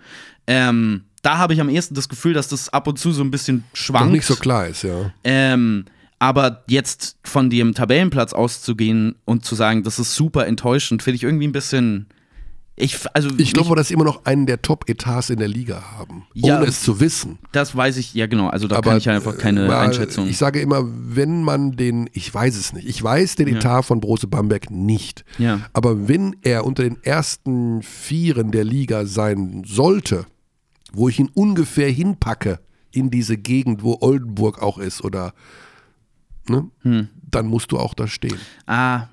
[0.47, 3.31] Ähm, da habe ich am ehesten das Gefühl, dass das ab und zu so ein
[3.31, 4.07] bisschen schwankt.
[4.07, 5.11] Noch nicht so klar ist, ja.
[5.23, 5.85] Ähm,
[6.19, 11.23] aber jetzt von dem Tabellenplatz auszugehen und zu sagen, das ist super enttäuschend, finde ich
[11.23, 12.07] irgendwie ein bisschen.
[12.81, 16.25] Ich, also Ich glaube, dass sie immer noch einen der Top-Etats in der Liga haben.
[16.33, 16.57] Ja.
[16.57, 17.39] Ohne es zu wissen.
[17.51, 20.27] das weiß ich, ja genau, also da kann ich einfach keine äh, Einschätzung.
[20.27, 23.99] Ich sage immer, wenn man den, ich weiß es nicht, ich weiß den Etat von
[24.01, 25.23] Brose Bamberg nicht.
[25.37, 25.61] Ja.
[25.73, 30.25] Aber wenn er unter den ersten Vieren der Liga sein sollte,
[30.93, 32.59] wo ich ihn ungefähr hinpacke
[32.91, 35.33] in diese Gegend, wo Oldenburg auch ist oder
[36.49, 37.07] ne, Hm.
[37.29, 38.37] dann musst du auch da stehen.
[38.65, 39.07] Ah.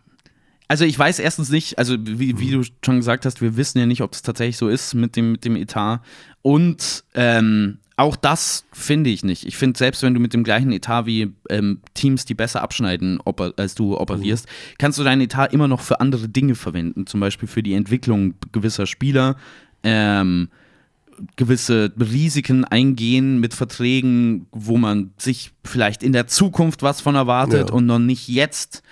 [0.68, 3.86] Also ich weiß erstens nicht, also wie, wie du schon gesagt hast, wir wissen ja
[3.86, 6.00] nicht, ob es tatsächlich so ist mit dem, mit dem Etat.
[6.42, 9.46] Und ähm, auch das finde ich nicht.
[9.46, 13.18] Ich finde, selbst wenn du mit dem gleichen Etat wie ähm, Teams, die besser abschneiden,
[13.56, 14.46] als du operierst,
[14.78, 17.06] kannst du deinen Etat immer noch für andere Dinge verwenden.
[17.06, 19.36] Zum Beispiel für die Entwicklung gewisser Spieler.
[19.82, 20.48] Ähm,
[21.36, 27.70] gewisse Risiken eingehen mit Verträgen, wo man sich vielleicht in der Zukunft was von erwartet
[27.70, 27.74] Ja.
[27.74, 28.82] und noch nicht jetzt.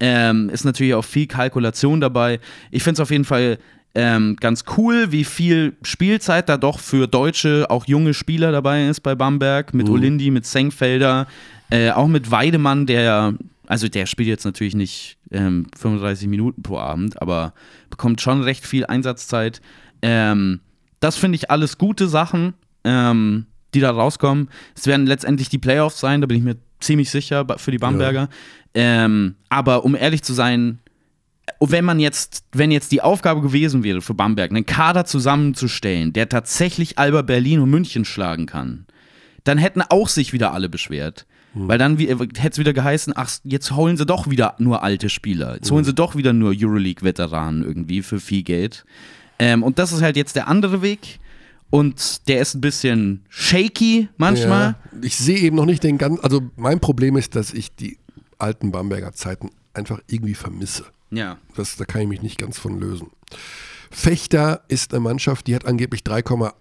[0.00, 2.40] Ähm, ist natürlich auch viel Kalkulation dabei.
[2.70, 3.58] Ich finde es auf jeden Fall
[3.94, 9.00] ähm, ganz cool, wie viel Spielzeit da doch für deutsche, auch junge Spieler dabei ist
[9.00, 11.28] bei Bamberg, mit Olindi, mit Senkfelder,
[11.70, 13.34] äh, auch mit Weidemann, der,
[13.68, 17.54] also der spielt jetzt natürlich nicht ähm, 35 Minuten pro Abend, aber
[17.88, 19.60] bekommt schon recht viel Einsatzzeit.
[20.02, 20.60] Ähm,
[20.98, 24.48] das finde ich alles gute Sachen, ähm, die da rauskommen.
[24.74, 28.28] Es werden letztendlich die Playoffs sein, da bin ich mir ziemlich sicher für die Bamberger.
[28.74, 30.78] Ähm, aber um ehrlich zu sein,
[31.60, 36.28] wenn man jetzt, wenn jetzt die Aufgabe gewesen wäre für Bamberg, einen Kader zusammenzustellen, der
[36.28, 38.86] tatsächlich Alba Berlin und München schlagen kann,
[39.44, 41.26] dann hätten auch sich wieder alle beschwert.
[41.56, 45.08] Weil dann wie- hätte es wieder geheißen, ach, jetzt holen sie doch wieder nur alte
[45.08, 45.54] Spieler.
[45.54, 48.84] Jetzt holen sie doch wieder nur Euroleague-Veteranen irgendwie für viel Geld.
[49.38, 51.20] Ähm, und das ist halt jetzt der andere Weg.
[51.74, 54.76] Und der ist ein bisschen shaky manchmal.
[54.92, 57.98] Ja, ich sehe eben noch nicht den ganzen, also mein Problem ist, dass ich die
[58.38, 60.84] alten Bamberger Zeiten einfach irgendwie vermisse.
[61.10, 61.36] Ja.
[61.56, 63.10] Das, da kann ich mich nicht ganz von lösen.
[63.90, 66.52] Fechter ist eine Mannschaft, die hat angeblich 3,8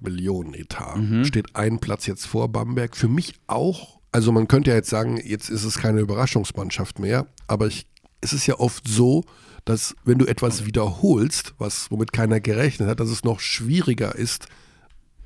[0.00, 0.98] Millionen Etat.
[1.22, 2.96] Steht einen Platz jetzt vor Bamberg.
[2.96, 7.28] Für mich auch, also man könnte ja jetzt sagen, jetzt ist es keine Überraschungsmannschaft mehr,
[7.46, 7.86] aber ich,
[8.20, 9.22] es ist ja oft so,
[9.66, 14.46] dass wenn du etwas wiederholst, was womit keiner gerechnet hat, dass es noch schwieriger ist,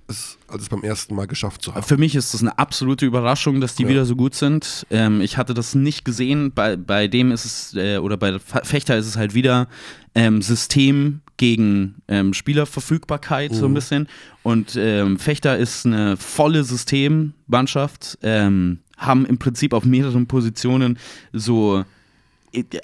[0.08, 1.84] es, als es beim ersten Mal geschafft zu haben.
[1.84, 4.84] Für mich ist das eine absolute Überraschung, dass die wieder so gut sind.
[4.90, 6.50] Ähm, ich hatte das nicht gesehen.
[6.52, 9.68] Bei, bei dem ist es, äh, oder bei Fe- Fechter ist es halt wieder
[10.16, 14.08] ähm, System gegen ähm, Spielerverfügbarkeit so ein bisschen.
[14.42, 20.98] Und ähm, Fechter ist eine volle Systemmannschaft, ähm, haben im Prinzip auf mehreren Positionen
[21.32, 21.84] so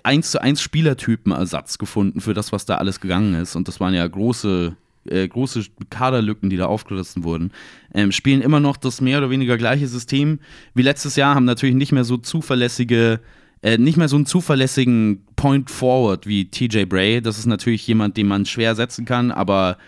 [0.02, 3.56] eins zu eins Spielertypen-Ersatz gefunden für das, was da alles gegangen ist.
[3.56, 4.76] Und das waren ja große,
[5.06, 7.52] äh, große Kaderlücken, die da aufgerissen wurden.
[7.94, 10.38] Ähm, spielen immer noch das mehr oder weniger gleiche System
[10.74, 13.20] wie letztes Jahr, haben natürlich nicht mehr so zuverlässige,
[13.62, 17.20] äh, nicht mehr so einen zuverlässigen Point Forward wie TJ Bray.
[17.20, 19.78] Das ist natürlich jemand, den man schwer setzen kann, aber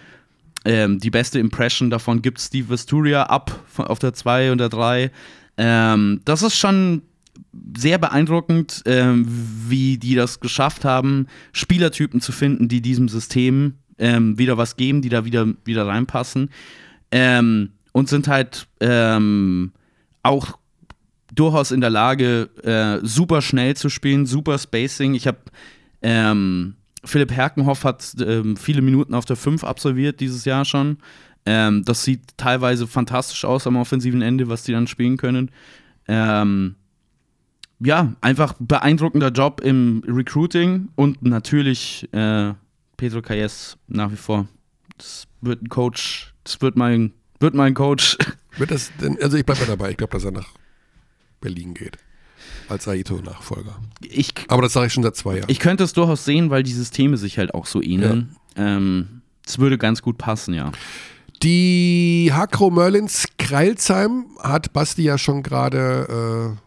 [0.65, 5.11] ähm, die beste Impression davon gibt Steve Vesturia ab auf der 2 und der 3.
[5.57, 7.03] Ähm, das ist schon
[7.77, 9.27] sehr beeindruckend, ähm,
[9.69, 15.03] wie die das geschafft haben, Spielertypen zu finden, die diesem System ähm, wieder was geben,
[15.03, 16.51] die da wieder, wieder reinpassen.
[17.11, 19.73] Ähm, und sind halt ähm,
[20.23, 20.59] auch
[21.35, 25.15] durchaus in der Lage, äh, super schnell zu spielen, super Spacing.
[25.15, 25.39] Ich habe
[26.03, 26.75] ähm,
[27.05, 30.99] Philipp Herkenhoff hat ähm, viele Minuten auf der 5 absolviert dieses Jahr schon.
[31.45, 35.51] Das sieht teilweise fantastisch aus am offensiven Ende, was die dann spielen können.
[36.07, 36.75] Ähm,
[37.81, 42.55] ja, einfach beeindruckender Job im Recruiting und natürlich äh,
[42.97, 44.47] Pedro Calles nach wie vor.
[44.97, 48.17] Das wird ein Coach, das wird mein, wird mein Coach.
[48.57, 50.49] Wird das denn, also ich bleibe dabei, ich glaube, dass er nach
[51.41, 51.97] Berlin geht.
[52.69, 53.77] Als Aito-Nachfolger.
[54.03, 55.49] Ich, Aber das sage ich schon seit zwei Jahren.
[55.49, 58.35] ich könnte es durchaus sehen, weil die Systeme sich halt auch so ähneln.
[58.57, 60.73] Ähm, Das würde ganz gut passen, ja.
[61.45, 66.61] Die Hakro Merlins Kreilsheim hat Basti ja schon gerade äh,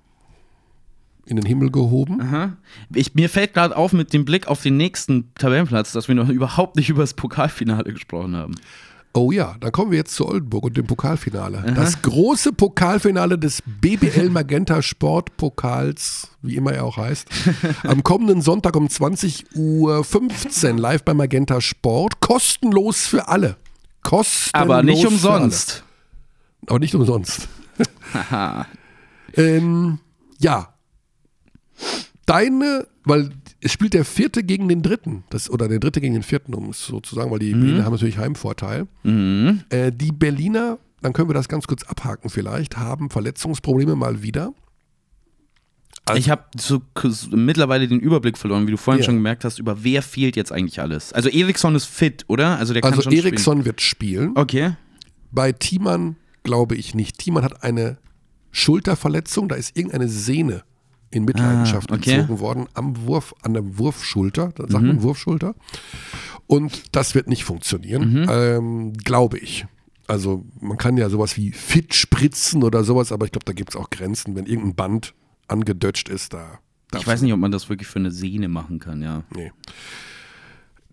[1.25, 2.57] in den Himmel gehoben.
[2.93, 6.29] Ich, mir fällt gerade auf mit dem Blick auf den nächsten Tabellenplatz, dass wir noch
[6.29, 8.55] überhaupt nicht über das Pokalfinale gesprochen haben.
[9.13, 11.73] Oh ja, dann kommen wir jetzt zu Oldenburg und dem Pokalfinale.
[11.75, 17.27] Das große Pokalfinale des BBL Magenta Sport Pokals, wie immer er auch heißt,
[17.83, 23.57] am kommenden Sonntag um 20.15 Uhr live bei Magenta Sport, kostenlos für alle.
[24.01, 25.83] Kostenlos Aber nicht umsonst.
[26.67, 27.49] Aber nicht umsonst.
[29.35, 29.99] ähm,
[30.39, 30.70] ja.
[32.25, 33.31] Deine, weil
[33.61, 36.69] es spielt der vierte gegen den dritten, das, oder der dritte gegen den vierten, um
[36.69, 38.87] es so zu sagen, weil die Berliner haben natürlich Heimvorteil.
[39.03, 44.53] Äh, die Berliner, dann können wir das ganz kurz abhaken vielleicht, haben Verletzungsprobleme mal wieder.
[46.05, 46.81] Also- ich habe so
[47.31, 49.05] mittlerweile den Überblick verloren, wie du vorhin Ja.
[49.05, 51.13] schon gemerkt hast, über wer fehlt jetzt eigentlich alles.
[51.13, 52.57] Also Eriksson ist fit, oder?
[52.57, 54.31] Also der kann Also schon Eriksson wird spielen.
[54.31, 54.37] spielen.
[54.37, 54.75] Okay.
[55.31, 57.17] Bei Thiemann glaube ich nicht.
[57.19, 57.97] Thiemann hat eine
[58.51, 60.63] Schulterverletzung, da ist irgendeine Sehne
[61.11, 62.15] in Mitleidenschaft Ah, okay.
[62.17, 65.55] gezogen worden am Wurf, an der Wurfschulter, da sagt man Wurfschulter.
[66.47, 69.65] Und das wird nicht funktionieren, ähm, glaube ich.
[70.07, 73.69] Also man kann ja sowas wie fit spritzen oder sowas, aber ich glaube, da gibt
[73.69, 75.13] es auch Grenzen, wenn irgendein Band
[75.47, 76.59] angedötscht ist, da.
[76.97, 79.23] Ich weiß nicht, ob man das wirklich für eine Sehne machen kann, ja.
[79.33, 79.51] Nee.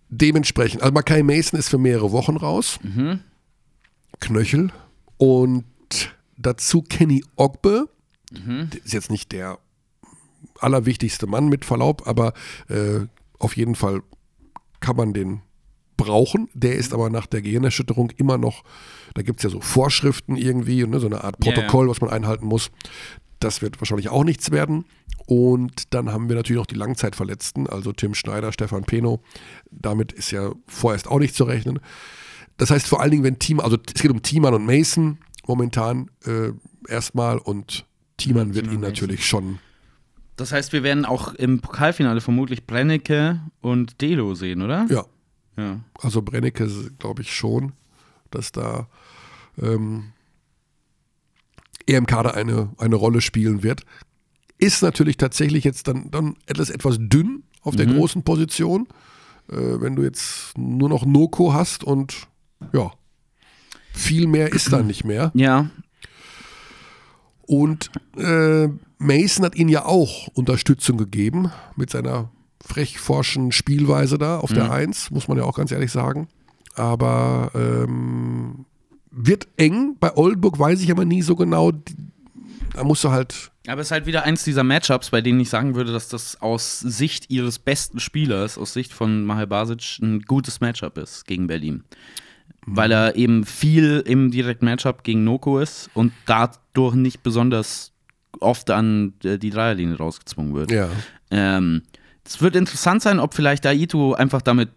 [0.09, 2.79] Dementsprechend, also Makai Mason ist für mehrere Wochen raus.
[4.19, 4.71] Knöchel.
[5.17, 5.65] Und
[6.37, 7.89] dazu Kenny Ogbe.
[8.31, 9.57] Der ist jetzt nicht der
[10.59, 12.33] allerwichtigste Mann mit Verlaub, aber
[12.67, 13.01] äh,
[13.37, 14.01] auf jeden Fall
[14.79, 15.41] kann man den
[15.97, 16.49] brauchen.
[16.53, 18.63] Der ist aber nach der Gehirnerschütterung immer noch,
[19.13, 21.39] da gibt es ja so Vorschriften irgendwie, ne, so eine Art.
[21.39, 22.71] Protokoll, was man einhalten muss.
[23.39, 24.85] Das wird wahrscheinlich auch nichts werden.
[25.25, 29.21] Und dann haben wir natürlich noch die Langzeitverletzten, also Tim Schneider, Stefan Peno.
[29.69, 31.79] Damit ist ja vorerst auch nicht zu rechnen.
[32.57, 36.09] Das heißt vor allen Dingen, wenn Team, also es geht um Thiemann und Mason momentan
[36.25, 36.51] äh,
[36.87, 37.85] erstmal und
[38.17, 39.59] Thiemann wird ihn natürlich schon.
[40.39, 44.85] Das heißt, wir werden auch im Pokalfinale vermutlich Brennecke und Delo sehen, oder?
[44.89, 45.05] Ja,
[45.57, 45.79] Ja.
[46.01, 46.67] also Brennecke
[46.99, 47.73] glaube ich schon,
[48.31, 48.87] dass da
[49.61, 50.11] ähm,
[51.85, 53.81] er im Kader eine, eine Rolle spielen wird.
[54.57, 58.87] Ist natürlich tatsächlich jetzt dann, dann etwas, etwas dünn auf der großen Position,
[59.49, 62.27] äh, wenn du jetzt nur noch Noko hast und
[62.73, 62.91] ja,
[63.93, 65.31] viel mehr ist dann nicht mehr.
[65.33, 65.69] Ja,
[67.41, 72.29] Und äh, Mason hat ihnen ja auch Unterstützung gegeben mit seiner
[72.61, 76.27] frech-forschen Spielweise da auf der Eins, muss man ja auch ganz ehrlich sagen.
[76.75, 78.65] Aber ähm,
[79.09, 79.95] wird eng.
[79.99, 81.71] Bei Oldenburg weiß ich aber nie so genau.
[82.73, 83.51] Da musst du halt.
[83.67, 86.41] aber es ist halt wieder eins dieser Matchups, bei denen ich sagen würde, dass das
[86.41, 91.47] aus Sicht ihres besten Spielers, aus Sicht von Mahal Basic, ein gutes Matchup ist gegen
[91.47, 91.83] Berlin.
[92.65, 97.93] Weil er eben viel im direkten Matchup gegen Noko ist und dadurch nicht besonders
[98.41, 100.71] oft an äh, die Dreierlinie rausgezwungen wird.
[100.71, 100.89] Ja.
[101.31, 101.83] Ähm,
[102.25, 104.69] es wird interessant sein, ob vielleicht Aito einfach damit,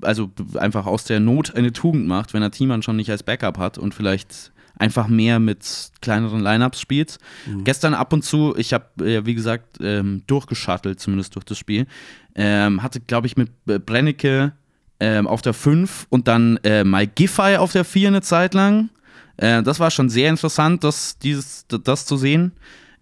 [0.00, 3.58] also einfach aus der Not eine Tugend macht, wenn er Thiemann schon nicht als Backup
[3.58, 5.64] hat und vielleicht einfach mehr mit
[6.00, 7.18] kleineren Lineups spielt.
[7.64, 11.86] Gestern ab und zu, ich habe, äh, wie gesagt, ähm, durchgeschattelt, zumindest durch das Spiel,
[12.34, 14.52] ähm, hatte, glaube ich, mit äh, Brennecke
[15.00, 18.90] ähm, auf der 5 und dann äh, Mike Giffey auf der 4 eine Zeit lang.
[19.36, 22.52] Äh, das war schon sehr interessant, das, dieses, das zu sehen.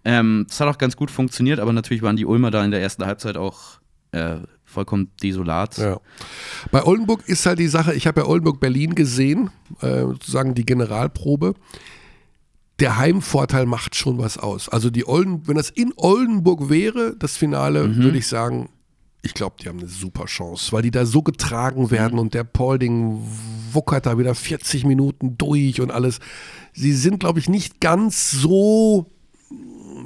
[0.05, 2.81] Ähm, das hat auch ganz gut funktioniert, aber natürlich waren die Ulmer da in der
[2.81, 3.79] ersten Halbzeit auch
[4.11, 5.77] äh, vollkommen desolat.
[5.77, 5.99] Ja.
[6.71, 9.49] Bei Oldenburg ist halt die Sache, ich habe ja Oldenburg Berlin gesehen,
[9.81, 11.53] äh, sozusagen die Generalprobe.
[12.79, 14.67] Der Heimvorteil macht schon was aus.
[14.67, 18.69] Also die Olden, wenn das in Oldenburg wäre, das Finale, würde ich sagen,
[19.21, 22.43] ich glaube, die haben eine super Chance, weil die da so getragen werden und der
[22.43, 23.21] Paulding
[23.71, 26.19] wuckert da wieder 40 Minuten durch und alles.
[26.73, 29.09] Sie sind, glaube ich, nicht ganz so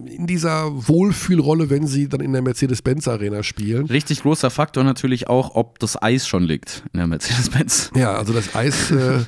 [0.06, 3.86] in dieser Wohlfühlrolle, wenn sie dann in der Mercedes-Benz-Arena spielen.
[3.88, 7.92] Richtig großer Faktor natürlich auch, ob das Eis schon liegt in der Mercedes-Benz.
[7.96, 9.20] Ja, also das Eis, äh,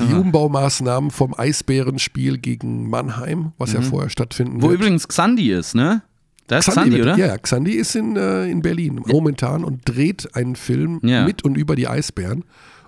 [0.00, 4.80] die Umbaumaßnahmen vom Eisbärenspiel gegen Mannheim, was ja vorher stattfinden Wo wird.
[4.80, 6.02] übrigens Xandi ist, ne?
[6.48, 7.16] Da ist Xandi, Xandi, oder?
[7.16, 11.24] Ja, Xandi ist in, äh, in Berlin momentan und dreht einen Film Ja.
[11.24, 12.44] mit und über die Eisbären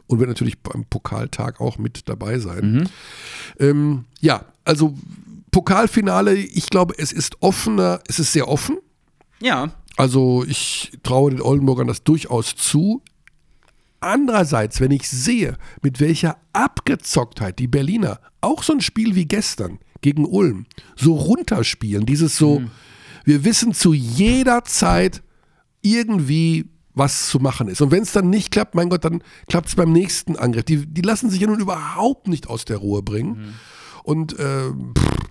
[0.07, 2.73] und wird natürlich beim Pokaltag auch mit dabei sein.
[2.73, 2.85] Mhm.
[3.65, 4.95] Ähm, ja, also
[5.55, 8.79] Pokalfinale, ich glaube, es ist offener, es ist sehr offen.
[9.41, 9.71] Ja.
[9.97, 13.03] Also ich traue den Oldenburgern das durchaus zu.
[14.01, 19.79] Andererseits, wenn ich sehe, mit welcher Abgezocktheit die Berliner auch so ein Spiel wie gestern
[20.01, 20.67] gegen Ulm
[20.97, 22.61] so runterspielen, dieses so,
[23.25, 25.23] wir wissen zu jeder Zeit
[25.83, 27.81] irgendwie, was zu machen ist.
[27.81, 30.65] Und wenn es dann nicht klappt, mein Gott, dann klappt es beim nächsten Angriff.
[30.65, 33.37] Die, die lassen sich ja nun überhaupt nicht aus der Ruhe bringen.
[33.37, 33.55] Mhm.
[34.03, 35.24] Und äh, pff,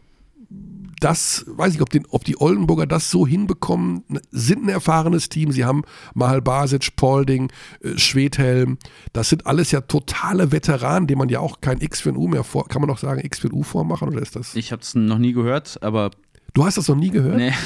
[1.03, 5.51] das, weiß ich, ob, den, ob die Oldenburger das so hinbekommen, sind ein erfahrenes Team.
[5.51, 7.51] Sie haben Mahal Basic, Paulding,
[7.81, 8.77] äh, Schwedhelm.
[9.11, 12.27] Das sind alles ja totale Veteranen, denen man ja auch kein X für ein U
[12.27, 14.55] mehr vor, kann man noch sagen, X für ein U vormachen oder ist das?
[14.55, 16.11] Ich habe es noch nie gehört, aber.
[16.53, 17.38] Du hast das noch nie gehört?
[17.38, 17.53] Nee.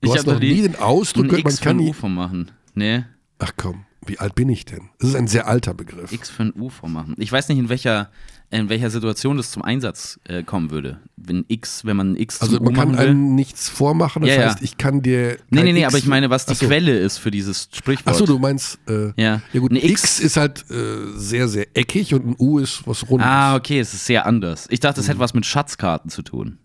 [0.00, 1.84] Du ich hast noch nie den Ausdruck gehört, man kann nie.
[1.84, 1.92] nie.
[1.94, 2.50] von machen.
[2.74, 3.04] Nee.
[3.38, 4.90] Ach komm, wie alt bin ich denn?
[4.98, 6.12] Das ist ein sehr alter Begriff.
[6.12, 7.14] X für ein U vormachen.
[7.18, 8.10] Ich weiß nicht, in welcher,
[8.50, 11.00] in welcher Situation das zum Einsatz äh, kommen würde.
[11.16, 14.46] Wenn X, wenn man ein X Also man kann einem nichts vormachen, das Ja, ja.
[14.50, 15.38] heißt, ich kann dir.
[15.50, 16.66] Nee, nee, nee, X aber ich meine, was die Ach so.
[16.66, 18.08] Quelle ist für dieses Sprichwort.
[18.14, 19.40] Achso, du meinst, äh, Ja.
[19.52, 20.74] ja gut, Ein ein X, X ist halt äh,
[21.16, 23.26] sehr, sehr eckig und ein U ist was rundes.
[23.26, 24.66] Ah, okay, es ist sehr anders.
[24.70, 25.10] Ich dachte, es Mhm.
[25.12, 26.58] hätte was mit Schatzkarten zu tun.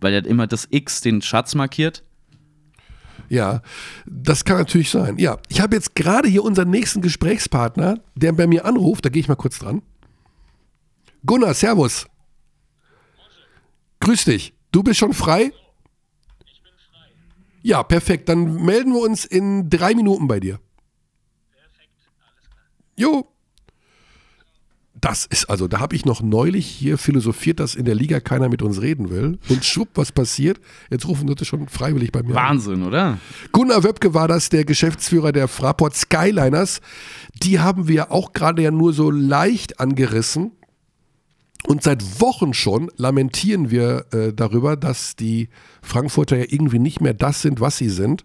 [0.00, 2.04] Weil er hat immer das X den Schatz markiert.
[3.28, 3.60] Ja,
[4.06, 5.18] das kann natürlich sein.
[5.18, 9.20] Ja, ich habe jetzt gerade hier unseren nächsten Gesprächspartner, der bei mir anruft, da gehe
[9.20, 9.82] ich mal kurz dran.
[11.28, 12.06] Gunnar, Servus.
[14.00, 14.54] Grüß dich.
[14.72, 15.52] Du bist schon frei?
[16.46, 17.10] Ich bin frei.
[17.60, 18.30] Ja, perfekt.
[18.30, 20.58] Dann melden wir uns in drei Minuten bei dir.
[21.52, 22.62] Perfekt, alles klar.
[22.96, 23.30] Jo.
[24.94, 28.48] Das ist also, da habe ich noch neulich hier philosophiert, dass in der Liga keiner
[28.48, 29.38] mit uns reden will.
[29.50, 30.58] Und schwupp, was passiert?
[30.90, 32.36] Jetzt rufen Leute schon freiwillig bei mir an.
[32.36, 33.18] Wahnsinn, oder?
[33.52, 36.80] Gunnar Wöbke war das, der Geschäftsführer der Fraport Skyliners.
[37.34, 40.52] Die haben wir auch gerade ja nur so leicht angerissen.
[41.66, 45.48] Und seit Wochen schon lamentieren wir äh, darüber, dass die
[45.82, 48.24] Frankfurter ja irgendwie nicht mehr das sind, was sie sind.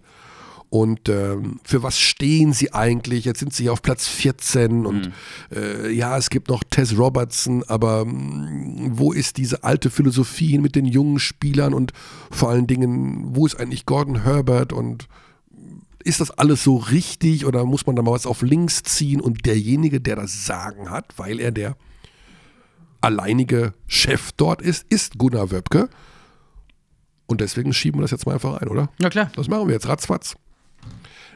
[0.69, 3.25] Und ähm, für was stehen sie eigentlich?
[3.25, 5.11] Jetzt sind sie auf Platz 14 und
[5.55, 10.63] äh, ja, es gibt noch Tess Robertson, aber mh, wo ist diese alte Philosophie hin
[10.63, 11.93] mit den jungen Spielern und
[12.31, 15.07] vor allen Dingen, wo ist eigentlich Gordon Herbert und
[16.03, 19.45] ist das alles so richtig oder muss man da mal was auf links ziehen und
[19.45, 21.75] derjenige, der das Sagen hat, weil er der
[23.03, 25.89] alleinige Chef dort ist, ist Gunnar Wöbke.
[27.25, 28.89] Und deswegen schieben wir das jetzt mal einfach ein, oder?
[28.99, 29.31] Ja, klar.
[29.35, 30.35] Das machen wir jetzt, ratzfatz.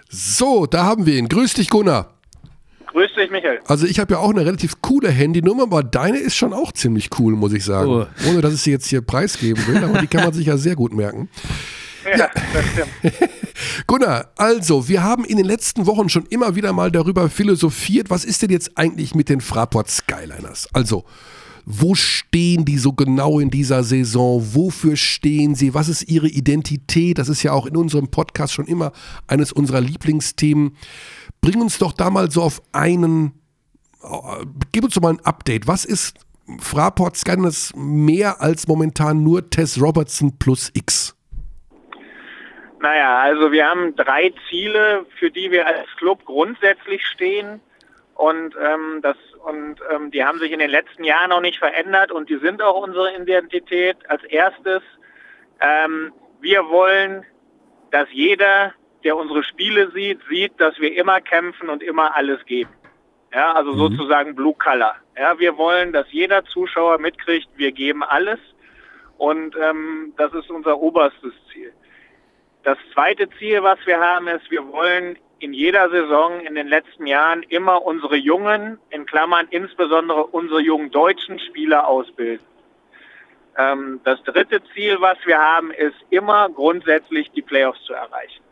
[0.10, 1.28] So, da haben wir ihn.
[1.28, 2.14] Grüß dich, Gunnar.
[2.88, 3.60] Grüß dich, Michael.
[3.68, 7.10] Also ich habe ja auch eine relativ coole Handynummer, aber deine ist schon auch ziemlich
[7.20, 7.90] cool, muss ich sagen.
[7.90, 8.06] Oh.
[8.30, 10.76] Ohne, dass ich sie jetzt hier preisgeben will, aber die kann man sich ja sehr
[10.76, 11.30] gut merken.
[12.18, 13.32] Ja, das stimmt.
[13.88, 18.24] Gunnar, also, wir haben in den letzten Wochen schon immer wieder mal darüber philosophiert, was
[18.24, 20.70] ist denn jetzt eigentlich mit den Fraport Skyliners?
[20.74, 21.04] Also,
[21.70, 24.42] wo stehen die so genau in dieser Saison?
[24.54, 25.74] Wofür stehen sie?
[25.74, 27.18] Was ist ihre Identität?
[27.18, 28.94] Das ist ja auch in unserem Podcast schon immer
[29.28, 30.78] eines unserer Lieblingsthemen.
[31.42, 33.34] Bring uns doch da mal so auf einen,
[34.02, 35.68] äh, gib uns doch mal ein Update.
[35.68, 36.18] Was ist
[36.58, 41.18] Fraport Skyliners mehr als momentan nur Tess Robertson plus X?
[42.80, 47.60] Naja, also wir haben drei Ziele, für die wir als Club grundsätzlich stehen.
[48.16, 52.12] Und, ähm, das, und ähm, die haben sich in den letzten Jahren noch nicht verändert
[52.12, 53.96] und die sind auch unsere Identität.
[54.10, 54.82] Als erstes,
[55.62, 56.12] ähm,
[56.42, 57.26] wir wollen,
[57.92, 58.74] dass jeder,
[59.06, 62.72] der unsere Spiele sieht, sieht, dass wir immer kämpfen und immer alles geben.
[63.34, 64.96] Ja, also sozusagen Blue Color.
[65.18, 68.40] Ja, wir wollen, dass jeder Zuschauer mitkriegt, wir geben alles.
[69.18, 71.72] Und ähm, das ist unser oberstes Ziel.
[72.64, 77.06] Das zweite Ziel, was wir haben, ist, wir wollen in jeder Saison in den letzten
[77.06, 82.46] Jahren immer unsere jungen, in Klammern insbesondere unsere jungen deutschen Spieler ausbilden.
[83.58, 88.44] Ähm, das dritte Ziel, was wir haben, ist immer grundsätzlich die Playoffs zu erreichen.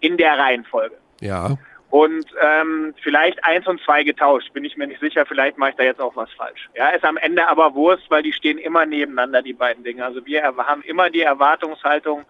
[0.00, 0.96] In der Reihenfolge.
[1.20, 1.56] Ja.
[1.90, 5.76] Und ähm, vielleicht eins und zwei getauscht, bin ich mir nicht sicher, vielleicht mache ich
[5.76, 6.68] da jetzt auch was falsch.
[6.76, 10.04] Ja, ist am Ende aber Wurst, weil die stehen immer nebeneinander, die beiden Dinge.
[10.04, 12.26] Also wir haben immer die Erwartungshaltung,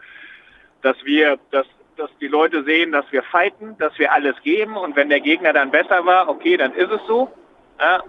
[0.83, 1.67] dass wir, dass,
[1.99, 5.53] dass die Leute sehen, dass wir fighten, dass wir alles geben und wenn der Gegner
[5.53, 7.31] dann besser war, okay, dann ist es so.
[7.81, 8.03] Ja,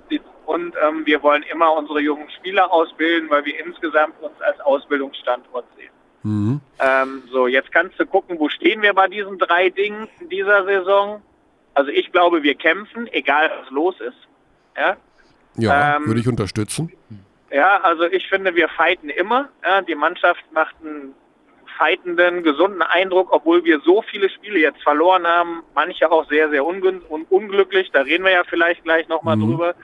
[0.45, 5.65] und ähm, wir wollen immer unsere jungen Spieler ausbilden, weil wir insgesamt uns als Ausbildungsstandort
[5.77, 5.91] sehen.
[6.23, 6.61] Mhm.
[6.79, 10.65] Ähm, so, jetzt kannst du gucken, wo stehen wir bei diesen drei Dingen in dieser
[10.65, 11.21] Saison.
[11.75, 14.17] Also ich glaube, wir kämpfen, egal was los ist.
[14.75, 14.97] Ja,
[15.55, 16.91] Ja, Ähm, würde ich unterstützen.
[17.51, 19.49] ja also ich finde, wir fighten immer.
[19.63, 21.13] Ja, die Mannschaft macht einen
[21.79, 25.63] fightenden, gesunden Eindruck, obwohl wir so viele Spiele jetzt verloren haben.
[25.73, 27.89] Manche auch sehr, sehr ungün un unglücklich.
[27.91, 29.47] Da reden wir ja vielleicht gleich nochmal Mhm.
[29.47, 29.75] drüber.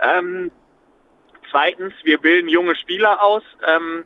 [0.00, 0.50] Ähm,
[1.50, 3.42] zweitens, wir bilden junge Spieler aus.
[3.66, 4.04] Ähm,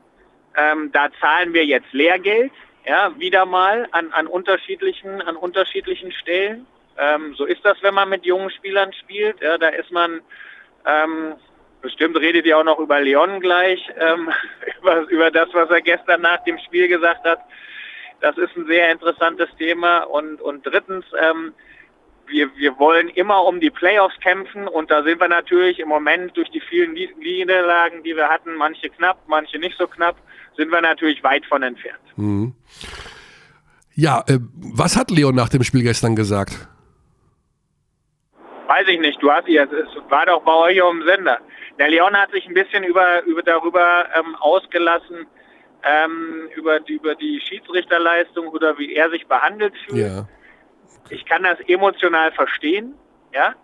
[0.57, 2.53] ähm, da zahlen wir jetzt Lehrgeld,
[2.87, 6.67] ja, wieder mal an, an unterschiedlichen, an unterschiedlichen Stellen.
[6.99, 9.41] Ähm, so ist das, wenn man mit jungen Spielern spielt.
[9.43, 10.21] Ja, da ist man,
[10.87, 11.35] ähm,
[11.83, 14.31] bestimmt redet ihr auch noch über Leon gleich, ähm,
[14.81, 17.41] über, über das, was er gestern nach dem Spiel gesagt hat.
[18.21, 20.05] Das ist ein sehr interessantes Thema.
[20.05, 21.53] Und, und drittens, ähm,
[22.27, 26.37] wir, wir wollen immer um die Playoffs kämpfen und da sind wir natürlich im Moment
[26.37, 30.17] durch die vielen Niederlagen, die wir hatten, manche knapp, manche nicht so knapp,
[30.57, 32.01] sind wir natürlich weit von entfernt.
[32.17, 32.55] Mhm.
[33.95, 34.39] Ja, äh,
[34.75, 36.69] was hat Leon nach dem Spiel gestern gesagt?
[38.69, 41.39] Weiß ich nicht, du hast hier, es war doch bei euch um Sender.
[41.83, 45.27] Der Leon hat sich ein bisschen über, über darüber ähm, ausgelassen,
[45.83, 50.13] ähm, über, die, über die Schiedsrichterleistung oder wie er sich behandelt fühlt.
[50.13, 50.29] Ja.
[51.11, 52.95] Ich kann das emotional verstehen,
[53.35, 53.57] ja.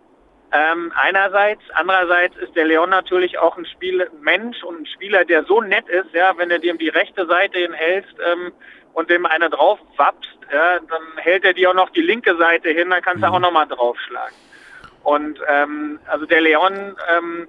[0.51, 5.45] Ähm, einerseits, andererseits ist der Leon natürlich auch ein Spiel Mensch und ein Spieler, der
[5.45, 8.51] so nett ist, ja, wenn du dem die rechte Seite hinhältst ähm,
[8.91, 12.67] und dem einer drauf wappst, ja, dann hält er dir auch noch die linke Seite
[12.67, 13.35] hin, dann kannst du mhm.
[13.35, 14.35] auch nochmal draufschlagen.
[15.03, 17.47] Und ähm, also der Leon ähm,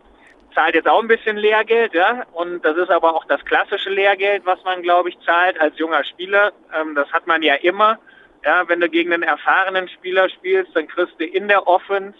[0.55, 4.44] zahlt jetzt auch ein bisschen Lehrgeld, ja, und das ist aber auch das klassische Lehrgeld,
[4.47, 6.52] was man, glaube ich, zahlt als junger Spieler.
[6.78, 7.98] Ähm, das hat man ja immer.
[8.44, 12.18] Ja, wenn du gegen einen erfahrenen Spieler spielst, dann kriegst du in der Offense,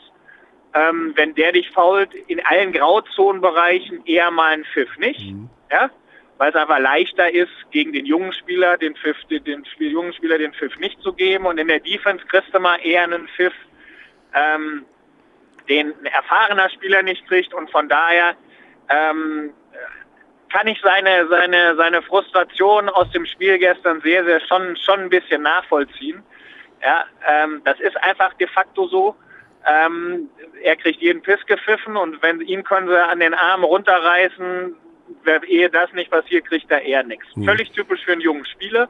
[0.75, 5.33] ähm, wenn der dich fault, in allen Grauzonenbereichen eher mal einen Pfiff nicht.
[5.33, 5.49] Mhm.
[5.71, 5.91] Ja,
[6.41, 10.15] weil es einfach leichter ist, gegen den jungen Spieler den Pfiff, den, den, den, jungen
[10.15, 11.45] Spieler den Pfiff nicht zu geben.
[11.45, 13.53] Und in der Defense kriegst du mal eher einen Pfiff,
[14.35, 14.87] ähm,
[15.71, 17.55] den ein erfahrener Spieler nicht kriegt.
[17.55, 18.37] Und von daher
[18.91, 19.55] ähm,
[20.53, 25.11] kann ich seine, seine, seine Frustration aus dem Spiel gestern sehr, sehr schon, schon ein
[25.11, 26.23] bisschen nachvollziehen.
[26.83, 29.17] Ja, ähm, das ist einfach de facto so.
[29.67, 30.29] Ähm,
[30.63, 34.75] er kriegt jeden Piss gepfiffen und wenn ihn können sie an den Arm runterreißen,
[35.47, 37.27] ehe das nicht passiert, kriegt er eher nichts.
[37.35, 37.45] Hm.
[37.45, 38.89] Völlig typisch für einen jungen Spieler.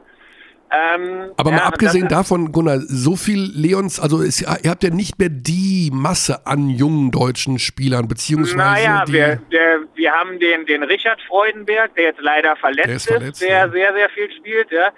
[0.71, 4.89] Ähm, Aber ja, mal abgesehen davon, Gunnar, so viel Leons, also ist, ihr habt ja
[4.89, 8.57] nicht mehr die Masse an jungen deutschen Spielern, beziehungsweise.
[8.57, 13.07] Naja, wir, der, wir haben den, den Richard Freudenberg, der jetzt leider verletzt der ist,
[13.07, 13.69] verletzt, der ja.
[13.69, 14.91] sehr, sehr viel spielt, ja.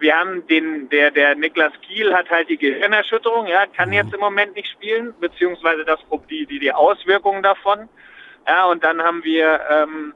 [0.00, 3.94] Wir haben den, der, der Niklas Kiel hat halt die Gehirnerschütterung, ja, kann mhm.
[3.94, 5.98] jetzt im Moment nicht spielen, beziehungsweise das,
[6.30, 7.88] die, die, die Auswirkungen davon.
[8.46, 10.14] Ja, und dann haben wir ähm,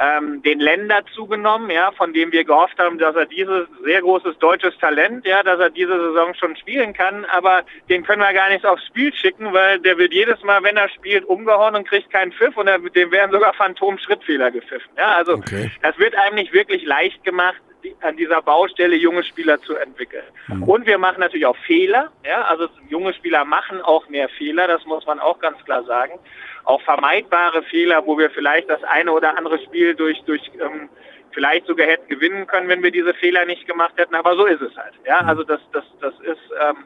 [0.00, 4.38] ähm, den Länder zugenommen, ja, von dem wir gehofft haben, dass er dieses sehr großes
[4.38, 8.48] deutsches Talent, ja, dass er diese Saison schon spielen kann, aber den können wir gar
[8.48, 12.10] nicht aufs Spiel schicken, weil der wird jedes Mal, wenn er spielt, umgehauen und kriegt
[12.10, 14.90] keinen Pfiff und dem werden sogar Phantom-Schrittfehler gepfiffen.
[14.96, 15.70] Ja, also okay.
[15.82, 17.60] das wird einem nicht wirklich leicht gemacht,
[18.02, 20.24] an dieser Baustelle junge Spieler zu entwickeln.
[20.48, 20.64] Mhm.
[20.64, 22.10] Und wir machen natürlich auch Fehler.
[22.26, 26.18] Ja, also junge Spieler machen auch mehr Fehler, das muss man auch ganz klar sagen
[26.64, 30.88] auch vermeidbare Fehler, wo wir vielleicht das eine oder andere Spiel durch, durch ähm,
[31.32, 34.14] vielleicht sogar hätten gewinnen können, wenn wir diese Fehler nicht gemacht hätten.
[34.14, 34.94] Aber so ist es halt.
[35.06, 35.28] Ja, mhm.
[35.28, 36.76] also das, das, das ist, ähm,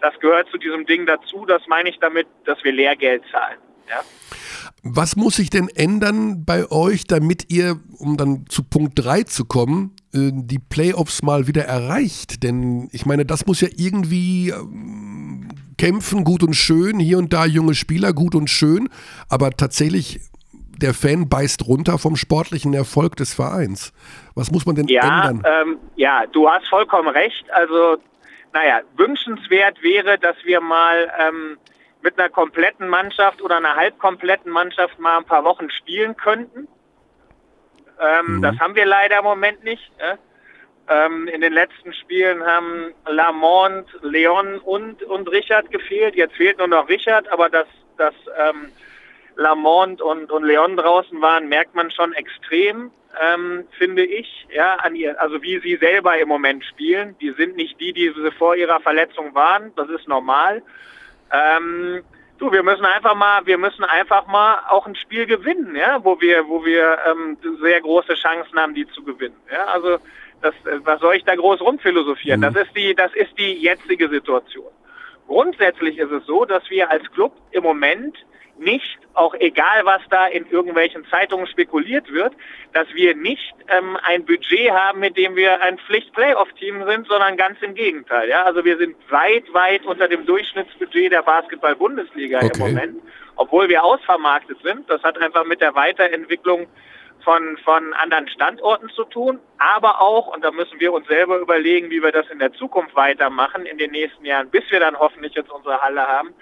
[0.00, 1.44] das gehört zu diesem Ding dazu.
[1.46, 3.58] Das meine ich damit, dass wir Lehrgeld zahlen.
[3.88, 4.00] Ja.
[4.82, 9.44] Was muss sich denn ändern bei euch, damit ihr, um dann zu Punkt 3 zu
[9.44, 12.42] kommen, äh, die Playoffs mal wieder erreicht?
[12.42, 15.17] Denn ich meine, das muss ja irgendwie ähm,
[15.78, 18.88] kämpfen, gut und schön, hier und da junge Spieler, gut und schön,
[19.28, 20.20] aber tatsächlich
[20.80, 23.92] der Fan beißt runter vom sportlichen Erfolg des Vereins.
[24.34, 25.42] Was muss man denn ja, ändern?
[25.44, 27.50] Ähm, ja, du hast vollkommen recht.
[27.50, 27.96] Also,
[28.52, 31.58] naja, wünschenswert wäre, dass wir mal ähm,
[32.02, 36.68] mit einer kompletten Mannschaft oder einer halbkompletten Mannschaft mal ein paar Wochen spielen könnten.
[38.00, 38.42] Ähm, mhm.
[38.42, 39.90] Das haben wir leider im Moment nicht.
[39.98, 40.16] Äh?
[40.90, 46.14] Ähm, in den letzten Spielen haben Lamont, Leon und, und Richard gefehlt.
[46.14, 47.66] Jetzt fehlt nur noch Richard, aber dass,
[47.98, 48.70] dass ähm,
[49.36, 52.90] Lamont und, und Leon draußen waren, merkt man schon extrem,
[53.20, 54.46] ähm, finde ich.
[54.50, 57.16] Ja, an ihr, also wie sie selber im Moment spielen.
[57.20, 59.72] Die sind nicht die, die sie vor ihrer Verletzung waren.
[59.76, 60.62] Das ist normal.
[61.30, 62.02] Ähm,
[62.38, 66.20] du, wir müssen einfach mal, wir müssen einfach mal auch ein Spiel gewinnen, ja, wo
[66.20, 69.36] wir, wo wir ähm, sehr große Chancen haben, die zu gewinnen.
[69.52, 69.98] Ja, also
[70.42, 72.40] das, äh, was soll ich da groß rumphilosophieren?
[72.40, 72.44] Mhm.
[72.44, 74.70] Das ist die, das ist die jetzige Situation.
[75.26, 78.16] Grundsätzlich ist es so, dass wir als Club im Moment
[78.58, 82.32] nicht, auch egal was da in irgendwelchen Zeitungen spekuliert wird,
[82.72, 87.60] dass wir nicht ähm, ein Budget haben, mit dem wir ein Pflicht-Playoff-Team sind, sondern ganz
[87.62, 88.28] im Gegenteil.
[88.28, 88.44] Ja?
[88.44, 92.50] Also wir sind weit, weit unter dem Durchschnittsbudget der Basketball-Bundesliga okay.
[92.54, 93.02] im Moment,
[93.36, 94.88] obwohl wir ausvermarktet sind.
[94.90, 96.66] Das hat einfach mit der Weiterentwicklung
[97.24, 101.90] von, von anderen Standorten zu tun, aber auch, und da müssen wir uns selber überlegen,
[101.90, 105.34] wie wir das in der Zukunft weitermachen, in den nächsten Jahren, bis wir dann hoffentlich
[105.34, 106.34] jetzt unsere Halle haben,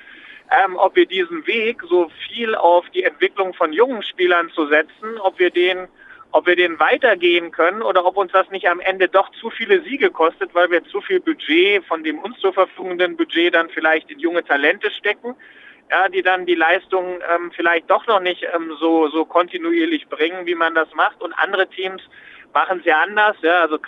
[0.64, 5.18] ähm, ob wir diesen Weg, so viel auf die Entwicklung von jungen Spielern zu setzen,
[5.20, 5.88] ob wir den
[6.32, 9.80] ob wir den weitergehen können oder ob uns das nicht am Ende doch zu viele
[9.82, 14.10] Siege kostet, weil wir zu viel Budget von dem uns zur verfügenden Budget dann vielleicht
[14.10, 15.34] in junge Talente stecken
[15.90, 20.46] ja, die dann die Leistung ähm, vielleicht doch noch nicht ähm, so, so kontinuierlich bringen,
[20.46, 21.22] wie man das macht.
[21.22, 22.02] Und andere Teams
[22.52, 23.36] machen es ja anders.
[23.42, 23.78] Ja, also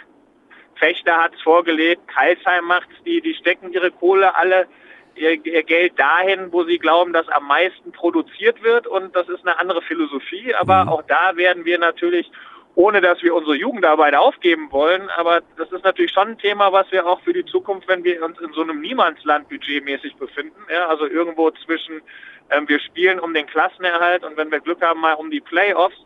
[0.77, 4.67] Fechter hat es vorgelegt, Karlsheim macht's, die, die stecken ihre Kohle alle
[5.17, 9.47] ihr, ihr Geld dahin, wo sie glauben, dass am meisten produziert wird und das ist
[9.47, 10.89] eine andere Philosophie, aber Mhm.
[10.91, 12.31] auch da werden wir natürlich
[12.79, 16.89] ohne dass wir unsere Jugendarbeit aufgeben wollen, aber das ist natürlich schon ein Thema, was
[16.93, 20.87] wir auch für die Zukunft, wenn wir uns in so einem Niemandsland budgetmäßig befinden, ja,
[20.87, 22.01] also irgendwo zwischen
[22.51, 25.97] ähm, wir spielen um den Klassenerhalt und wenn wir Glück haben mal um die Playoffs,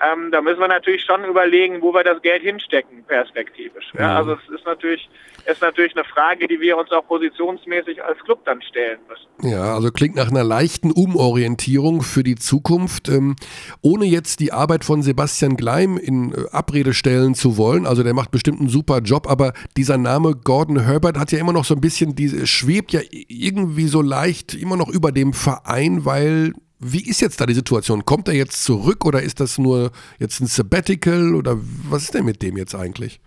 [0.00, 3.92] ähm, da müssen wir natürlich schon überlegen, wo wir das Geld hinstecken, perspektivisch.
[3.94, 4.16] Ja, Ja.
[4.18, 5.08] also es ist natürlich,
[5.46, 9.50] ist natürlich eine Frage, die wir uns auch positionsmäßig als Club dann stellen müssen.
[9.50, 13.08] Ja, also klingt nach einer leichten Umorientierung für die Zukunft.
[13.08, 13.36] Ähm,
[13.82, 18.14] ohne jetzt die Arbeit von Sebastian Gleim in äh, Abrede stellen zu wollen, also der
[18.14, 21.74] macht bestimmt einen super Job, aber dieser Name Gordon Herbert hat ja immer noch so
[21.74, 27.08] ein bisschen, diese, schwebt ja irgendwie so leicht immer noch über dem Verein, weil wie
[27.08, 28.04] ist jetzt da die Situation?
[28.04, 31.56] Kommt er jetzt zurück oder ist das nur jetzt ein Sabbatical oder
[31.88, 33.20] was ist denn mit dem jetzt eigentlich?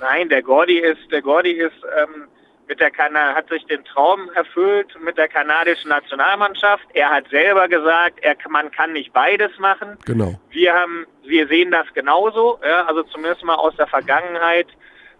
[0.00, 2.28] Nein, der Gordy ist, der Gordy ist ähm,
[2.68, 6.84] mit der Kana hat sich den Traum erfüllt mit der kanadischen Nationalmannschaft.
[6.92, 9.96] Er hat selber gesagt, er, man kann nicht beides machen.
[10.04, 10.38] Genau.
[10.50, 12.60] Wir haben, wir sehen das genauso.
[12.62, 14.68] Ja, also zumindest mal aus der Vergangenheit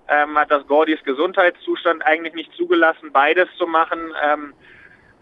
[0.09, 3.99] ähm, hat das Gordys Gesundheitszustand eigentlich nicht zugelassen, beides zu machen.
[4.23, 4.53] Ähm,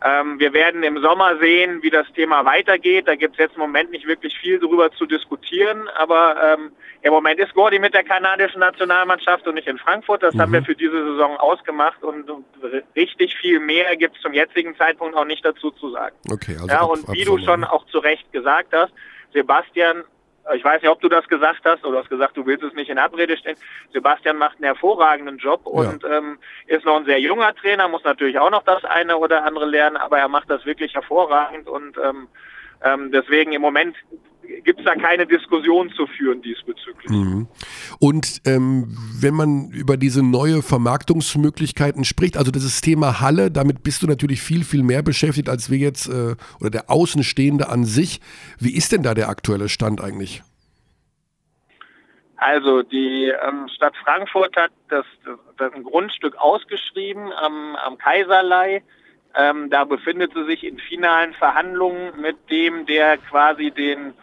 [0.04, 3.08] ähm, wir werden im Sommer sehen, wie das Thema weitergeht.
[3.08, 7.12] Da gibt es jetzt im Moment nicht wirklich viel darüber zu diskutieren, aber ähm, im
[7.12, 10.22] Moment ist Gordy mit der kanadischen Nationalmannschaft und nicht in Frankfurt.
[10.22, 12.44] Das haben wir für diese Saison ausgemacht und, und
[12.94, 16.14] richtig viel mehr gibt es zum jetzigen Zeitpunkt auch nicht dazu zu sagen.
[16.30, 17.72] Okay, also ja, ab- und ab wie du schon ne?
[17.72, 18.92] auch zu Recht gesagt hast,
[19.32, 20.04] Sebastian,
[20.54, 22.74] ich weiß nicht, ob du das gesagt hast oder du hast gesagt, du willst es
[22.74, 23.56] nicht in Abrede stellen.
[23.92, 28.38] Sebastian macht einen hervorragenden Job und ähm, ist noch ein sehr junger Trainer, muss natürlich
[28.38, 32.28] auch noch das eine oder andere lernen, aber er macht das wirklich hervorragend und ähm,
[32.84, 33.96] ähm, deswegen im Moment
[34.64, 37.10] gibt es da keine Diskussion zu führen diesbezüglich.
[37.10, 37.48] Mhm.
[37.98, 44.02] Und ähm, wenn man über diese neue Vermarktungsmöglichkeiten spricht, also dieses Thema Halle, damit bist
[44.02, 48.20] du natürlich viel, viel mehr beschäftigt als wir jetzt äh, oder der Außenstehende an sich.
[48.58, 50.42] Wie ist denn da der aktuelle Stand eigentlich?
[52.36, 55.06] Also die ähm, Stadt Frankfurt hat das,
[55.56, 58.82] das ein Grundstück ausgeschrieben am, am Kaiserlei.
[59.34, 64.14] Ähm, da befindet sie sich in finalen Verhandlungen mit dem, der quasi den,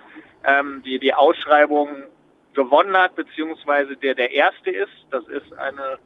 [0.45, 1.89] ähm, die, die Ausschreibung
[2.53, 4.91] gewonnen hat, beziehungsweise der der Erste ist.
[5.11, 5.97] Das ist eine,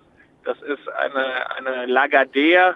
[0.43, 2.75] das ist eine, eine Lagardère,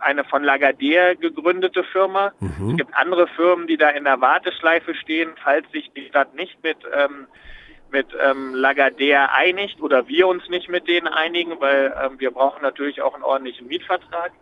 [0.00, 2.32] eine von Lagardère gegründete Firma.
[2.70, 6.62] Es gibt andere Firmen, die da in der Warteschleife stehen, falls sich die Stadt nicht
[6.62, 7.26] mit ähm,
[7.90, 12.62] mit ähm, Lagardère einigt oder wir uns nicht mit denen einigen, weil ähm, wir brauchen
[12.62, 14.32] natürlich auch einen ordentlichen Mietvertrag.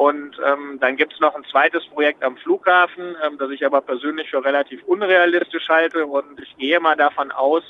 [0.00, 3.82] Und ähm, dann gibt es noch ein zweites Projekt am Flughafen, ähm, das ich aber
[3.82, 6.06] persönlich für relativ unrealistisch halte.
[6.06, 7.62] Und ich gehe mal davon aus,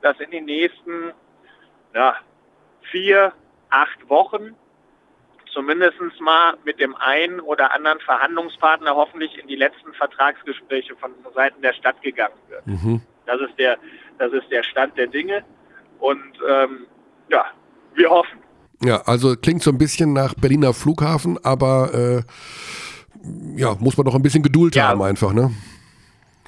[0.00, 1.10] dass in den nächsten
[1.92, 2.14] ja,
[2.92, 3.32] vier,
[3.70, 4.54] acht Wochen
[5.52, 11.60] zumindest mal mit dem einen oder anderen Verhandlungspartner hoffentlich in die letzten Vertragsgespräche von Seiten
[11.60, 12.64] der Stadt gegangen wird.
[12.68, 13.02] Mhm.
[13.26, 13.78] Das ist der,
[14.18, 15.44] das ist der Stand der Dinge.
[15.98, 16.86] Und ähm,
[17.30, 17.46] ja,
[17.94, 18.43] wir hoffen.
[18.84, 22.22] Ja, also klingt so ein bisschen nach Berliner Flughafen, aber äh,
[23.56, 24.88] ja, muss man doch ein bisschen Geduld Ja.
[24.88, 25.50] haben einfach, ne?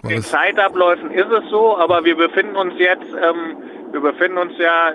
[0.02, 3.56] Weil In es- Zeitabläufen ist es so, aber wir befinden uns jetzt, ähm,
[3.92, 4.92] wir befinden uns ja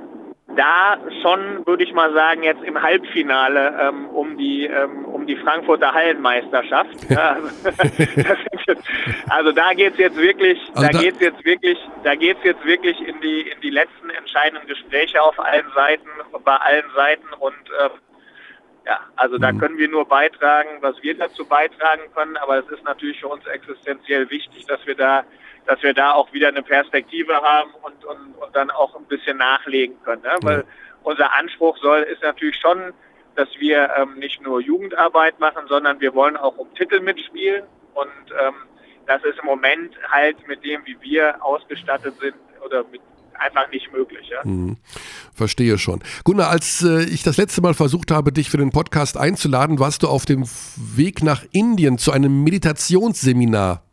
[0.56, 5.36] da schon, würde ich mal sagen, jetzt im Halbfinale ähm, um die ähm, um die
[5.38, 6.90] Frankfurter Hallenmeisterschaft.
[7.10, 7.50] Also,
[8.68, 8.84] jetzt,
[9.30, 13.00] also da geht's jetzt wirklich, Also da da- geht's jetzt wirklich, da geht's jetzt wirklich
[13.02, 16.08] in die in die letzten entscheidenden Gespräche auf allen Seiten,
[16.44, 17.92] bei allen Seiten und ähm,
[18.86, 22.84] ja, also da können wir nur beitragen, was wir dazu beitragen können, aber es ist
[22.84, 25.24] natürlich für uns existenziell wichtig, dass wir da,
[25.66, 29.38] dass wir da auch wieder eine Perspektive haben und, und, und dann auch ein bisschen
[29.38, 30.24] nachlegen können.
[30.24, 30.36] Ne?
[30.42, 30.66] Weil
[31.04, 32.94] unser Anspruch soll ist natürlich schon,
[33.36, 37.64] dass wir ähm, nicht nur Jugendarbeit machen, sondern wir wollen auch um Titel mitspielen
[37.94, 38.54] und ähm,
[39.08, 43.02] das ist im Moment halt mit dem, wie wir ausgestattet sind oder mit
[43.42, 44.30] einfach nicht möglich.
[44.30, 44.42] Ja?
[44.44, 44.78] Mhm.
[45.34, 46.02] Verstehe schon.
[46.24, 50.04] Gunnar, als äh, ich das letzte Mal versucht habe, dich für den Podcast einzuladen, warst
[50.04, 50.46] du auf dem
[50.78, 53.84] Weg nach Indien zu einem Meditationsseminar.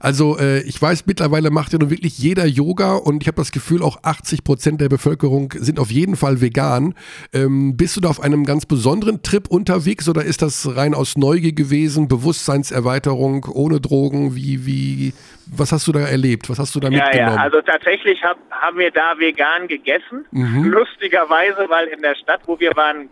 [0.00, 3.50] Also äh, ich weiß, mittlerweile macht ja nun wirklich jeder Yoga und ich habe das
[3.52, 6.94] Gefühl, auch 80 Prozent der Bevölkerung sind auf jeden Fall vegan.
[7.32, 11.16] Ähm, bist du da auf einem ganz besonderen Trip unterwegs oder ist das rein aus
[11.16, 14.36] Neugier gewesen, Bewusstseinserweiterung, ohne Drogen?
[14.36, 15.12] Wie, wie,
[15.46, 16.48] was hast du da erlebt?
[16.50, 17.36] Was hast du da Ja, mitgenommen?
[17.36, 20.24] ja, also tatsächlich hab, haben wir da vegan gegessen.
[20.32, 23.08] Lustigerweise, weil in der Stadt, wo wir waren,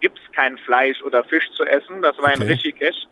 [0.00, 2.00] gibt's kein Fleisch oder Fisch zu essen.
[2.02, 2.52] Das war in Okay.
[2.52, 3.06] Rishikesh.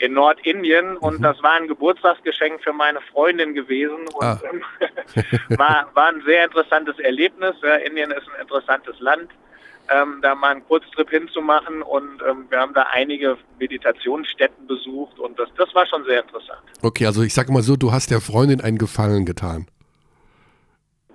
[0.00, 4.40] In Nordindien und das war ein Geburtstagsgeschenk für meine Freundin gewesen und Ah.
[4.50, 4.62] ähm,
[5.58, 7.54] war, war ein sehr interessantes Erlebnis.
[7.62, 9.30] Ja, Indien ist ein interessantes Land,
[9.90, 15.38] ähm, da mal einen Kurztrip hinzumachen und ähm, wir haben da einige Meditationsstätten besucht und
[15.38, 16.60] das, das war schon sehr interessant.
[16.82, 19.66] Okay, also ich sage mal so, du hast der Freundin einen Gefallen getan.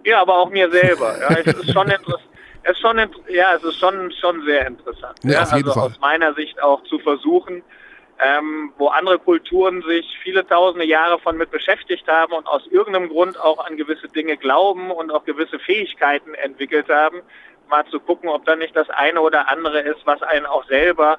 [0.03, 1.17] Ja, aber auch mir selber.
[1.19, 2.21] Ja, es ist schon interessant.
[2.67, 2.97] Es ist schon,
[3.29, 5.19] ja, es ist schon, schon sehr interessant.
[5.23, 5.89] Ja, auf jeden also Fall.
[5.89, 7.61] aus meiner Sicht auch zu versuchen,
[8.19, 13.09] ähm, wo andere Kulturen sich viele tausende Jahre von mit beschäftigt haben und aus irgendeinem
[13.09, 17.21] Grund auch an gewisse Dinge glauben und auch gewisse Fähigkeiten entwickelt haben,
[17.69, 21.17] mal zu gucken, ob da nicht das eine oder andere ist, was einen auch selber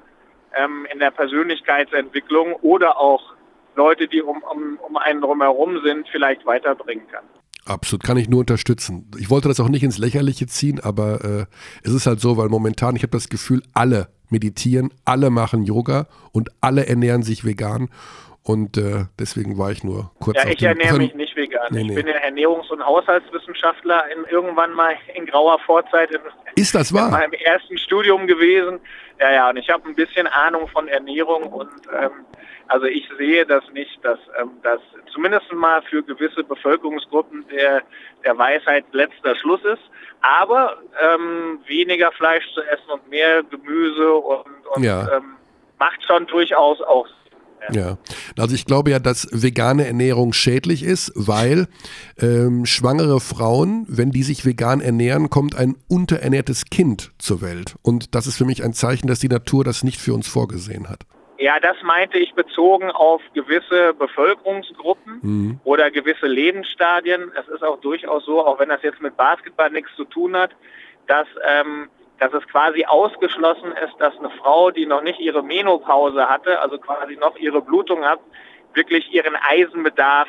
[0.55, 3.35] ähm, in der Persönlichkeitsentwicklung oder auch
[3.75, 7.25] Leute, die um, um, um einen drumherum sind, vielleicht weiterbringen kann.
[7.67, 9.11] Absolut, kann ich nur unterstützen.
[9.19, 11.47] Ich wollte das auch nicht ins Lächerliche ziehen, aber äh,
[11.83, 16.07] es ist halt so, weil momentan, ich habe das Gefühl, alle meditieren, alle machen Yoga
[16.33, 17.89] und alle ernähren sich vegan.
[18.43, 21.67] Und äh, deswegen war ich nur kurz Ja, ich ernähre mich nicht vegan.
[21.71, 21.95] Nee, ich nee.
[21.97, 26.21] bin ja Ernährungs- und Haushaltswissenschaftler in, irgendwann mal in grauer Vorzeit in,
[26.55, 27.11] Ist das in wahr?
[27.11, 28.79] meinem ersten Studium gewesen.
[29.19, 32.13] Ja, ja, und ich habe ein bisschen Ahnung von Ernährung und ähm,
[32.69, 34.81] also ich sehe das nicht, dass ähm, das
[35.13, 37.83] zumindest mal für gewisse Bevölkerungsgruppen der,
[38.25, 39.83] der Weisheit letzter Schluss ist.
[40.21, 45.17] Aber ähm, weniger Fleisch zu essen und mehr Gemüse und, und Ja.
[45.17, 45.37] ähm,
[45.79, 47.07] macht schon durchaus auch.
[47.73, 47.99] Ja,
[48.39, 51.67] also ich glaube ja, dass vegane Ernährung schädlich ist, weil
[52.21, 57.75] ähm, schwangere Frauen, wenn die sich vegan ernähren, kommt ein unterernährtes Kind zur Welt.
[57.83, 60.89] Und das ist für mich ein Zeichen, dass die Natur das nicht für uns vorgesehen
[60.89, 61.01] hat.
[61.39, 65.61] Ja, das meinte ich bezogen auf gewisse Bevölkerungsgruppen Mhm.
[65.65, 67.31] oder gewisse Lebensstadien.
[67.39, 70.51] Es ist auch durchaus so, auch wenn das jetzt mit Basketball nichts zu tun hat,
[71.07, 76.29] dass, ähm, dass es quasi ausgeschlossen ist, dass eine Frau, die noch nicht ihre Menopause
[76.29, 78.21] hatte, also quasi noch ihre Blutung hat,
[78.73, 80.29] wirklich ihren Eisenbedarf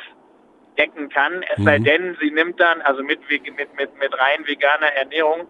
[0.76, 1.42] decken kann.
[1.56, 1.84] Es sei Mhm.
[1.84, 5.48] denn, sie nimmt dann, also mit, mit, mit, mit rein veganer Ernährung,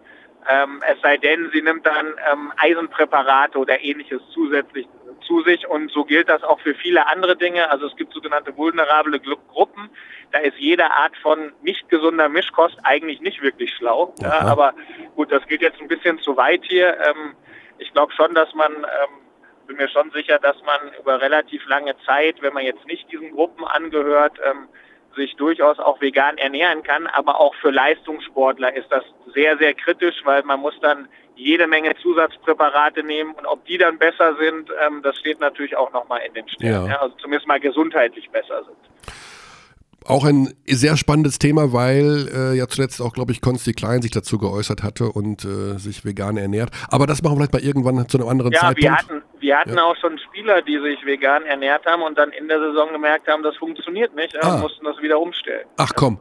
[0.49, 4.87] ähm, es sei denn, sie nimmt dann ähm, Eisenpräparate oder ähnliches zusätzlich
[5.29, 7.69] zu sich und so gilt das auch für viele andere Dinge.
[7.69, 9.89] Also es gibt sogenannte vulnerable Gruppen.
[10.31, 14.13] Da ist jede Art von nicht gesunder Mischkost eigentlich nicht wirklich schlau.
[14.21, 14.73] Ja, aber
[15.15, 16.97] gut, das geht jetzt ein bisschen zu weit hier.
[16.99, 17.35] Ähm,
[17.77, 21.95] ich glaube schon, dass man, ähm, bin mir schon sicher, dass man über relativ lange
[22.07, 24.67] Zeit, wenn man jetzt nicht diesen Gruppen angehört, ähm,
[25.15, 27.05] sich durchaus auch vegan ernähren kann.
[27.05, 29.03] Aber auch für Leistungssportler ist das
[29.35, 31.07] sehr, sehr kritisch, weil man muss dann
[31.39, 35.91] jede Menge Zusatzpräparate nehmen und ob die dann besser sind, ähm, das steht natürlich auch
[35.93, 36.85] nochmal in den Sternen.
[36.87, 36.91] Ja.
[36.93, 37.01] Ja.
[37.01, 38.77] also zumindest mal gesundheitlich besser sind.
[40.05, 44.11] Auch ein sehr spannendes Thema, weil äh, ja zuletzt auch, glaube ich, Konsti Klein sich
[44.11, 46.71] dazu geäußert hatte und äh, sich vegan ernährt.
[46.89, 48.81] Aber das machen wir vielleicht mal irgendwann zu einem anderen Ja, Zeitpunkt.
[48.83, 49.83] wir hatten, wir hatten Ja.
[49.83, 53.43] auch schon Spieler, die sich vegan ernährt haben und dann in der Saison gemerkt haben,
[53.43, 54.55] das funktioniert nicht ja, Ah.
[54.55, 55.67] und mussten das wieder umstellen.
[55.77, 56.17] Ach komm.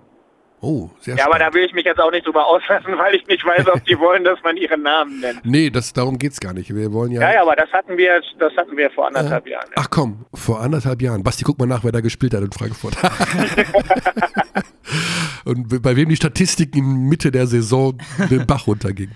[0.61, 1.55] Oh, sehr Ja, aber spannend.
[1.55, 3.99] da will ich mich jetzt auch nicht drüber auslassen, weil ich nicht weiß, ob die
[3.99, 5.41] wollen, dass man ihren Namen nennt.
[5.45, 6.75] Nee, das, darum geht's gar nicht.
[6.75, 7.21] Wir wollen ja.
[7.21, 9.67] Ja, ja, aber das hatten wir, das hatten wir vor anderthalb Jahren.
[9.69, 9.75] Ja.
[9.77, 11.23] Ach komm, vor anderthalb Jahren.
[11.23, 12.97] Basti, guck mal nach, wer da gespielt hat in Frankfurt.
[15.45, 17.99] Und bei wem die Statistik in Mitte der Saison
[18.31, 19.11] den Bach runterging.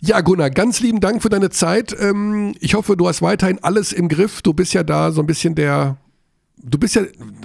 [0.00, 1.94] Ja, Gunnar, ganz lieben Dank für deine Zeit.
[1.98, 4.42] Ähm, Ich hoffe, du hast weiterhin alles im Griff.
[4.42, 5.96] Du bist ja da so ein bisschen der.
[6.64, 7.02] Du bist ja,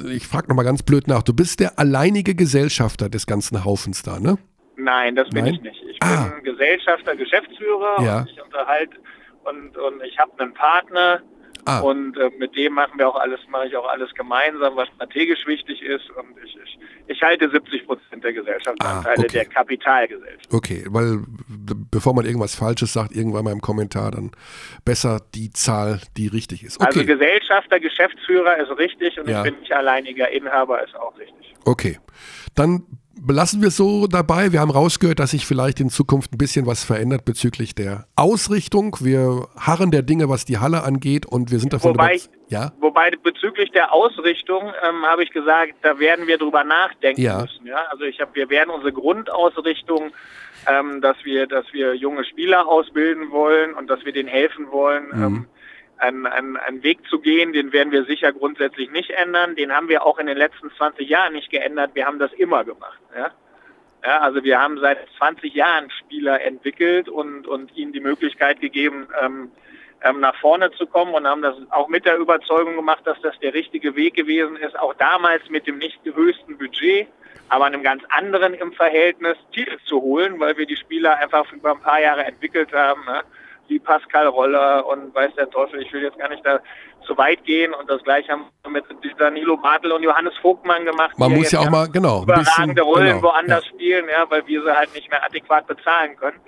[0.10, 4.20] ich frage nochmal ganz blöd nach, du bist der alleinige Gesellschafter des ganzen Haufens da,
[4.20, 4.38] ne?
[4.76, 5.56] Nein, das bin Nein?
[5.56, 5.82] ich nicht.
[5.90, 6.26] Ich Ah.
[6.36, 8.20] bin Gesellschafter, Geschäftsführer Ja.
[8.20, 8.98] und ich unterhalte
[9.44, 11.22] und, und ich habe einen Partner
[11.68, 11.80] Ah.
[11.82, 15.46] und äh, mit dem machen wir auch alles, mache ich auch alles gemeinsam, was strategisch
[15.46, 19.28] wichtig ist und ich, ich, ich halte 70 Prozent der Gesellschaftsanteile Ah, okay.
[19.34, 20.54] der Kapitalgesellschaft.
[20.54, 21.24] Okay, weil
[21.92, 24.32] bevor man irgendwas Falsches sagt, irgendwann mal im Kommentar, dann
[24.86, 26.80] besser die Zahl, die richtig ist.
[26.80, 29.44] Also Okay, Gesellschafter, Geschäftsführer ist richtig und Ja.
[29.46, 31.54] ich bin nicht alleiniger Inhaber, ist auch richtig.
[31.66, 32.00] okay.
[32.56, 32.84] Dann
[33.22, 34.52] belassen wir es so dabei.
[34.52, 38.96] Wir haben rausgehört, dass sich vielleicht in Zukunft ein bisschen was verändert bezüglich der Ausrichtung.
[39.02, 42.30] Wir harren der Dinge, was die Halle angeht und wir sind davon Wobei, überzeugt.
[42.50, 47.42] Ja, wobei bezüglich der Ausrichtung ähm, habe ich gesagt, da werden wir drüber nachdenken Ja.
[47.42, 47.66] müssen.
[47.66, 47.80] Ja?
[47.92, 50.12] Also ich habe, wir werden unsere Grundausrichtung,
[50.68, 55.08] ähm, dass wir, dass wir junge Spieler ausbilden wollen und dass wir denen helfen wollen,
[55.14, 55.24] Mhm.
[55.24, 55.46] ähm,
[55.98, 59.56] einen, einen, einen Weg zu gehen, den werden wir sicher grundsätzlich nicht ändern.
[59.56, 61.92] Den haben wir auch in den letzten 20 Jahren nicht geändert.
[61.94, 63.00] Wir haben das immer gemacht.
[63.16, 63.32] Ja?
[64.06, 69.08] Ja, also wir haben seit 20 Jahren Spieler entwickelt und, und ihnen die Möglichkeit gegeben,
[69.22, 69.52] ähm,
[70.04, 73.38] ähm, nach vorne zu kommen und haben das auch mit der Überzeugung gemacht, dass das
[73.40, 77.08] der richtige Weg gewesen ist, auch damals mit dem nicht höchsten Budget,
[77.50, 81.72] aber einem ganz anderen im Verhältnis Titel zu holen, weil wir die Spieler einfach über
[81.72, 83.02] ein paar Jahre entwickelt haben.
[83.68, 86.60] Wie Pascal Roller und weiß der Teufel, ich will jetzt gar nicht da
[87.06, 88.86] zu weit gehen und das gleiche haben wir mit
[89.18, 91.18] Danilo Bartel und Johannes Vogtmann gemacht.
[91.18, 93.70] Man die muss ja auch mal, genau, überragende bisschen, Rollen genau, woanders ja.
[93.72, 96.40] spielen, ja, weil wir sie halt nicht mehr adäquat bezahlen können.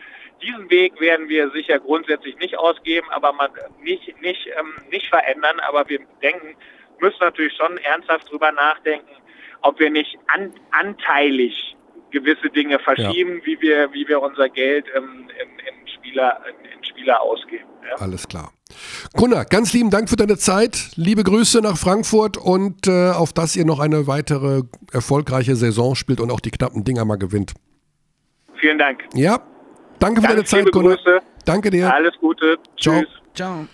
[0.42, 3.52] Diesen Weg werden wir sicher grundsätzlich nicht ausgeben, aber man
[3.82, 5.60] nicht, nicht, ähm, nicht verändern.
[5.68, 6.56] Aber wir denken,
[7.00, 9.10] müssen natürlich schon ernsthaft drüber nachdenken,
[9.62, 11.76] ob wir nicht an, anteilig
[12.12, 16.84] gewisse Dinge verschieben, wie wir, wie wir unser Geld ähm, in, in, Spieler, in, in
[16.84, 17.66] Spieler ausgeben.
[17.90, 17.96] Ja.
[17.98, 18.52] Alles klar.
[19.14, 20.92] Gunnar, ganz lieben Dank für deine Zeit.
[20.96, 26.20] Liebe Grüße nach Frankfurt und äh, auf dass ihr noch eine weitere erfolgreiche Saison spielt
[26.20, 27.54] und auch die knappen Dinger mal gewinnt.
[28.60, 29.04] Vielen Dank.
[29.14, 29.40] Ja,
[30.00, 30.96] danke für Ganz deine Zeit, liebe Gunnar.
[30.98, 31.20] Grüße.
[31.46, 31.92] Danke dir.
[31.94, 32.58] Alles Gute.
[32.80, 33.00] Ciao.
[33.00, 33.10] Tschüss.
[33.34, 33.68] Ciao.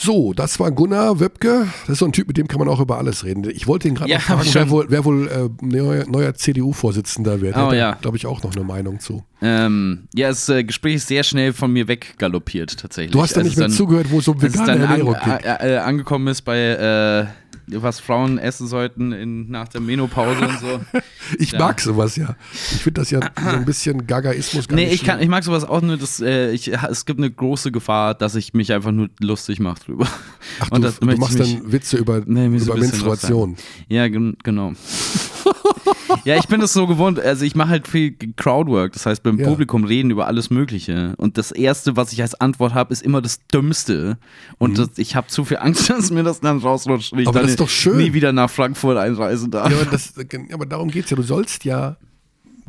[0.00, 1.66] So, das war Gunnar Wöbke.
[1.82, 3.44] Das ist so ein Typ, mit dem kann man auch über alles reden.
[3.50, 7.56] Ich wollte ihn gerade Ja, fragen, wer wohl, wer wohl äh, neuer, neuer CDU-Vorsitzender wird.
[7.56, 7.94] Oh, ja.
[8.00, 9.24] glaube ich, auch noch eine Meinung zu.
[9.42, 13.10] Ähm, ja, das äh, Gespräch ist sehr schnell von mir weggaloppiert, tatsächlich.
[13.10, 15.32] Du hast da Als nicht mehr dann- zugehört, wo es um vegane an, Ernährung ging.
[15.32, 17.26] äh, äh, angekommen ist bei, äh,
[17.74, 20.80] was Frauen essen sollten in, nach der Menopause und so.
[21.38, 21.58] Ich ja.
[21.58, 22.36] mag sowas ja.
[22.52, 25.64] Ich finde das ja so ein bisschen Gagaismus gar Nee, ich, kann, ich mag sowas
[25.64, 29.60] auch nur, dass ich, es gibt eine große Gefahr, dass ich mich einfach nur lustig
[29.60, 30.06] mache drüber.
[30.60, 33.56] Ach, Und du, das du machst mich- dann Witze über, Nee, so über bisschen Menstruation.
[33.88, 34.72] Ja, gen genau.
[36.24, 37.18] ja, ich bin das so gewohnt.
[37.20, 39.46] Also ich mache halt viel Crowdwork, das heißt beim Ja.
[39.48, 41.14] Publikum reden über alles Mögliche.
[41.16, 44.18] Und das Erste, was ich als Antwort habe, ist immer das Dümmste.
[44.58, 47.28] Und das, ich habe zu viel Angst, dass mir das dann rausrutscht ich Mhm.
[47.28, 47.96] Aber das ist doch schön.
[47.98, 49.70] nie wieder nach Frankfurt einreisen darf.
[49.70, 50.12] Ja, aber, das,
[50.52, 51.16] aber darum geht es ja.
[51.16, 51.96] Du sollst ja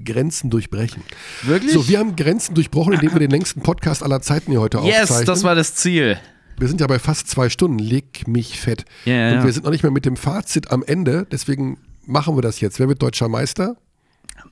[0.03, 1.03] Grenzen durchbrechen.
[1.43, 1.73] Wirklich?
[1.73, 5.03] So, wir haben Grenzen durchbrochen, indem wir den längsten Podcast aller Zeiten hier heute yes,
[5.03, 5.25] aufzeichnen.
[5.25, 6.17] das war das Ziel.
[6.57, 7.79] wir sind ja bei fast zwei Stunden.
[7.79, 8.85] Leg mich fett.
[9.05, 9.43] Ja, Und ja.
[9.43, 11.27] wir sind noch nicht mehr mit dem Fazit am Ende.
[11.31, 11.77] Deswegen
[12.09, 12.79] machen wir das jetzt.
[12.79, 13.75] Wer wird deutscher Meister?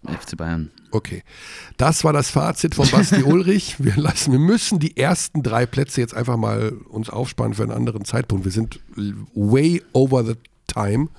[0.04, 0.72] FC Bayern.
[0.92, 1.24] Okay.
[1.78, 3.76] Das war das Fazit von Basti Ulrich.
[3.80, 7.72] Wir lassen, wir müssen die ersten drei Plätze jetzt einfach mal uns aufsparen für einen
[7.72, 8.46] anderen Zeitpunkt.
[8.46, 8.80] Wir sind
[9.34, 10.36] way over the
[10.68, 11.10] time.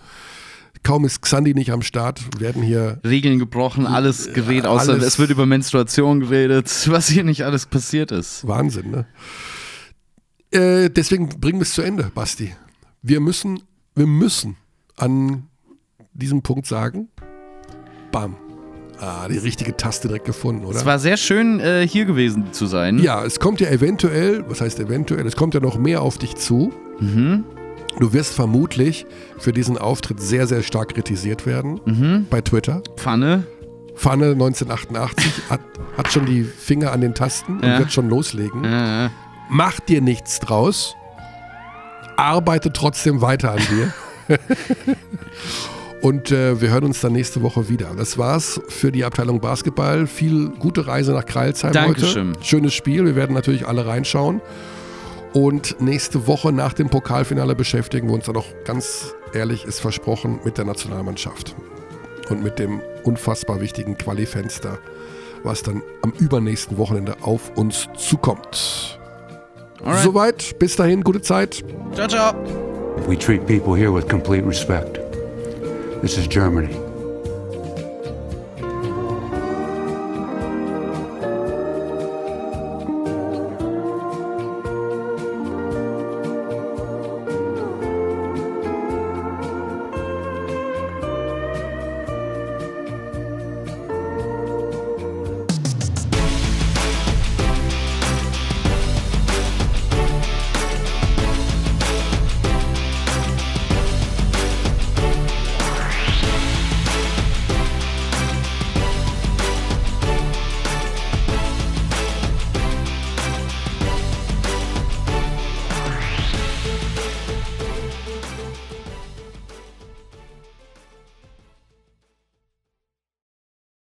[0.85, 5.19] Kaum ist Xandi nicht am Start, werden hier Regeln gebrochen, alles geredet, außer alles- es
[5.19, 8.47] wird über Menstruation geredet, was hier nicht alles passiert ist.
[8.47, 9.07] Wahnsinn, ne?
[10.51, 12.55] Äh, deswegen bringen wir es zu Ende, Basti.
[13.03, 13.61] Wir müssen,
[13.97, 14.57] wir müssen
[14.97, 15.49] an
[16.19, 17.09] diesem Punkt sagen,
[18.13, 18.37] bam.
[19.01, 20.77] Ah, die richtige Taste direkt gefunden, oder?
[20.77, 22.99] Es war sehr schön, äh, hier gewesen zu sein.
[22.99, 26.35] Ja, es kommt ja eventuell, was heißt eventuell, es kommt ja noch mehr auf dich
[26.35, 26.73] zu.
[27.01, 29.07] Du wirst vermutlich
[29.39, 32.83] für diesen Auftritt sehr, sehr stark kritisiert werden bei Twitter.
[32.97, 33.45] Pfanne.
[33.95, 35.61] Pfanne 1988 hat,
[35.97, 37.79] hat schon die Finger an den Tasten und Ja.
[37.79, 38.65] wird schon loslegen.
[38.65, 39.11] Äh,
[39.49, 40.97] Mach dir nichts draus.
[42.17, 43.93] Arbeite trotzdem weiter an dir.
[46.01, 47.93] Und äh, wir hören uns dann nächste Woche wieder.
[47.97, 50.07] Das war's für die Abteilung Basketball.
[50.07, 52.35] Viel gute Reise nach Kreilsheim Dankeschön.
[52.35, 52.45] heute.
[52.45, 53.05] Schönes Spiel.
[53.05, 54.41] Wir werden natürlich alle reinschauen.
[55.33, 60.39] Und nächste Woche nach dem Pokalfinale beschäftigen wir uns dann noch ganz ehrlich, ist versprochen,
[60.45, 61.55] mit der Nationalmannschaft.
[62.31, 64.79] Und mit dem unfassbar wichtigen Quali-Fenster,
[65.43, 68.99] was dann am übernächsten Wochenende auf uns zukommt.
[69.83, 70.03] alright.
[70.03, 71.65] Soweit, bis dahin, gute Zeit.
[71.95, 72.35] Ciao, ciao.
[73.07, 75.08] We treat people here with complete respect.
[76.01, 76.88] This is Germany.